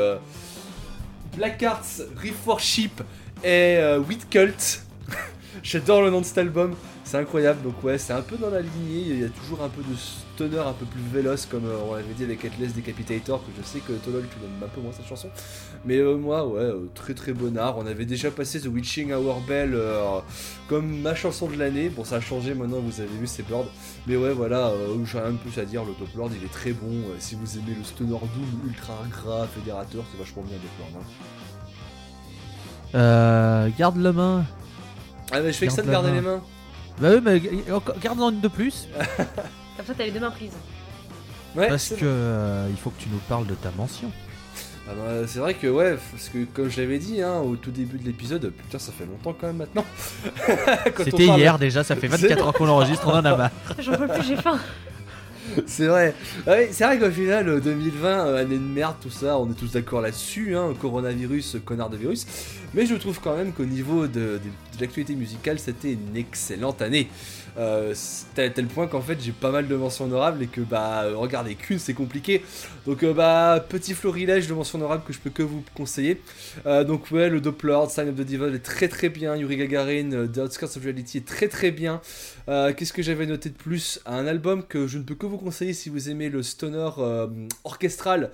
[1.37, 3.03] Black Arts, Riff for Sheep
[3.45, 3.79] et
[4.09, 4.83] Wheat Cult.
[5.63, 6.75] J'adore le nom de cet album,
[7.05, 7.63] c'est incroyable.
[7.63, 9.05] Donc ouais, c'est un peu dans la lignée.
[9.09, 9.95] Il y a toujours un peu de
[10.41, 13.67] stoner un peu plus véloce, comme euh, on l'avait dit avec Atlas Decapitator, que je
[13.67, 15.29] sais que Tolol tu aimes un peu moins cette chanson.
[15.85, 17.77] Mais euh, moi, ouais, euh, très très bon art.
[17.77, 19.77] On avait déjà passé The Witching Hour Bell
[20.69, 21.91] comme ma chanson de l'année.
[21.91, 23.67] Bon, ça a changé maintenant, vous avez vu, c'est Bird.
[24.07, 24.73] Mais ouais, voilà,
[25.05, 25.85] j'ai rien de plus à dire.
[25.85, 26.91] Le Top Lord, il est très bon.
[27.19, 31.03] Si vous aimez le stoner doom ultra gras, fédérateur, c'est vachement bien Top Lord.
[31.03, 31.07] hein.
[32.95, 34.45] Euh, garde la main.
[35.33, 36.37] Ah, mais je fais que ça de garder les main.
[36.37, 36.43] mains.
[37.01, 37.41] Bah oui, mais
[38.03, 38.89] garde-en une de plus.
[39.81, 40.53] Comme ça, t'as les deux mains prises.
[41.57, 44.11] Ouais, parce que euh, il faut que tu nous parles de ta mention.
[44.89, 47.71] Ah bah, c'est vrai que ouais, parce que comme je l'avais dit hein, au tout
[47.71, 49.85] début de l'épisode, putain ça fait longtemps quand même maintenant.
[50.47, 53.25] Quand on C'était parle- hier déjà, ça fait C'est 24 heures qu'on enregistre, on en
[53.25, 53.51] a marre.
[53.79, 54.59] J'en peux plus, j'ai faim.
[55.67, 56.15] C'est vrai.
[56.47, 59.55] Ouais, c'est vrai qu'au final, euh, 2020, euh, année de merde, tout ça, on est
[59.55, 62.27] tous d'accord là-dessus, hein, coronavirus, euh, connard de virus.
[62.73, 66.83] Mais je trouve quand même qu'au niveau de, de- de l'actualité musicale, c'était une excellente
[66.83, 67.09] année.
[67.59, 67.95] Euh,
[68.35, 71.55] tel point qu'en fait, j'ai pas mal de mentions honorables et que bah, euh, regardez,
[71.55, 72.43] qu'une c'est compliqué.
[72.87, 76.21] Donc euh, bah, petit florilège de mentions honorables que je peux que vous conseiller.
[76.65, 79.37] Donc ouais, le Doppler, Sign of the Devil est très très bien.
[79.37, 82.01] Yuri Gagarin, The Outskirts of Reality est très très bien.
[82.47, 85.73] Qu'est-ce que j'avais noté de plus Un album que je ne peux que vous conseiller
[85.73, 86.91] si vous aimez le stoner
[87.65, 88.31] orchestral?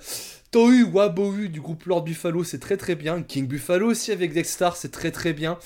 [0.51, 3.21] Tohu Wabohu du groupe Lord Buffalo, c'est très très bien.
[3.21, 5.57] King Buffalo aussi avec Dexstar, c'est très très bien.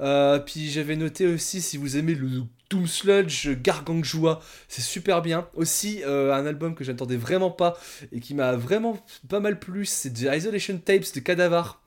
[0.00, 5.48] Euh, puis j'avais noté aussi si vous aimez le Doom Sludge Gargantua, c'est super bien.
[5.54, 7.78] Aussi euh, un album que j'attendais vraiment pas
[8.12, 8.98] et qui m'a vraiment
[9.28, 11.82] pas mal plu, c'est The Isolation Tapes de Cadavar.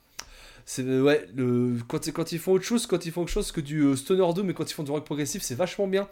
[0.66, 3.62] C'est euh, ouais, le, quand, ils font autre chose, quand ils font autre chose que
[3.62, 6.08] du stoner doom, mais quand ils font du rock progressif, c'est vachement bien.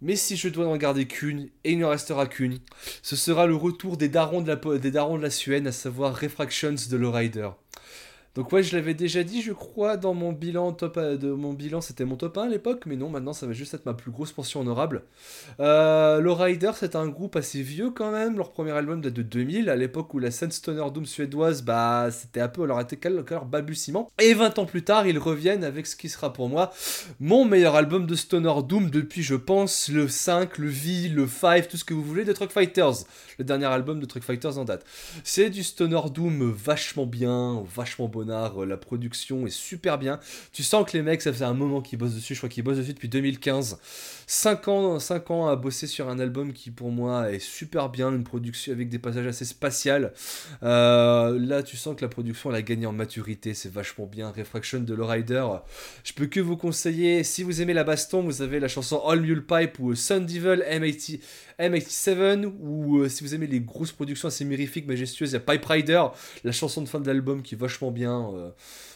[0.00, 2.58] Mais si je dois en garder qu'une, et il ne restera qu'une,
[3.02, 6.74] ce sera le retour des darons de la, des de la Suède, à savoir Refractions
[6.90, 7.50] de Lowrider.
[8.34, 11.52] Donc ouais, je l'avais déjà dit, je crois, dans mon bilan top euh, de mon
[11.52, 13.92] bilan, c'était mon top 1 à l'époque, mais non, maintenant ça va juste être ma
[13.92, 15.02] plus grosse portion honorable.
[15.60, 18.38] Euh, le Rider, c'est un groupe assez vieux quand même.
[18.38, 22.08] Leur premier album date de 2000, à l'époque où la scène stoner doom suédoise, bah
[22.10, 24.10] c'était un peu leur été leur balbutiement.
[24.18, 26.72] Et 20 ans plus tard, ils reviennent avec ce qui sera pour moi
[27.20, 31.68] mon meilleur album de stoner doom depuis, je pense, le 5, le V, le 5,
[31.68, 33.04] tout ce que vous voulez de Truck Fighters,
[33.38, 34.86] le dernier album de Truck Fighters en date.
[35.22, 40.20] C'est du stoner doom vachement bien, vachement bon euh, la production est super bien.
[40.52, 42.64] Tu sens que les mecs, ça fait un moment qu'ils bossent dessus, je crois qu'ils
[42.64, 43.78] bossent dessus depuis 2015.
[44.32, 48.10] 5 ans, 5 ans à bosser sur un album qui pour moi est super bien,
[48.10, 50.14] une production avec des passages assez spatiales.
[50.62, 54.30] Euh, là, tu sens que la production elle a gagné en maturité, c'est vachement bien.
[54.30, 55.46] Refraction de Rider
[56.02, 59.20] Je peux que vous conseiller, si vous aimez la baston, vous avez la chanson All
[59.20, 61.20] Mule Pipe ou Sun Devil M80,
[61.60, 65.40] M87 ou euh, si vous aimez les grosses productions assez mirifiques, majestueuses, il y a
[65.40, 66.02] Pipe Rider,
[66.42, 68.30] la chanson de fin de l'album qui est vachement bien.
[68.34, 68.48] Euh,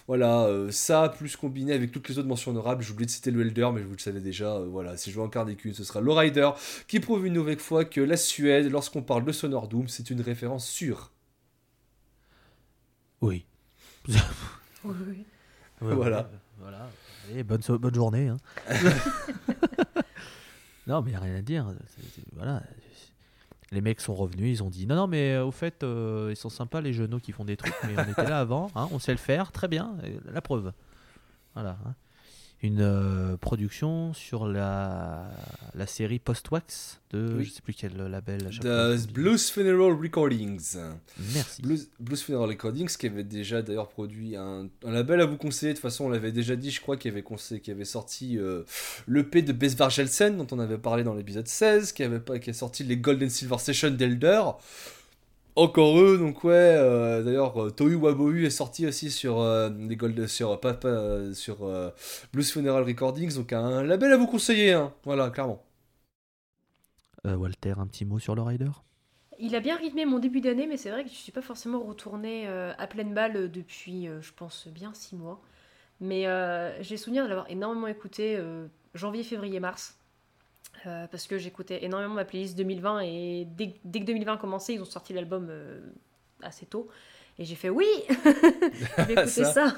[0.06, 3.32] voilà, euh, ça, plus combiné avec toutes les autres mentions honorables, j'ai oublié de citer
[3.32, 5.74] le Elder, mais vous le savez déjà, euh, voilà, si je veux en garder qu'une,
[5.74, 6.50] ce sera le Rider,
[6.86, 10.20] qui prouve une nouvelle fois que la Suède, lorsqu'on parle de Sonor Doom, c'est une
[10.20, 11.10] référence sûre.
[13.20, 13.44] Oui.
[14.08, 14.14] oui.
[15.80, 16.30] voilà.
[16.60, 16.88] voilà.
[17.28, 18.28] Allez, bonne, bonne journée.
[18.28, 18.36] Hein.
[20.86, 21.74] non, mais il n'y a rien à dire.
[22.34, 22.62] voilà,
[23.72, 26.36] les mecs sont revenus, ils ont dit non, non, mais euh, au fait, euh, ils
[26.36, 28.98] sont sympas les genoux qui font des trucs, mais on était là avant, hein, on
[28.98, 30.72] sait le faire, très bien, la preuve.
[31.55, 31.78] Voilà.
[31.86, 31.94] Hein
[32.62, 35.30] une euh, production sur la,
[35.74, 38.48] la série Post-Wax de je sais plus quel label.
[38.62, 40.76] De Blues Funeral Recordings.
[41.34, 41.62] Merci.
[41.62, 45.72] Blues, Blues, Funeral Recordings qui avait déjà d'ailleurs produit un, un, label à vous conseiller.
[45.72, 48.38] De toute façon, on l'avait déjà dit, je crois, qui avait, conseillé, qui avait sorti
[48.38, 48.62] euh,
[49.06, 52.50] le l'EP de Besvar Gelsen dont on avait parlé dans l'épisode 16, qui, avait, qui
[52.50, 54.42] a sorti les Golden Silver Session d'Elder.
[55.56, 56.52] Encore eux, donc ouais.
[56.52, 61.66] Euh, d'ailleurs, euh, Tohu Wabohu est sorti aussi sur euh, les Gold, sur Papa, sur
[62.34, 64.92] Blues Funeral Recordings, donc un label à vous conseiller, hein.
[65.04, 65.62] voilà, clairement.
[67.24, 68.70] Walter, un petit mot sur le Rider?
[69.38, 71.80] Il a bien rythmé mon début d'année, mais c'est vrai que je suis pas forcément
[71.80, 75.42] retourné à pleine balle depuis, je pense, bien six mois.
[76.00, 76.26] Mais
[76.80, 78.40] j'ai souvenir de l'avoir énormément écouté
[78.94, 79.98] janvier, février, mars.
[80.86, 84.74] Euh, parce que j'écoutais énormément ma playlist 2020 et dès, dès que 2020 a commencé,
[84.74, 85.80] ils ont sorti l'album euh,
[86.42, 86.88] assez tôt.
[87.38, 89.74] Et j'ai fait oui, je vais écouter ça.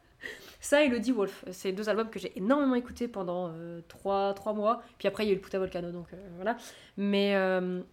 [0.60, 0.82] ça.
[0.82, 3.52] et Lodi Wolf, c'est deux albums que j'ai énormément écoutés pendant
[3.88, 4.82] 3, euh, 3, mois.
[4.98, 6.56] Puis après, il y a eu le Puta Volcano, donc voilà.
[6.96, 7.34] Mais,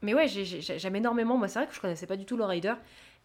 [0.02, 1.38] mais ouais, j'aime énormément.
[1.38, 2.74] Moi, c'est vrai que je connaissais pas du tout le Rider.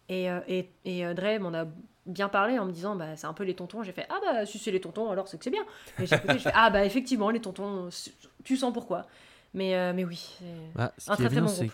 [0.09, 1.65] Et, et, et Dre m'en a
[2.07, 3.83] bien parlé en me disant bah, c'est un peu les tontons.
[3.83, 5.65] J'ai fait ah bah si c'est les tontons, alors c'est que c'est bien.
[5.99, 7.89] Et j'ai écouté, ah bah effectivement, les tontons,
[8.47, 9.05] tu sens pourquoi.
[9.53, 10.37] Mais, euh, mais oui,
[10.75, 11.71] bah, un très très bon groupe.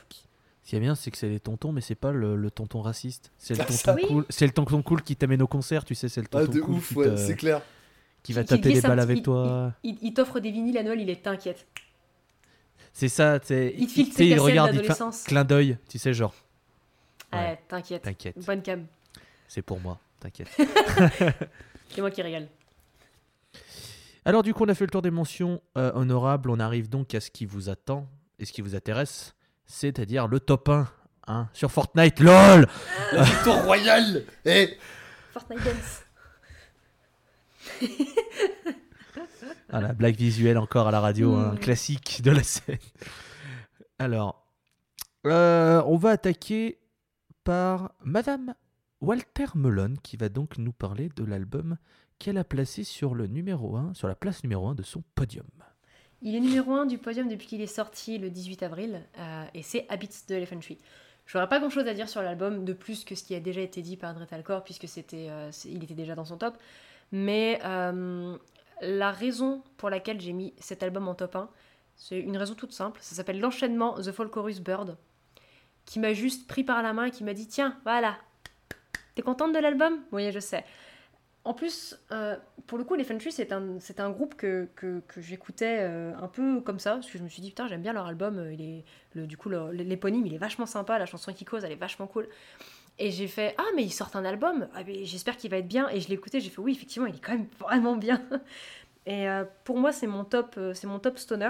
[0.64, 3.32] Ce qui est bien, c'est que c'est les tontons, mais c'est pas le, tonton raciste.
[3.38, 4.26] C'est le, tonton cool.
[4.30, 6.76] C'est le tonton cool qui t'amène au concert, tu sais, c'est le ah, tonton cool
[6.76, 7.62] ouf, ouais, c'est clair.
[8.24, 9.74] Qui va taper les balles avec toi.
[9.84, 11.68] Il, t'offre des vinyles à Noël, il est t'inquiète.
[12.94, 16.34] C'est ça, tu il, il, il regarde, il fait clin d'œil, tu sais, genre.
[17.34, 18.08] Ouais, t'inquiète.
[18.46, 18.86] Bonne cam.
[19.48, 20.50] C'est pour moi, t'inquiète.
[21.90, 22.48] c'est moi qui régale.
[24.26, 26.50] Alors du coup, on a fait le tour des mentions euh, honorables.
[26.50, 28.08] On arrive donc à ce qui vous attend
[28.40, 29.36] et ce qui vous intéresse,
[29.66, 30.88] c'est-à-dire le top 1
[31.28, 32.20] hein, sur Fortnite.
[32.20, 32.68] LOL
[33.12, 34.78] La victoire royale et...
[35.32, 36.04] Fortnite Dance.
[39.70, 41.60] voilà, blague visuelle encore à la radio, un hein, hmm.
[41.60, 42.78] classique de la scène.
[44.00, 44.46] Alors,
[45.26, 46.80] euh, on va attaquer
[47.44, 48.54] par Madame
[49.02, 51.78] Walter Melon qui va donc nous parler de l'album
[52.20, 55.46] qu'elle a placé sur le numéro 1, sur la place numéro 1 de son podium.
[56.22, 59.62] Il est numéro 1 du podium depuis qu'il est sorti le 18 avril, euh, et
[59.62, 60.78] c'est Habits de Elephant Tree.
[61.26, 63.40] Je n'aurais pas grand chose à dire sur l'album de plus que ce qui a
[63.40, 66.58] déjà été dit par Dretalcore, puisque c'était, euh, il était déjà dans son top.
[67.12, 68.38] Mais euh,
[68.82, 71.50] la raison pour laquelle j'ai mis cet album en top 1,
[71.96, 73.00] c'est une raison toute simple.
[73.02, 74.98] Ça s'appelle l'enchaînement The Folk Chorus Bird,
[75.86, 78.18] qui m'a juste pris par la main et qui m'a dit Tiens, voilà,
[79.16, 80.00] t'es contente de l'album?
[80.12, 80.66] Oui, je sais.
[81.46, 82.38] En plus, euh,
[82.68, 86.14] pour le coup, les Tree, c'est un, c'est un groupe que, que, que j'écoutais euh,
[86.18, 88.38] un peu comme ça, parce que je me suis dit, putain, j'aime bien leur album,
[88.38, 91.66] euh, il est, le, du coup, l'éponyme, il est vachement sympa, la chanson qui cause,
[91.66, 92.30] elle est vachement cool.
[92.98, 95.90] Et j'ai fait, ah, mais ils sortent un album, ah, j'espère qu'il va être bien.
[95.90, 98.22] Et je l'ai écouté, j'ai fait, oui, effectivement, il est quand même vraiment bien.
[99.06, 99.28] Et
[99.66, 101.50] pour moi, c'est mon top, c'est mon top stoner.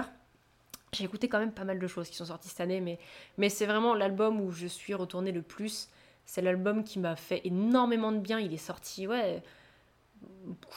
[0.92, 2.98] J'ai écouté quand même pas mal de choses qui sont sorties cette année, mais,
[3.38, 5.88] mais c'est vraiment l'album où je suis retournée le plus.
[6.26, 8.40] C'est l'album qui m'a fait énormément de bien.
[8.40, 9.40] Il est sorti, ouais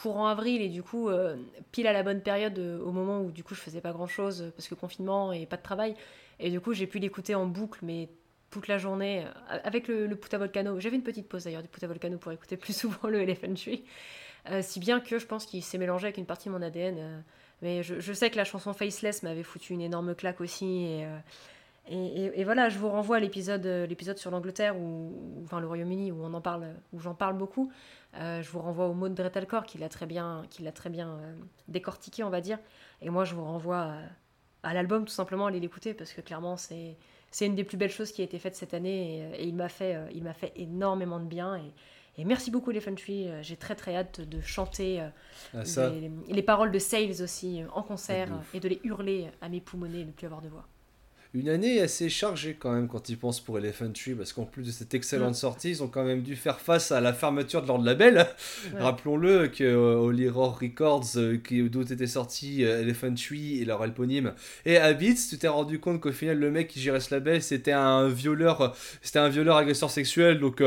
[0.02, 1.36] courant avril et du coup euh,
[1.72, 4.06] pile à la bonne période euh, au moment où du coup je faisais pas grand
[4.06, 5.94] chose parce que confinement et pas de travail
[6.40, 8.08] et du coup j'ai pu l'écouter en boucle mais
[8.50, 10.80] toute la journée euh, avec le, Puta Volcano.
[10.80, 13.84] J'avais une petite pause d'ailleurs du Puta Volcano pour écouter plus souvent le Elephant Tree.
[14.62, 17.22] Si bien que je pense qu'il s'est mélangé avec une partie de mon ADN.
[17.60, 21.02] mais je, sais que la chanson Faceless m'avait foutu une énorme claque aussi.
[21.90, 26.12] Et, et, voilà, je vous renvoie à l'épisode l'épisode sur l'Angleterre, ou- enfin le Royaume-Uni,
[26.12, 27.70] où on en parle, où j'en parle beaucoup.
[28.14, 30.90] Euh, je vous renvoie au mot de Dretelcore qui l'a très bien, qui l'a très
[30.90, 31.34] bien euh,
[31.68, 32.58] décortiqué, on va dire.
[33.02, 33.98] Et moi, je vous renvoie à,
[34.62, 36.96] à l'album, tout simplement, allez l'écouter, parce que clairement, c'est
[37.30, 39.44] c'est une des plus belles choses qui a été faite cette année, et, euh, et
[39.46, 41.56] il m'a fait, euh, il m'a fait énormément de bien.
[41.56, 43.28] Et, et merci beaucoup, les Tree.
[43.28, 45.10] Euh, J'ai très très hâte de chanter euh,
[45.54, 48.80] Ah, les, les paroles de Sales aussi euh, en concert Ah, euh, et de les
[48.82, 50.66] hurler à mes poumonnets et ne plus avoir de voix.
[51.34, 54.62] Une année assez chargée quand même quand ils pensent pour Elephant Tree, parce qu'en plus
[54.66, 55.34] de cette excellente Mm.
[55.34, 58.26] sortie, ils ont quand même dû faire face à la fermeture de leur label.
[58.74, 58.80] Ouais.
[58.80, 63.66] Rappelons-le que euh, Holy Roar Records, euh, qui- d'où était sorti euh, Elephant Tree et
[63.66, 64.32] leur éponyme,
[64.64, 67.72] et Habits, tu t'es rendu compte qu'au final le mec qui gérait ce label c'était
[67.72, 68.68] un violeur, euh,
[69.02, 70.62] c'était un violeur agresseur sexuel, donc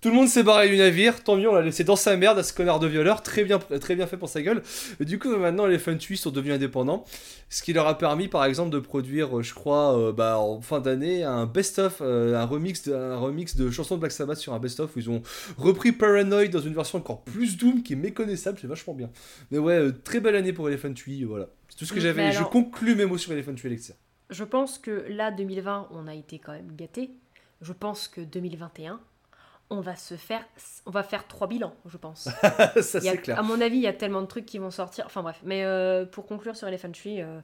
[0.00, 2.38] tout le monde s'est barré du navire, tant mieux, on l'a laissé dans sa merde
[2.38, 4.62] à ce connard de violeur, très bien, très bien fait pour sa gueule.
[5.00, 7.04] Et du coup maintenant Elephant Tree sont devenus indépendants.
[7.50, 10.60] Ce qui leur a permis, par exemple, de produire, euh, je crois, euh, bah, en
[10.60, 14.36] fin d'année, un best-of, euh, un, remix de, un remix de chansons de Black Sabbath
[14.38, 15.22] sur un best-of où ils ont
[15.56, 19.08] repris Paranoid dans une version encore plus doom qui est méconnaissable, c'est vachement bien.
[19.50, 21.46] Mais ouais, euh, très belle année pour Elephant Tree, voilà.
[21.70, 22.22] C'est tout ce que Mm, j'avais.
[22.26, 23.94] mais Je alors- conclus mes mots sur Elephant Tree, Alexia.
[24.30, 27.10] Je pense que là, 2020, on a été quand même gâté.
[27.62, 29.00] Je pense que 2021,
[29.70, 30.44] on va se faire,
[30.86, 32.28] on va faire trois bilans, je pense.
[32.80, 33.38] Ça, c'est clair.
[33.38, 35.04] À mon avis, il y a tellement de trucs qui vont sortir.
[35.06, 37.40] Enfin bref, mais euh, pour conclure sur Elephant Tree, euh,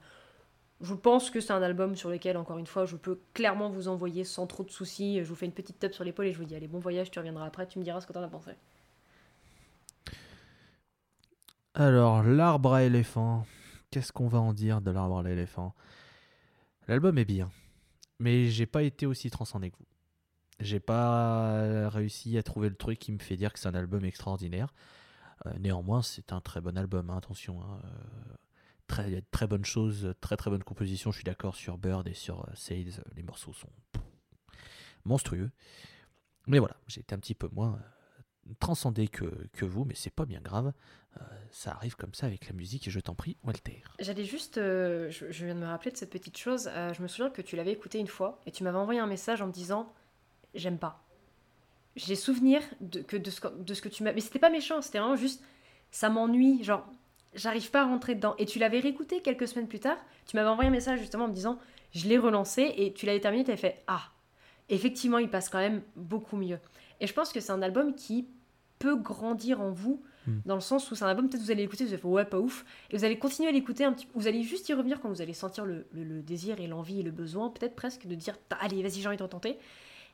[0.80, 3.88] je pense que c'est un album sur lequel, encore une fois, je peux clairement vous
[3.88, 5.22] envoyer sans trop de soucis.
[5.22, 7.10] Je vous fais une petite tape sur l'épaule et je vous dis allez, bon voyage,
[7.10, 8.52] tu reviendras après, tu me diras ce que t'en as pensé.
[11.74, 13.46] Alors, l'arbre à éléphant.
[13.90, 15.74] Qu'est-ce qu'on va en dire de l'arbre à l'éléphant?
[16.88, 17.50] L'album est bien,
[18.18, 19.93] mais j'ai pas été aussi transcendé que vous.
[20.64, 24.02] J'ai pas réussi à trouver le truc qui me fait dire que c'est un album
[24.04, 24.72] extraordinaire.
[25.46, 27.60] Euh, néanmoins, c'est un très bon album, hein, attention.
[27.60, 28.34] hein, euh,
[28.86, 31.10] très, très bonnes choses, très très bonne composition.
[31.10, 33.04] Je suis d'accord sur Bird et sur euh, Sales.
[33.14, 33.68] Les morceaux sont
[35.04, 35.50] monstrueux.
[36.46, 37.78] Mais voilà, j'ai été un petit peu moins
[38.58, 40.72] transcendé que, que vous, mais c'est pas bien grave.
[41.50, 43.82] Ça arrive comme ça avec la musique et je t'en prie, Walter.
[44.00, 46.68] J'allais juste, je, viens de me rappeler de cette petite chose.
[46.74, 49.40] je me souviens que tu l'avais écouté une fois et tu m'avais envoyé un message
[49.40, 49.94] en me disant
[50.54, 51.02] j'aime pas.
[51.96, 54.12] J'ai souvenir de, que de, ce, que- de ce que tu m'as.
[54.12, 55.42] Mais c'était pas méchant, c'était vraiment juste
[55.92, 56.62] ça m'ennuie.
[56.64, 56.84] Genre,
[57.34, 58.34] j'arrive pas à rentrer dedans.
[58.38, 59.96] Et tu l'avais réécouté quelques semaines plus tard.
[60.26, 61.58] Tu m'avais envoyé un message justement en me disant
[61.92, 63.44] je l'ai relancé et tu l'avais terminé.
[63.44, 64.02] Tu avais fait ah,
[64.68, 66.58] effectivement, il passe quand même beaucoup mieux.
[67.00, 68.26] Et je pense que c'est un album qui
[68.80, 70.02] peut grandir en vous.
[70.26, 70.38] Hmm.
[70.46, 72.24] Dans le sens où c'est un album, peut-être vous allez l'écouter, vous allez faire ouais,
[72.24, 72.64] pas ouf.
[72.90, 75.22] Et vous allez continuer à l'écouter un petit Vous allez juste y revenir quand vous
[75.22, 78.36] allez sentir le, le- le désir et l'envie et le besoin, peut-être presque de dire
[78.48, 79.58] Tá, allez, vas-y, j'ai envie de retenter.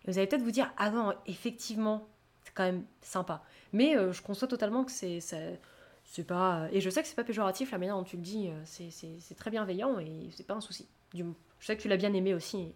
[0.06, 2.08] Et vous allez peut-être vous dire ah non, effectivement,
[2.44, 3.42] c'est quand même sympa.
[3.72, 5.20] Mais euh, je conçois totalement que c'est.
[5.20, 5.36] ça-
[6.12, 6.66] C'est pas.
[6.72, 8.90] Et je sais que c'est pas péjoratif la manière dont tu le dis, euh, c'est-
[8.90, 10.88] c'est c'est très bienveillant et c'est pas un souci.
[11.14, 11.36] Du moins.
[11.60, 12.72] Je sais que tu l'as bien aimé aussi.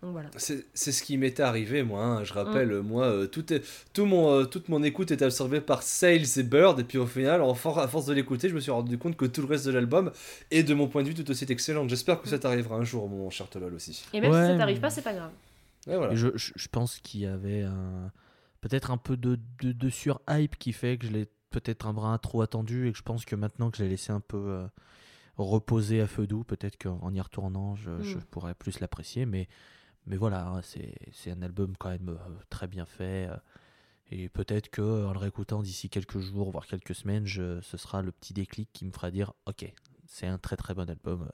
[0.00, 0.28] Donc voilà.
[0.36, 2.04] C'est c'est ce qui m'était arrivé, moi.
[2.04, 2.24] hein.
[2.24, 2.80] Je rappelle, Mm.
[2.82, 3.62] moi, euh, tout est,
[3.92, 6.78] tout mon, euh, toute mon écoute est absorbée par Sales et Bird.
[6.78, 9.16] Et puis au final, en for- à force de l'écouter, je me suis rendu compte
[9.16, 10.12] que tout le reste de l'album
[10.52, 11.88] est, de mon point de vue, tout aussi excellent.
[11.88, 14.04] J'espère que ça t'arrivera un jour, mon cher Tolol aussi.
[14.12, 15.32] Et même Ouais, si ça t'arrive mais- pas, c'est pas grave.
[15.88, 16.12] Et voilà.
[16.12, 18.12] Et Je, je- je pense qu'il y avait un-
[18.60, 22.16] peut-être un peu de, de, de sur-hype qui fait que je l'ai peut-être un brin
[22.18, 24.66] trop attendu et que je pense que maintenant que je l'ai laissé un peu euh,
[25.36, 28.22] reposer à feu doux, peut-être qu'en y retournant, je, je Mm.
[28.30, 29.26] pourrais plus l'apprécier.
[29.26, 29.48] Mais,
[30.06, 32.16] mais voilà, hein, c'est c'est un album quand même euh,
[32.50, 33.28] très bien fait.
[33.28, 33.36] euh,
[34.10, 38.02] et peut-être que en le réécoutant d'ici quelques jours, voire quelques semaines, je- ce sera
[38.02, 39.64] le petit déclic qui me fera dire Ok,
[40.06, 41.30] c'est un très très bon album.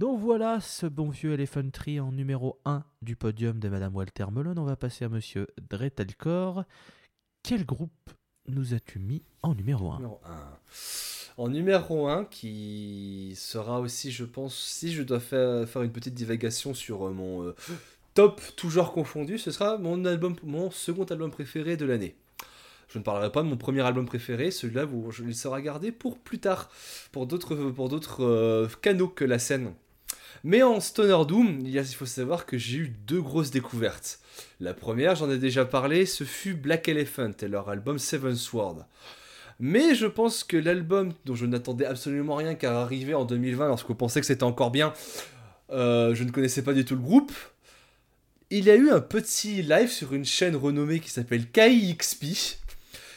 [0.00, 1.60] Donc voilà ce bon vieux Elephant
[2.00, 4.54] en numéro 1 du podium de Madame Walter Melon.
[4.56, 6.64] On va passer à Monsieur Dretelcore.
[7.42, 7.92] Quel groupe
[8.48, 10.58] nous as-tu mis en numéro 1 Numéro un.
[11.36, 16.14] En numéro 1, qui sera aussi, je pense, si je dois faire, faire une petite
[16.14, 17.54] divagation sur euh, mon euh,
[18.14, 22.14] top toujours confondu, ce sera mon, album, mon second album préféré de l'année.
[22.88, 26.18] Je ne parlerai pas de mon premier album préféré, celui-là, je- il sera gardé pour
[26.18, 26.70] plus tard,
[27.12, 29.74] pour d'autres pour d'autres euh, canaux que la scène.
[30.42, 34.20] Mais en Stoner Doom, il, y a- faut savoir que j'ai eu deux grosses découvertes.
[34.58, 38.86] La première, j'en ai déjà parlé, ce fut Black Elephant et leur album Seven Sword.
[39.58, 43.94] Mais je pense que l'album dont je n'attendais absolument rien car arrivé en 2020 lorsqu'on
[43.94, 44.94] pensait que c'était encore bien,
[45.70, 47.32] euh, je ne connaissais pas du tout le groupe.
[48.48, 52.24] Il y a eu un petit live sur une chaîne renommée qui s'appelle KIXP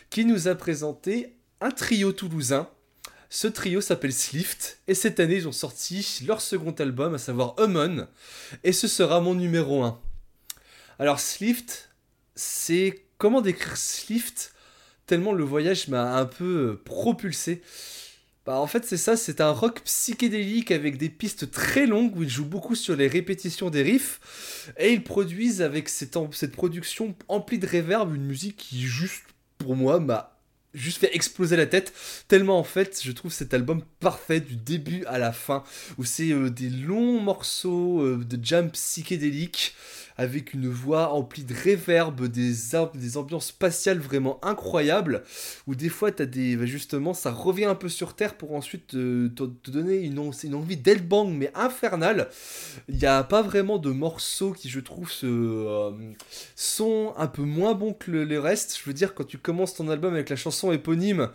[0.10, 2.68] qui nous a présenté un trio toulousain.
[3.35, 7.55] Ce trio s'appelle Slift et cette année ils ont sorti leur second album à savoir
[7.57, 8.07] Hummon
[8.64, 9.99] et ce sera mon numéro 1.
[10.99, 11.89] Alors Slift,
[12.35, 14.53] c'est comment décrire Slift
[15.07, 17.64] tellement le voyage m'a un peu euh, propulsé.
[18.45, 22.22] Bah en fait c'est ça, c'est un rock psychédélique avec des pistes très longues où
[22.22, 27.15] ils jouent beaucoup sur les répétitions des riffs et ils produisent avec cette, cette production
[27.30, 29.23] emplie de réverb une musique qui juste
[29.57, 30.32] pour moi m'a
[30.74, 31.94] juste fait exploser la tête.
[32.28, 35.64] Tellement en fait je trouve cet album parfait du début à la fin
[35.98, 39.76] où c'est euh, des longs morceaux euh, de jam psychédéliques
[40.18, 42.53] avec une voix emplie de réverb, des,
[42.94, 45.23] des ambiances spatiales vraiment incroyables,
[45.68, 48.88] où des fois, as des, bah, justement, ça revient un peu sur Terre pour ensuite
[48.88, 49.27] te,
[49.69, 52.30] donner une, une envie d'Elbang, mais infernale.
[52.90, 55.91] Il n'y a pas vraiment de morceaux qui, je trouve, euh,
[56.56, 58.77] sont un peu moins bons que le, les restes.
[58.80, 61.30] Je veux dire, quand tu commences ton album avec la chanson éponyme,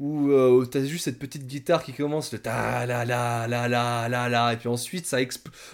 [0.00, 3.68] où, euh, tu as juste cette petite guitare qui commence le ta la la la
[3.68, 5.18] la la la, et puis ensuite ça,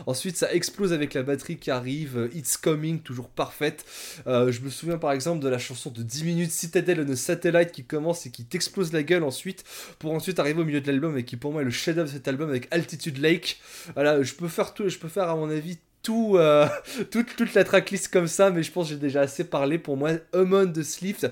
[0.06, 3.86] ensuite ça explose avec la batterie qui arrive, It's Coming, toujours parfaite.
[4.26, 7.16] Euh, je me souviens par exemple de la chanson de 10 minutes Citadel on a
[7.16, 9.64] Satellite qui commence et qui t'explose la gueule ensuite,
[9.98, 12.12] pour ensuite arriver au milieu de l'album et qui pour moi est le chef-d'œuvre de
[12.12, 13.60] cet album avec Altitude Lake.
[13.94, 16.68] Voilà, je peux faire tout, je peux faire à mon avis tout, euh,
[17.10, 19.78] toute, toute, la tracklist comme ça, mais je pense que j'ai déjà assez parlé.
[19.78, 21.26] Pour moi, Amon de Slift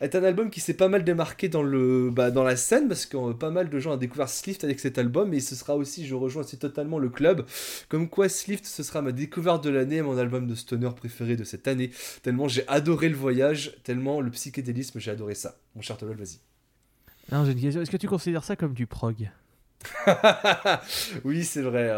[0.00, 3.06] est un album qui s'est pas mal démarqué dans, le, bah, dans la scène, parce
[3.06, 6.06] que pas mal de gens ont découvert Slift avec cet album, et ce sera aussi,
[6.06, 7.46] je rejoins aussi totalement le club,
[7.88, 11.44] comme quoi Slift, ce sera ma découverte de l'année, mon album de stoner préféré de
[11.44, 11.90] cette année,
[12.22, 15.58] tellement j'ai adoré le voyage, tellement le psychédélisme, j'ai adoré ça.
[15.76, 16.40] Mon cher Tolol, vas-y.
[17.30, 19.30] Est-ce que tu considères ça comme du prog?
[21.24, 21.92] oui, c'est vrai.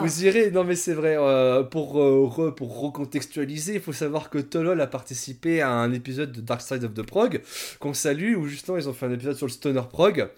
[0.00, 0.50] vous, irez.
[0.50, 1.16] Non, mais c'est vrai.
[1.18, 6.32] Euh, pour, euh, pour recontextualiser, il faut savoir que Tolol a participé à un épisode
[6.32, 7.42] de Dark Side of the Prog
[7.78, 10.28] qu'on salue, où justement ils ont fait un épisode sur le Stoner Prog.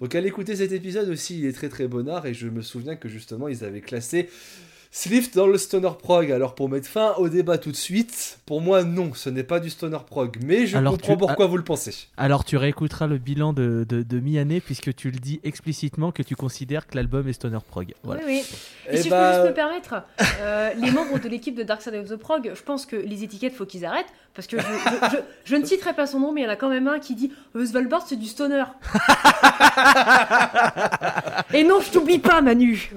[0.00, 2.96] Donc allez écouter cet épisode aussi, il est très très bonnard et je me souviens
[2.96, 4.30] que justement ils avaient classé
[4.92, 6.32] Slift dans le stoner prog.
[6.32, 9.60] Alors pour mettre fin au débat tout de suite, pour moi non, ce n'est pas
[9.60, 11.94] du stoner prog, mais je comprends pourquoi vous le pensez.
[12.16, 16.34] Alors tu réécouteras le bilan de, de, mi-année puisque tu le dis explicitement que tu
[16.34, 17.94] considères que l'album est stoner prog.
[18.02, 18.42] Oui, oui.
[18.88, 20.02] Et, eh si je peux bah, juste me permettre,
[20.40, 23.22] euh, les membres de l'équipe de Dark Side of the Prog, je pense que les
[23.22, 24.56] étiquettes, faut qu'ils arrêtent parce que
[25.44, 27.14] je, ne citerai pas son nom, mais il y en a quand même un qui
[27.14, 28.64] dit euh, Svalbard c'est du stoner.
[31.52, 32.92] Et non, je t'oublie pas, Manu.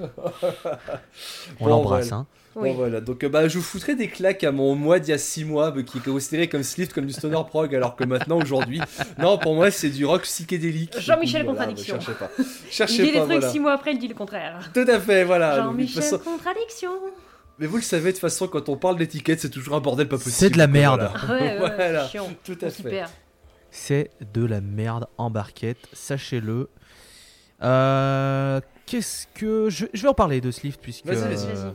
[1.60, 2.26] On Hein.
[2.54, 3.00] Bon, voilà.
[3.00, 5.44] Donc, euh, bah, je vous foutrais des claques à mon moi d'il y a 6
[5.44, 8.80] mois, bah, qui est considéré comme Slift, comme du stoner prog, alors que maintenant, aujourd'hui,
[9.18, 10.98] non, pour moi, c'est du rock psychédélique.
[10.98, 11.98] Jean-Michel Contradiction.
[12.00, 12.30] cherchez pas.
[12.70, 14.70] Cherchez il dit des trucs 6 mois après, il dit le contraire.
[14.72, 15.56] Tout à fait, voilà.
[15.56, 16.90] Jean-Michel Contradiction.
[17.58, 20.08] Mais vous le savez, de toute façon, quand on parle d'étiquette, c'est toujours un bordel
[20.08, 20.34] pas possible.
[20.34, 21.10] C'est de la merde.
[21.28, 22.28] ouais, ouais, chiant.
[22.44, 23.04] Tout à fait.
[23.70, 26.68] C'est de la merde en barquette, sachez-le.
[27.62, 29.70] Euh, Qu'est-ce que.
[29.70, 31.06] Je, vais en parler de Slift, puisque.
[31.06, 31.72] Euh,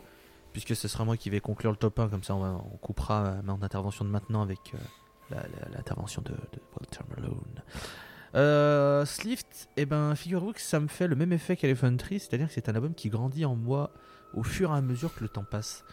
[0.53, 3.35] puisque ce sera moi qui vais conclure le top 1, comme ça on, on coupera
[3.43, 4.73] mon intervention de maintenant avec
[5.31, 5.37] euh,
[5.73, 7.63] l'intervention de, de, Walter Malone.
[8.35, 12.47] Euh, Slift, eh ben, figurez-vous que ça me fait le même effet qu'Elephant Tree, c'est-à-dire
[12.47, 13.91] que c'est un album qui grandit en moi
[14.33, 15.83] au fur et à mesure que le temps passe.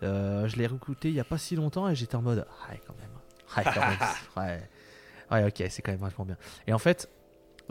[0.00, 2.94] je l'ai réécouté il y a pas si longtemps et j'étais en mode, ah, quand
[2.98, 3.10] même,
[3.56, 3.98] ah, quand même,
[4.36, 4.68] ouais,
[5.32, 6.36] ouais, ok, c'est quand même vachement bien.
[6.68, 7.08] Et en fait,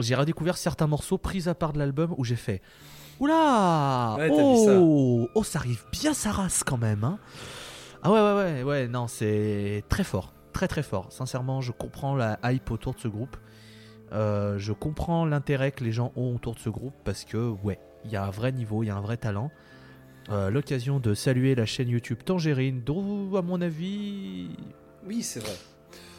[0.01, 2.61] j'ai redécouvert certains morceaux pris à part de l'album où j'ai fait
[3.19, 4.79] Oula oh, ça.
[5.35, 7.03] oh, ça arrive bien sa race quand même.
[7.03, 7.19] Hein.
[8.01, 10.33] ah ouais, ouais, ouais, ouais, non, c'est très fort.
[10.53, 11.11] Très, très fort.
[11.11, 13.37] Sincèrement, je comprends la hype autour de ce groupe.
[14.11, 17.79] Euh, je comprends l'intérêt que les gens ont autour de ce groupe parce que, ouais,
[18.05, 19.51] il y a un vrai niveau, il y a un vrai talent.
[20.29, 24.49] Euh, l'occasion de saluer la chaîne YouTube Tangerine, dont, à mon avis.
[25.05, 25.55] Oui, c'est vrai.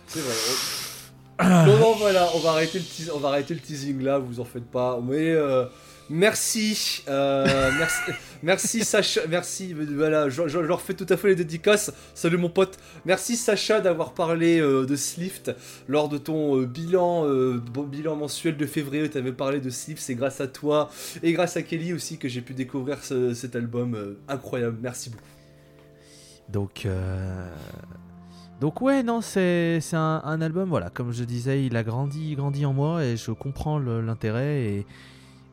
[0.07, 0.92] C'est vrai.
[1.41, 4.67] Non, voilà, on va, arrêter le on va arrêter le teasing là, vous en faites
[4.67, 5.01] pas.
[5.03, 5.65] Mais euh,
[6.11, 11.93] merci, euh, merci, merci Sacha, merci, voilà, je, leur fais tout à fait les dédicaces.
[12.15, 15.53] Salut mon pote, merci Sacha d'avoir parlé euh, de Slift
[15.89, 17.27] lors de ton bilan,
[17.57, 19.09] bilan mensuel de février.
[19.09, 20.91] Tu avais parlé de Slift, c'est grâce à toi
[21.23, 24.77] et grâce à Kelly aussi que j'ai pu découvrir cet album incroyable.
[24.81, 25.23] Merci beaucoup.
[26.49, 26.87] Donc.
[28.63, 32.73] Donc ouais, non, c'est un, album, voilà, comme je disais, il a grandi, grandi en
[32.73, 34.87] moi et je comprends l'intérêt et,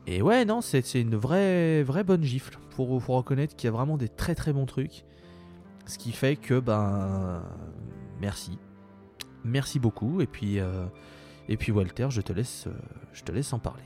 [0.06, 2.56] et ouais, non, c'est une vraie, vraie bonne gifle.
[2.70, 5.04] Faut reconnaître qu'il y a vraiment des très très bons trucs.
[5.86, 7.42] Ce qui fait que, ben,
[8.20, 8.60] merci.
[9.42, 10.20] Merci beaucoup.
[10.20, 10.86] Et puis, euh,
[11.48, 12.68] et puis Walter, je te laisse,
[13.12, 13.82] je te laisse en parler.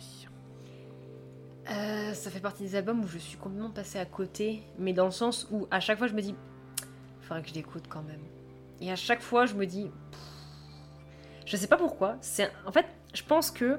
[1.70, 5.06] Euh, ça fait partie des albums où je suis complètement passé à côté, mais dans
[5.06, 6.34] le sens où à chaque fois je me dis,
[7.22, 8.20] faudrait que je l'écoute quand même.
[8.80, 9.90] Et à chaque fois, je me dis.
[11.46, 12.16] Je sais pas pourquoi.
[12.66, 13.78] En fait, je pense que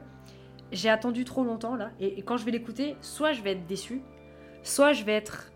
[0.72, 1.92] j'ai attendu trop longtemps là.
[2.00, 4.02] Et, quand je vais l'écouter, soit je vais être déçu,
[4.64, 5.52] soit je vais être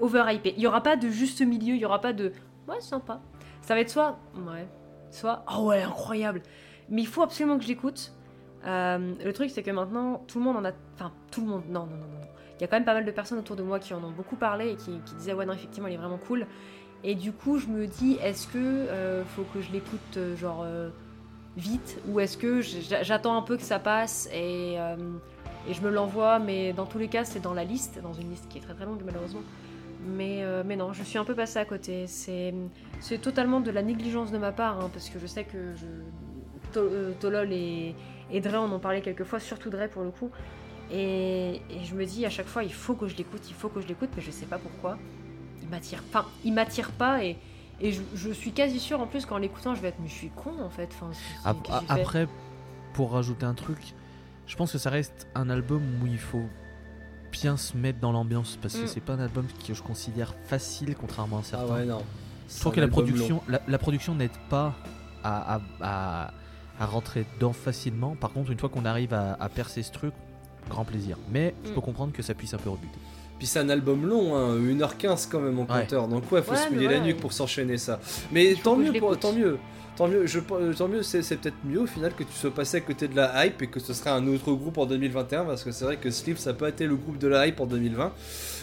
[0.00, 0.54] overhypé.
[0.56, 2.32] Il y aura pas de juste milieu, il y aura pas de
[2.68, 3.20] ouais, sympa.
[3.62, 4.68] Ça va être soit ouais,
[5.10, 6.42] soit oh ouais, incroyable.
[6.88, 8.12] Mais il faut absolument que je l'écoute.
[8.64, 10.72] Euh, le truc, c'est que maintenant, tout le monde en a.
[10.94, 11.64] Enfin, tout le monde.
[11.68, 12.28] Non, non, non, non.
[12.58, 14.10] Il y a quand même pas mal de personnes autour de moi qui en ont
[14.10, 16.46] beaucoup parlé et qui, qui disaient ouais, non, effectivement, il est vraiment cool.
[17.04, 20.62] Et du coup, je me dis, est-ce que euh, faut que je l'écoute euh, genre
[20.64, 20.90] euh,
[21.56, 24.76] vite ou est-ce que j'attends un peu que ça passe et,
[25.70, 28.48] je me l'envoie Mais dans tous les cas, c'est dans la liste, dans une liste
[28.48, 29.42] qui est très très longue malheureusement.
[30.06, 30.42] Mais,
[30.76, 32.06] non, je suis un peu passée à côté.
[32.06, 35.86] C'est totalement de la négligence de ma part hein, parce que je sais que je,
[36.72, 37.94] To- Tolol et,
[38.40, 40.30] Dre en ont parlé quelques fois, surtout Dre pour le coup.
[40.90, 43.68] Et, et je me dis à chaque fois, il faut que je l'écoute, il faut
[43.68, 44.96] que je l'écoute, mais je sais pas pourquoi.
[45.68, 47.36] Il m'attire, enfin, il m'attire pas et,
[47.80, 50.14] et je, je suis quasi sûre en plus qu'en l'écoutant, je vais être, mais je
[50.14, 50.88] suis con en fait.
[51.00, 51.10] Enfin,
[51.88, 52.26] Après,
[52.94, 53.78] pour rajouter un truc,
[54.46, 56.46] je pense que ça reste un album où il faut
[57.30, 58.88] bien se mettre dans l'ambiance parce que Mm.
[58.88, 61.74] c'est pas un album que je considère facile contrairement à Ah certains.
[61.74, 62.02] ouais, non.
[62.48, 64.74] Je trouve que la production, la, la production n'aide pas
[65.22, 66.30] à, à- à-
[66.80, 68.16] à rentrer dedans facilement.
[68.16, 70.14] Par contre, une fois qu'on arrive à, à percer ce truc,
[70.70, 71.18] grand plaisir.
[71.30, 71.74] Mais je Mm.
[71.74, 72.98] peux comprendre que ça puisse un peu rebuter.
[73.38, 75.80] Puis c'est un album long, hein, 1h15 quand même en Ouais.
[75.82, 76.08] compteur.
[76.08, 78.00] Donc ouais, faut Ouais, se mouiller la nuque pour s'enchaîner ça.
[78.32, 79.58] Mais tant mieux, pour- tant mieux.
[79.96, 82.76] Tant mieux, je, pense- tant mieux, c'est peut-être mieux au final que tu sois passé
[82.76, 85.64] à côté de la hype et que ce serait un autre groupe en 2021 parce
[85.64, 88.12] que c'est vrai que Sleep ça peut être le groupe de la hype en 2020.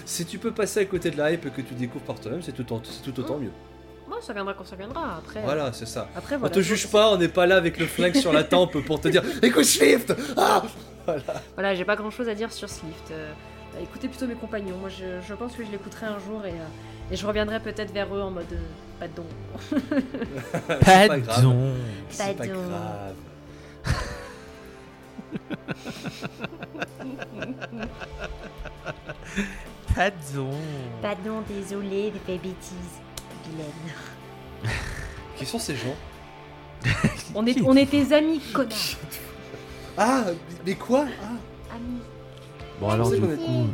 [0.06, 2.42] Si tu peux passer à côté de la hype et que tu découvres par toi-même,
[2.42, 3.52] c'est tout, en- c'est tout autant mieux.
[4.08, 5.18] Moi, ça viendra quand ça viendra.
[5.18, 6.08] Après, Voilà, c'est ça.
[6.16, 8.32] après On voilà, te je- juge pas, on n'est pas là avec le flingue sur
[8.32, 10.64] la tempe pour te dire écoute Shift Ah
[11.56, 13.12] Voilà, j'ai pas grand chose à dire sur Swift.
[13.12, 13.32] Euh,
[13.82, 14.78] écoutez plutôt mes compagnons.
[14.78, 17.92] Moi, je, je pense que je l'écouterai un jour et, euh, et je reviendrai peut-être
[17.94, 18.58] vers eux en mode euh,
[19.00, 19.26] pas de don.
[20.68, 21.08] Pas.
[21.26, 21.74] Pardon.
[22.10, 22.62] C'est pas Pardon.
[22.68, 23.16] grave.
[29.96, 30.50] Pardon.
[31.02, 33.00] Pardon, désolé, j'ai fait bêtise.
[33.50, 34.74] Vilaine.
[35.38, 35.96] Qui sont ces gens?
[37.34, 38.78] On est, on est tes amis, connard.
[39.98, 40.26] Ah,
[40.66, 41.06] mais quoi?
[41.22, 41.36] Ah.
[42.80, 43.68] Bon alors du coup,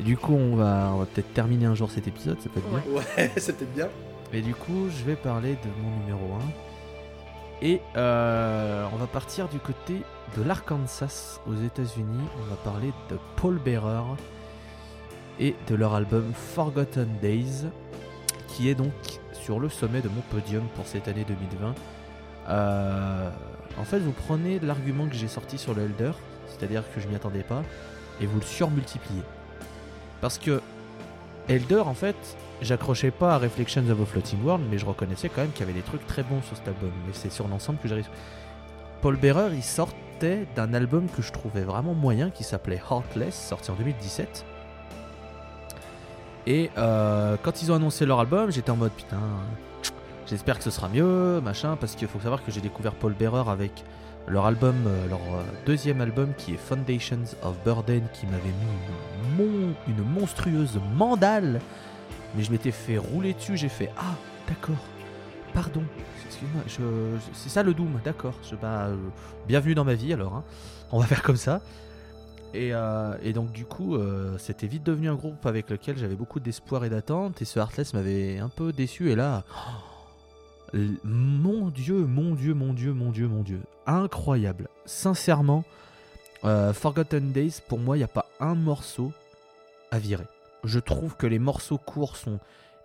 [0.00, 2.68] du coup on va, on va peut-être terminer un jour cet épisode, ça peut être
[2.68, 2.94] bien.
[2.94, 3.88] Ouais, c'est peut-être bien.
[4.32, 6.38] Et du coup, je vais parler de mon numéro 1.
[7.60, 10.02] Et euh, on va partir du côté
[10.36, 12.24] de l'Arkansas aux États-Unis.
[12.40, 14.02] On va parler de Paul Bearer
[15.40, 17.66] et de leur album Forgotten Days,
[18.48, 18.92] qui est donc
[19.32, 21.74] sur le sommet de mon podium pour cette année 2020.
[22.48, 23.30] Euh,
[23.78, 26.12] en fait, vous prenez l'argument que j'ai sorti sur le Elder,
[26.58, 27.62] c'est-à-dire que je m'y attendais pas,
[28.20, 29.22] et vous le surmultipliez.
[30.20, 30.60] Parce que
[31.48, 32.16] Elder, en fait,
[32.60, 35.70] j'accrochais pas à Reflections of a Floating World, mais je reconnaissais quand même qu'il y
[35.70, 36.90] avait des trucs très bons sur cet album.
[37.06, 38.08] Mais c'est sur l'ensemble que j'arrive.
[39.00, 43.70] Paul Bearer, il sortait d'un album que je trouvais vraiment moyen, qui s'appelait Heartless, sorti
[43.70, 44.44] en 2017.
[46.46, 49.20] Et euh, quand ils ont annoncé leur album, j'étais en mode putain,
[50.26, 53.48] j'espère que ce sera mieux, machin, parce qu'il faut savoir que j'ai découvert Paul Bearer
[53.50, 53.84] avec
[54.30, 59.38] leur album, euh, leur euh, deuxième album qui est Foundations of Burden, qui m'avait mis
[59.42, 61.60] une, mon- une monstrueuse mandale
[62.36, 64.14] mais je m'étais fait rouler dessus, j'ai fait Ah,
[64.46, 64.76] d'accord,
[65.54, 65.82] pardon,
[66.26, 66.62] excuse-moi,
[67.32, 68.34] c'est ça le Doom, d'accord.
[68.62, 68.96] Euh,
[69.46, 70.44] bienvenue dans ma vie alors, hein.
[70.92, 71.62] on va faire comme ça.
[72.52, 72.72] Et,
[73.22, 73.96] et donc, du coup,
[74.38, 77.92] c'était vite devenu un groupe avec lequel j'avais beaucoup d'espoir et d'attente, et ce Heartless
[77.94, 79.70] m'avait un peu déçu, et là, oh,
[80.74, 85.64] mon Dieu, mon Dieu, mon Dieu, mon Dieu, mon Dieu, incroyable, sincèrement.
[86.44, 89.12] euh, Forgotten Days, pour moi, il n'y a pas un morceau
[89.90, 90.26] à virer.
[90.64, 92.38] Je trouve que les morceaux courts sont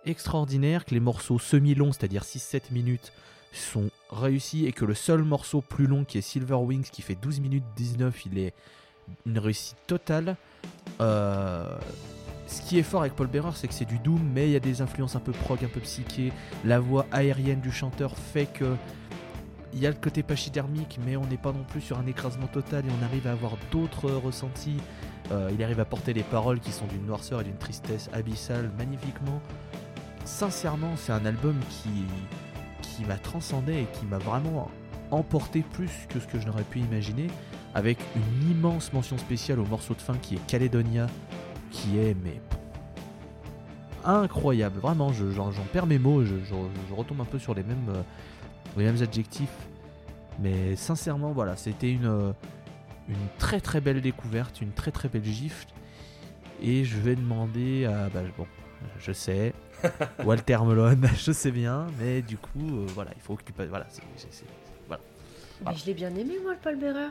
[0.05, 3.11] extraordinaires, que les morceaux semi-longs, c'est-à-dire 6-7 minutes,
[3.53, 7.15] sont réussis et que le seul morceau plus long qui est Silver Wings qui fait
[7.15, 8.53] 12 minutes 19, il est
[9.25, 10.35] une réussite totale.
[11.01, 11.77] Euh,
[12.47, 14.55] ce qui est fort avec Paul Bearer, c'est que c'est du doom, mais il y
[14.55, 16.31] a des influences un peu prog, un peu psyché.
[16.65, 18.75] La voix aérienne du chanteur fait que
[19.73, 22.45] il y a le côté pachydermique, mais on n'est pas non plus sur un écrasement
[22.47, 24.77] total et on arrive à avoir d'autres ressentis.
[25.31, 28.71] Euh, il arrive à porter les paroles qui sont d'une noirceur et d'une tristesse abyssale
[28.77, 29.41] magnifiquement.
[30.25, 31.89] Sincèrement, c'est un album qui,
[32.81, 34.69] qui m'a transcendé et qui m'a vraiment
[35.11, 37.27] emporté plus que ce que je n'aurais pu imaginer,
[37.73, 41.07] avec une immense mention spéciale au morceau de fin qui est Caledonia,
[41.73, 42.39] qui est mais
[44.05, 44.79] incroyable.
[44.79, 46.55] Vraiment, je- j'en j'en perds mes mots, je, je-
[46.89, 48.01] je retombe un peu sur les mêmes, euh,
[48.77, 49.55] les mêmes adjectifs.
[50.39, 52.31] Mais sincèrement, voilà, c'était une, euh,
[53.07, 55.67] une très très belle découverte, une très très belle gifle.
[56.61, 58.09] Et je vais demander à.
[58.09, 58.47] Bah, bon,
[58.99, 59.53] je sais,
[60.25, 63.65] Walter Melon, je sais bien, mais du coup, euh, voilà, il faut occuper.
[63.65, 64.01] Voilà, c'est.
[64.15, 64.45] c'est- c'est-
[64.87, 65.01] voilà.
[65.65, 67.09] Mais je l'ai bien aimé, moi, le Paul Bearer.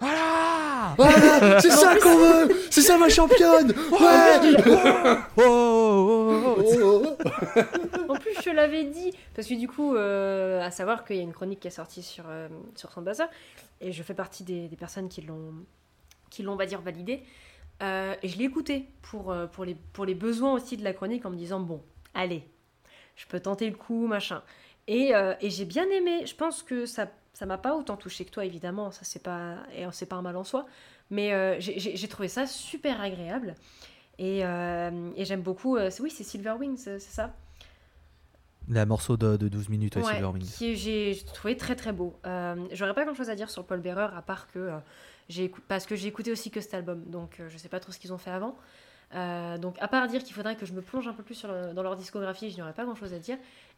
[0.00, 4.56] Voilà Voilà, c'est ça qu'on veut C'est ça ma championne Ouais
[5.38, 8.12] Oh, oh, oh, oh.
[8.12, 9.12] En plus, je l'avais dit.
[9.34, 12.02] Parce que du coup, euh, à savoir qu'il y a une chronique qui est sortie
[12.02, 13.28] sur, euh, sur son bazar.
[13.80, 15.54] Et je fais partie des, des personnes qui l'ont,
[16.30, 17.22] qui l'ont, on va dire, validé.
[17.82, 20.92] Euh, et je l'ai écouté pour, euh, pour, les, pour les besoins aussi de la
[20.92, 21.82] chronique en me disant bon,
[22.14, 22.42] allez,
[23.16, 24.42] je peux tenter le coup, machin.
[24.86, 26.24] Et, euh, et j'ai bien aimé.
[26.26, 28.90] Je pense que ça ça m'a pas autant touché que toi, évidemment.
[28.90, 30.64] Ça, c'est pas, et c'est pas un mal en soi.
[31.10, 33.54] Mais euh, j'ai- trouvé ça super agréable.
[34.18, 35.76] Et, euh, et j'aime beaucoup.
[35.76, 37.34] euh, oui, c'est Silver Wings, c'est ça
[38.68, 40.56] La morceau de, de 12 minutes, Ouais, Silver Wings.
[40.74, 42.18] j'ai trouvé très très beau.
[42.24, 44.78] Euh, J'aurais pas grand chose à dire sur Paul Bearer à part que euh,
[45.28, 47.92] j'ai parce que j'ai écouté aussi que cet album, donc euh, je sais pas trop
[47.92, 48.56] ce qu'ils ont fait avant.
[49.14, 51.48] Euh, donc à part dire qu'il faudrait que je me plonge un peu plus sur
[51.52, 53.36] le- dans leur discographie, je n'aurais pas grand chose à dire.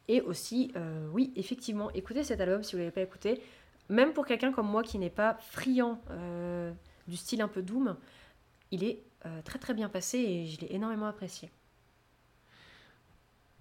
[0.08, 3.42] Et aussi, euh, oui, effectivement, écoutez cet album si vous l'avez pas écouté.
[3.90, 6.72] Même pour quelqu'un comme moi qui n'est pas friand euh,
[7.06, 7.96] du style un peu doom,
[8.70, 11.50] il est euh, très très bien passé et je l'ai énormément apprécié.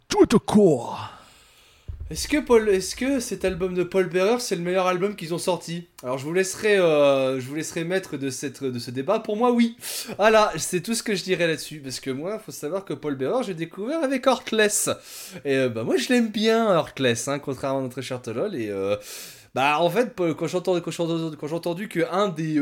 [0.07, 1.11] Tout au corps
[2.09, 5.38] Est-ce que, est-ce que cet album de Paul Bearer, c'est le meilleur album qu'ils ont
[5.38, 5.89] sorti?
[6.03, 9.19] Alors je vous laisserai, euh, je vous laisserai maître de, cette, de ce débat.
[9.19, 9.75] Pour moi, oui.
[10.15, 11.81] Voilà, c'est tout ce que je dirais là-dessus.
[11.81, 14.89] Parce que moi, faut savoir que Paul Bearer, j'ai découvert avec Heartless.
[15.43, 18.55] Et euh, bah, moi, je l'aime bien, Heartless, hein, contrairement à notre cher Tolol.
[18.55, 18.95] Et euh,
[19.53, 20.91] bah, en fait, quand j'ai entendu, quand
[21.89, 22.61] que des,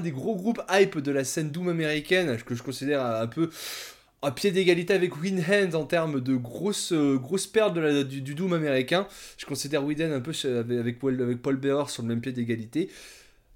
[0.00, 3.50] des gros groupes hype de la scène Doom américaine, que je considère un peu
[4.24, 7.50] à pied d'égalité avec Windhand en termes de grosses, euh, grosses
[8.08, 9.06] du, Doom américain.
[9.36, 12.88] Je considère Windhand un peu avec, avec Paul Bearer sur le même pied d'égalité.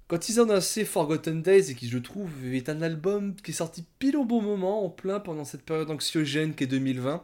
[0.09, 3.53] Quand ils ont lancé Forgotten Days et qui, je trouve, est un album qui est
[3.53, 7.23] sorti pile au bon moment, en plein pendant cette période anxiogène qu'est 2020,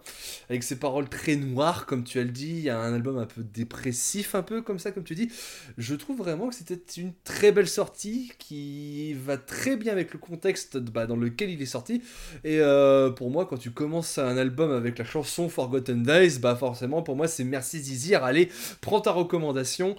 [0.52, 4.36] avec ses paroles très noires, comme tu as le dit, un album un peu dépressif,
[4.36, 5.32] un peu comme ça, comme tu dis.
[5.80, 10.20] Je trouve vraiment que c'était une très belle sortie qui va très bien avec le
[10.20, 12.04] contexte bah, dans lequel il est sorti.
[12.44, 16.56] Et euh, pour moi, quand tu commences un album avec la chanson Forgotten Days, bah
[16.56, 18.24] forcément, pour moi, c'est merci Zizir.
[18.24, 18.50] Allez,
[18.80, 19.96] prends ta recommandation.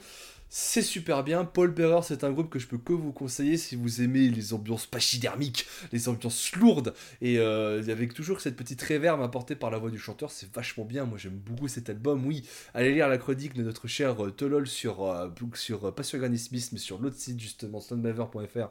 [0.49, 1.45] C'est super bien.
[1.45, 4.55] Paul Bearer, c'est un groupe que je peux que vous conseiller si vous aimez les
[4.55, 9.79] ambiances pachydermiques, les ambiances lourdes, et euh, avec toujours cette petite réverb apportée par la
[9.79, 11.05] voix du chanteur, c'est vachement bien.
[11.05, 12.25] Moi, j'aime beaucoup cet album.
[12.25, 16.05] Oui, allez lire la chronique de notre cher euh, Tolol sur, euh, sur euh, pas
[16.05, 18.69] sur Granny Smith, mais sur l'autre site justement, stonebaver.fr,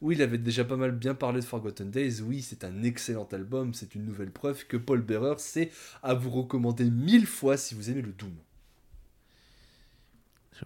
[0.00, 2.20] où il avait déjà pas mal bien parlé de Forgotten Days.
[2.20, 3.74] Oui, c'est un excellent album.
[3.74, 5.70] C'est une nouvelle preuve que Paul Bearer, c'est
[6.02, 8.34] à vous recommander mille fois si vous aimez le Doom.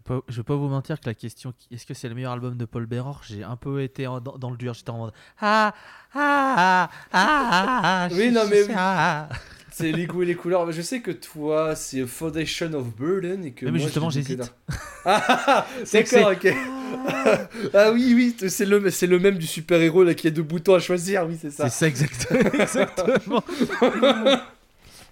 [0.09, 2.57] Je je vais pas vous mentir que la question est-ce que c'est le meilleur album
[2.57, 5.13] de Paul Bearer j'ai un peu été en- dans, dans le dur j'étais en mode
[5.41, 5.73] ah
[6.15, 9.37] ah ah ah ah Oui, non, mais ah, ah.
[9.71, 10.73] C'est les goûts et les couleurs.
[10.73, 14.39] Je sais que toi, c'est Foundation of Burden et que mais moi, justement, j'hésite.
[14.39, 14.47] non.
[15.05, 17.71] Ah, C'est que d'accord, ok.
[17.75, 20.75] ah oui, oui, c'est le, c'est le même du super-héros là qui a deux boutons
[20.75, 21.69] à choisir, oui, c'est ça.
[21.69, 23.43] c'est ça exactement exactement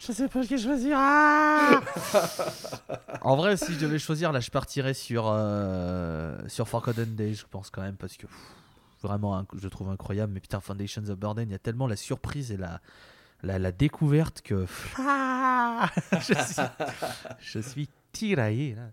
[0.06, 1.80] je sais pas ce que choisir ah
[3.22, 7.44] en vrai si je devais choisir là je partirais sur euh, sur Forgotten Days je
[7.50, 8.36] pense quand même parce que pff,
[9.02, 12.52] vraiment je trouve incroyable mais putain Foundations of Burden il y a tellement la surprise
[12.52, 12.80] et la
[13.42, 14.66] la, la découverte que
[14.98, 16.62] Ah je, suis,
[17.40, 18.90] je suis tiraillé là.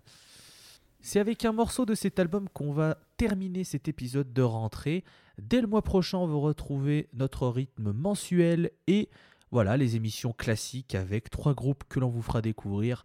[1.04, 5.02] C'est avec un morceau de cet album qu'on va terminer cet épisode de rentrée.
[5.36, 9.08] Dès le mois prochain, on va retrouver notre rythme mensuel et
[9.52, 13.04] voilà les émissions classiques avec trois groupes que l'on vous fera découvrir.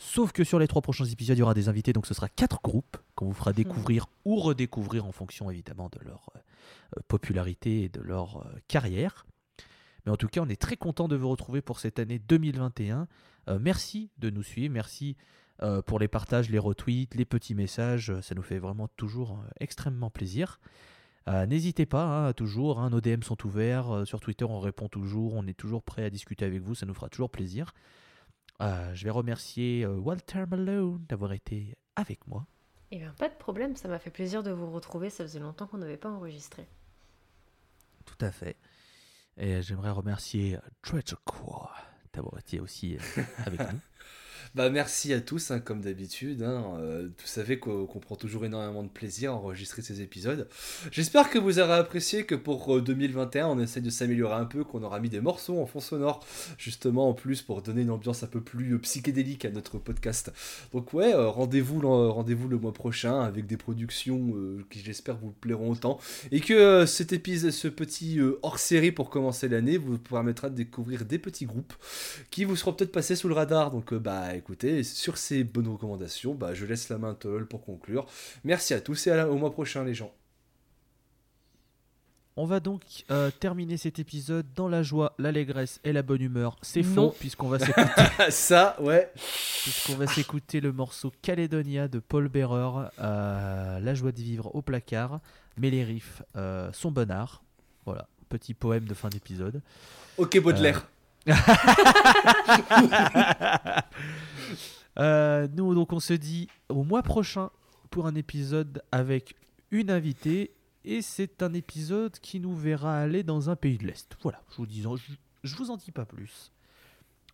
[0.00, 2.28] Sauf que sur les trois prochains épisodes, il y aura des invités, donc ce sera
[2.28, 7.82] quatre groupes qu'on vous fera découvrir ou redécouvrir en fonction évidemment de leur euh, popularité
[7.82, 9.26] et de leur euh, carrière.
[10.06, 13.06] Mais en tout cas, on est très content de vous retrouver pour cette année 2021.
[13.48, 15.16] Euh, merci de nous suivre, merci
[15.86, 18.12] pour les partages, les retweets, les petits messages.
[18.20, 20.60] Ça nous fait vraiment toujours extrêmement plaisir.
[21.28, 23.90] Euh, N'hésitez pas, hein, toujours, hein, nos DM sont ouverts.
[23.94, 25.34] euh, sur Twitter, on répond toujours.
[25.34, 26.74] On est toujours prêt à discuter avec vous.
[26.74, 27.74] Ça nous fera toujours plaisir.
[28.60, 32.46] Euh, je vais remercier Walter Malone d'avoir été avec moi.
[32.90, 35.10] Eh bien, pas de problème, ça m'a fait plaisir de vous retrouver.
[35.10, 36.66] Ça faisait longtemps qu'on n'avait pas enregistré.
[38.06, 38.56] Tout à fait.
[39.36, 41.72] Et j'aimerais remercier Treasure Core
[42.14, 42.96] d'avoir été aussi
[43.44, 43.80] avec nous.
[44.54, 46.42] Bah merci à tous, hein, comme d'habitude.
[46.42, 50.48] Hein, euh, vous savez qu'on prend toujours énormément de plaisir à enregistrer ces épisodes.
[50.90, 54.64] J'espère que vous aurez apprécié que pour euh, 2021, on essaie de s'améliorer un peu,
[54.64, 56.24] qu'on aura mis des morceaux en fond sonore,
[56.58, 60.32] justement en plus pour donner une ambiance un peu plus euh, psychédélique à notre podcast.
[60.72, 65.16] Donc ouais, euh, rendez-vous le, rendez-vous le mois prochain avec des productions euh, qui j'espère
[65.16, 65.98] vous plairont autant.
[66.32, 70.54] Et que euh, cet épisode, ce petit euh, hors-série pour commencer l'année vous permettra de
[70.54, 71.74] découvrir des petits groupes
[72.30, 73.70] qui vous seront peut-être passés sous le radar.
[73.70, 77.46] Donc, euh, bah écoutez, sur ces bonnes recommandations, bah, je laisse la main à Tolol
[77.46, 78.06] pour conclure.
[78.44, 80.12] Merci à tous et à la- au mois prochain, les gens.
[82.40, 86.56] On va donc euh, terminer cet épisode dans la joie, l'allégresse et la bonne humeur.
[86.62, 87.90] C'est faux, puisqu'on va s'écouter
[88.30, 89.10] Ça, ouais.
[89.16, 94.62] puisqu'on va s'écouter le morceau Caledonia de Paul Bearer, euh, La joie de vivre au
[94.62, 95.18] placard,
[95.56, 97.42] mais les riffs euh, sont bonnards.
[97.86, 99.60] Voilà, petit poème de fin d'épisode.
[100.16, 100.86] Ok, Baudelaire.
[104.98, 107.50] Euh, nous, donc, on se dit au mois prochain
[107.90, 109.36] pour un épisode avec
[109.70, 110.50] une invitée.
[110.84, 114.16] Et c'est un épisode qui nous verra aller dans un pays de l'Est.
[114.22, 115.12] Voilà, je vous, dis, je,
[115.44, 116.50] je vous en dis pas plus.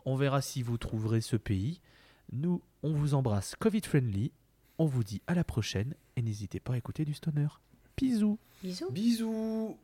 [0.05, 1.81] On verra si vous trouverez ce pays.
[2.33, 4.33] Nous, on vous embrasse Covid friendly.
[4.79, 5.95] On vous dit à la prochaine.
[6.17, 7.49] Et n'hésitez pas à écouter du stoner.
[7.97, 8.91] Bisous Bisous.
[8.91, 9.77] Bisous.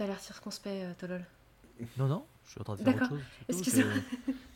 [0.00, 1.20] T'as l'air circonspect, euh, Tolol.
[1.98, 3.16] Non, non, je suis en train de faire autre D'accord.
[3.18, 3.20] chose.
[3.48, 3.92] Excuse-moi.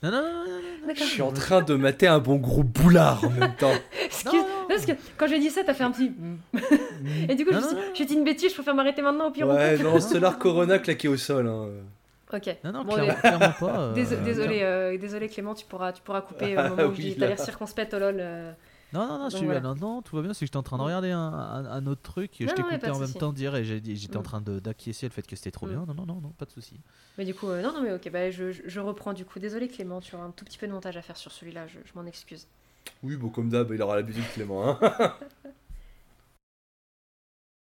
[0.03, 0.95] Non, non, non, non, non, non.
[0.95, 3.73] Je suis en train de mater un bon gros boulard en même temps.
[4.05, 6.13] Excuse- Non, non, parce que quand j'ai dit ça, t'as fait un petit.
[7.29, 8.75] Et du coup, Non, je me suis non, dit, j'ai dit une bêtise, je préfère
[8.75, 9.47] m'arrêter maintenant au pire.
[9.49, 11.47] Ouais, non, Solar Corona claqué au sol.
[11.47, 11.69] Hein.
[12.33, 12.57] Ok.
[12.65, 13.79] Non, non, Bon, clairement, pas.
[13.81, 16.99] euh, Désolé, euh, désolé, Clément, tu pourras, tu pourras couper Ah, au moment où je
[17.03, 18.17] oui, dis t'as l'air circonspect, Tolol.
[18.19, 18.53] euh.
[18.95, 19.45] Non, non, non, je Donc suis...
[19.47, 19.61] voilà.
[19.61, 21.87] non, non, tout va bien, c'est que j'étais en train de regarder un, un- un
[21.87, 22.31] autre truc.
[22.39, 24.23] Je Non, a t'écoutais en même temps dire et j'étais en Mm.
[24.23, 25.71] train d'acquiescer le fait que c'était trop Mm.
[25.71, 25.85] bien.
[25.87, 26.79] Non, non, non, non, pas de souci.
[27.19, 29.39] Mais du coup, euh, non, non, mais ok, bah, je, je- je reprends du coup.
[29.39, 31.79] Désolé, Clément, tu auras un tout petit peu de montage à faire sur celui-là, je,
[31.85, 32.47] je m'en excuse.
[33.03, 34.69] Oui, bon, comme d'hab, il aura l'habitude, Clément.
[34.69, 34.79] Hein.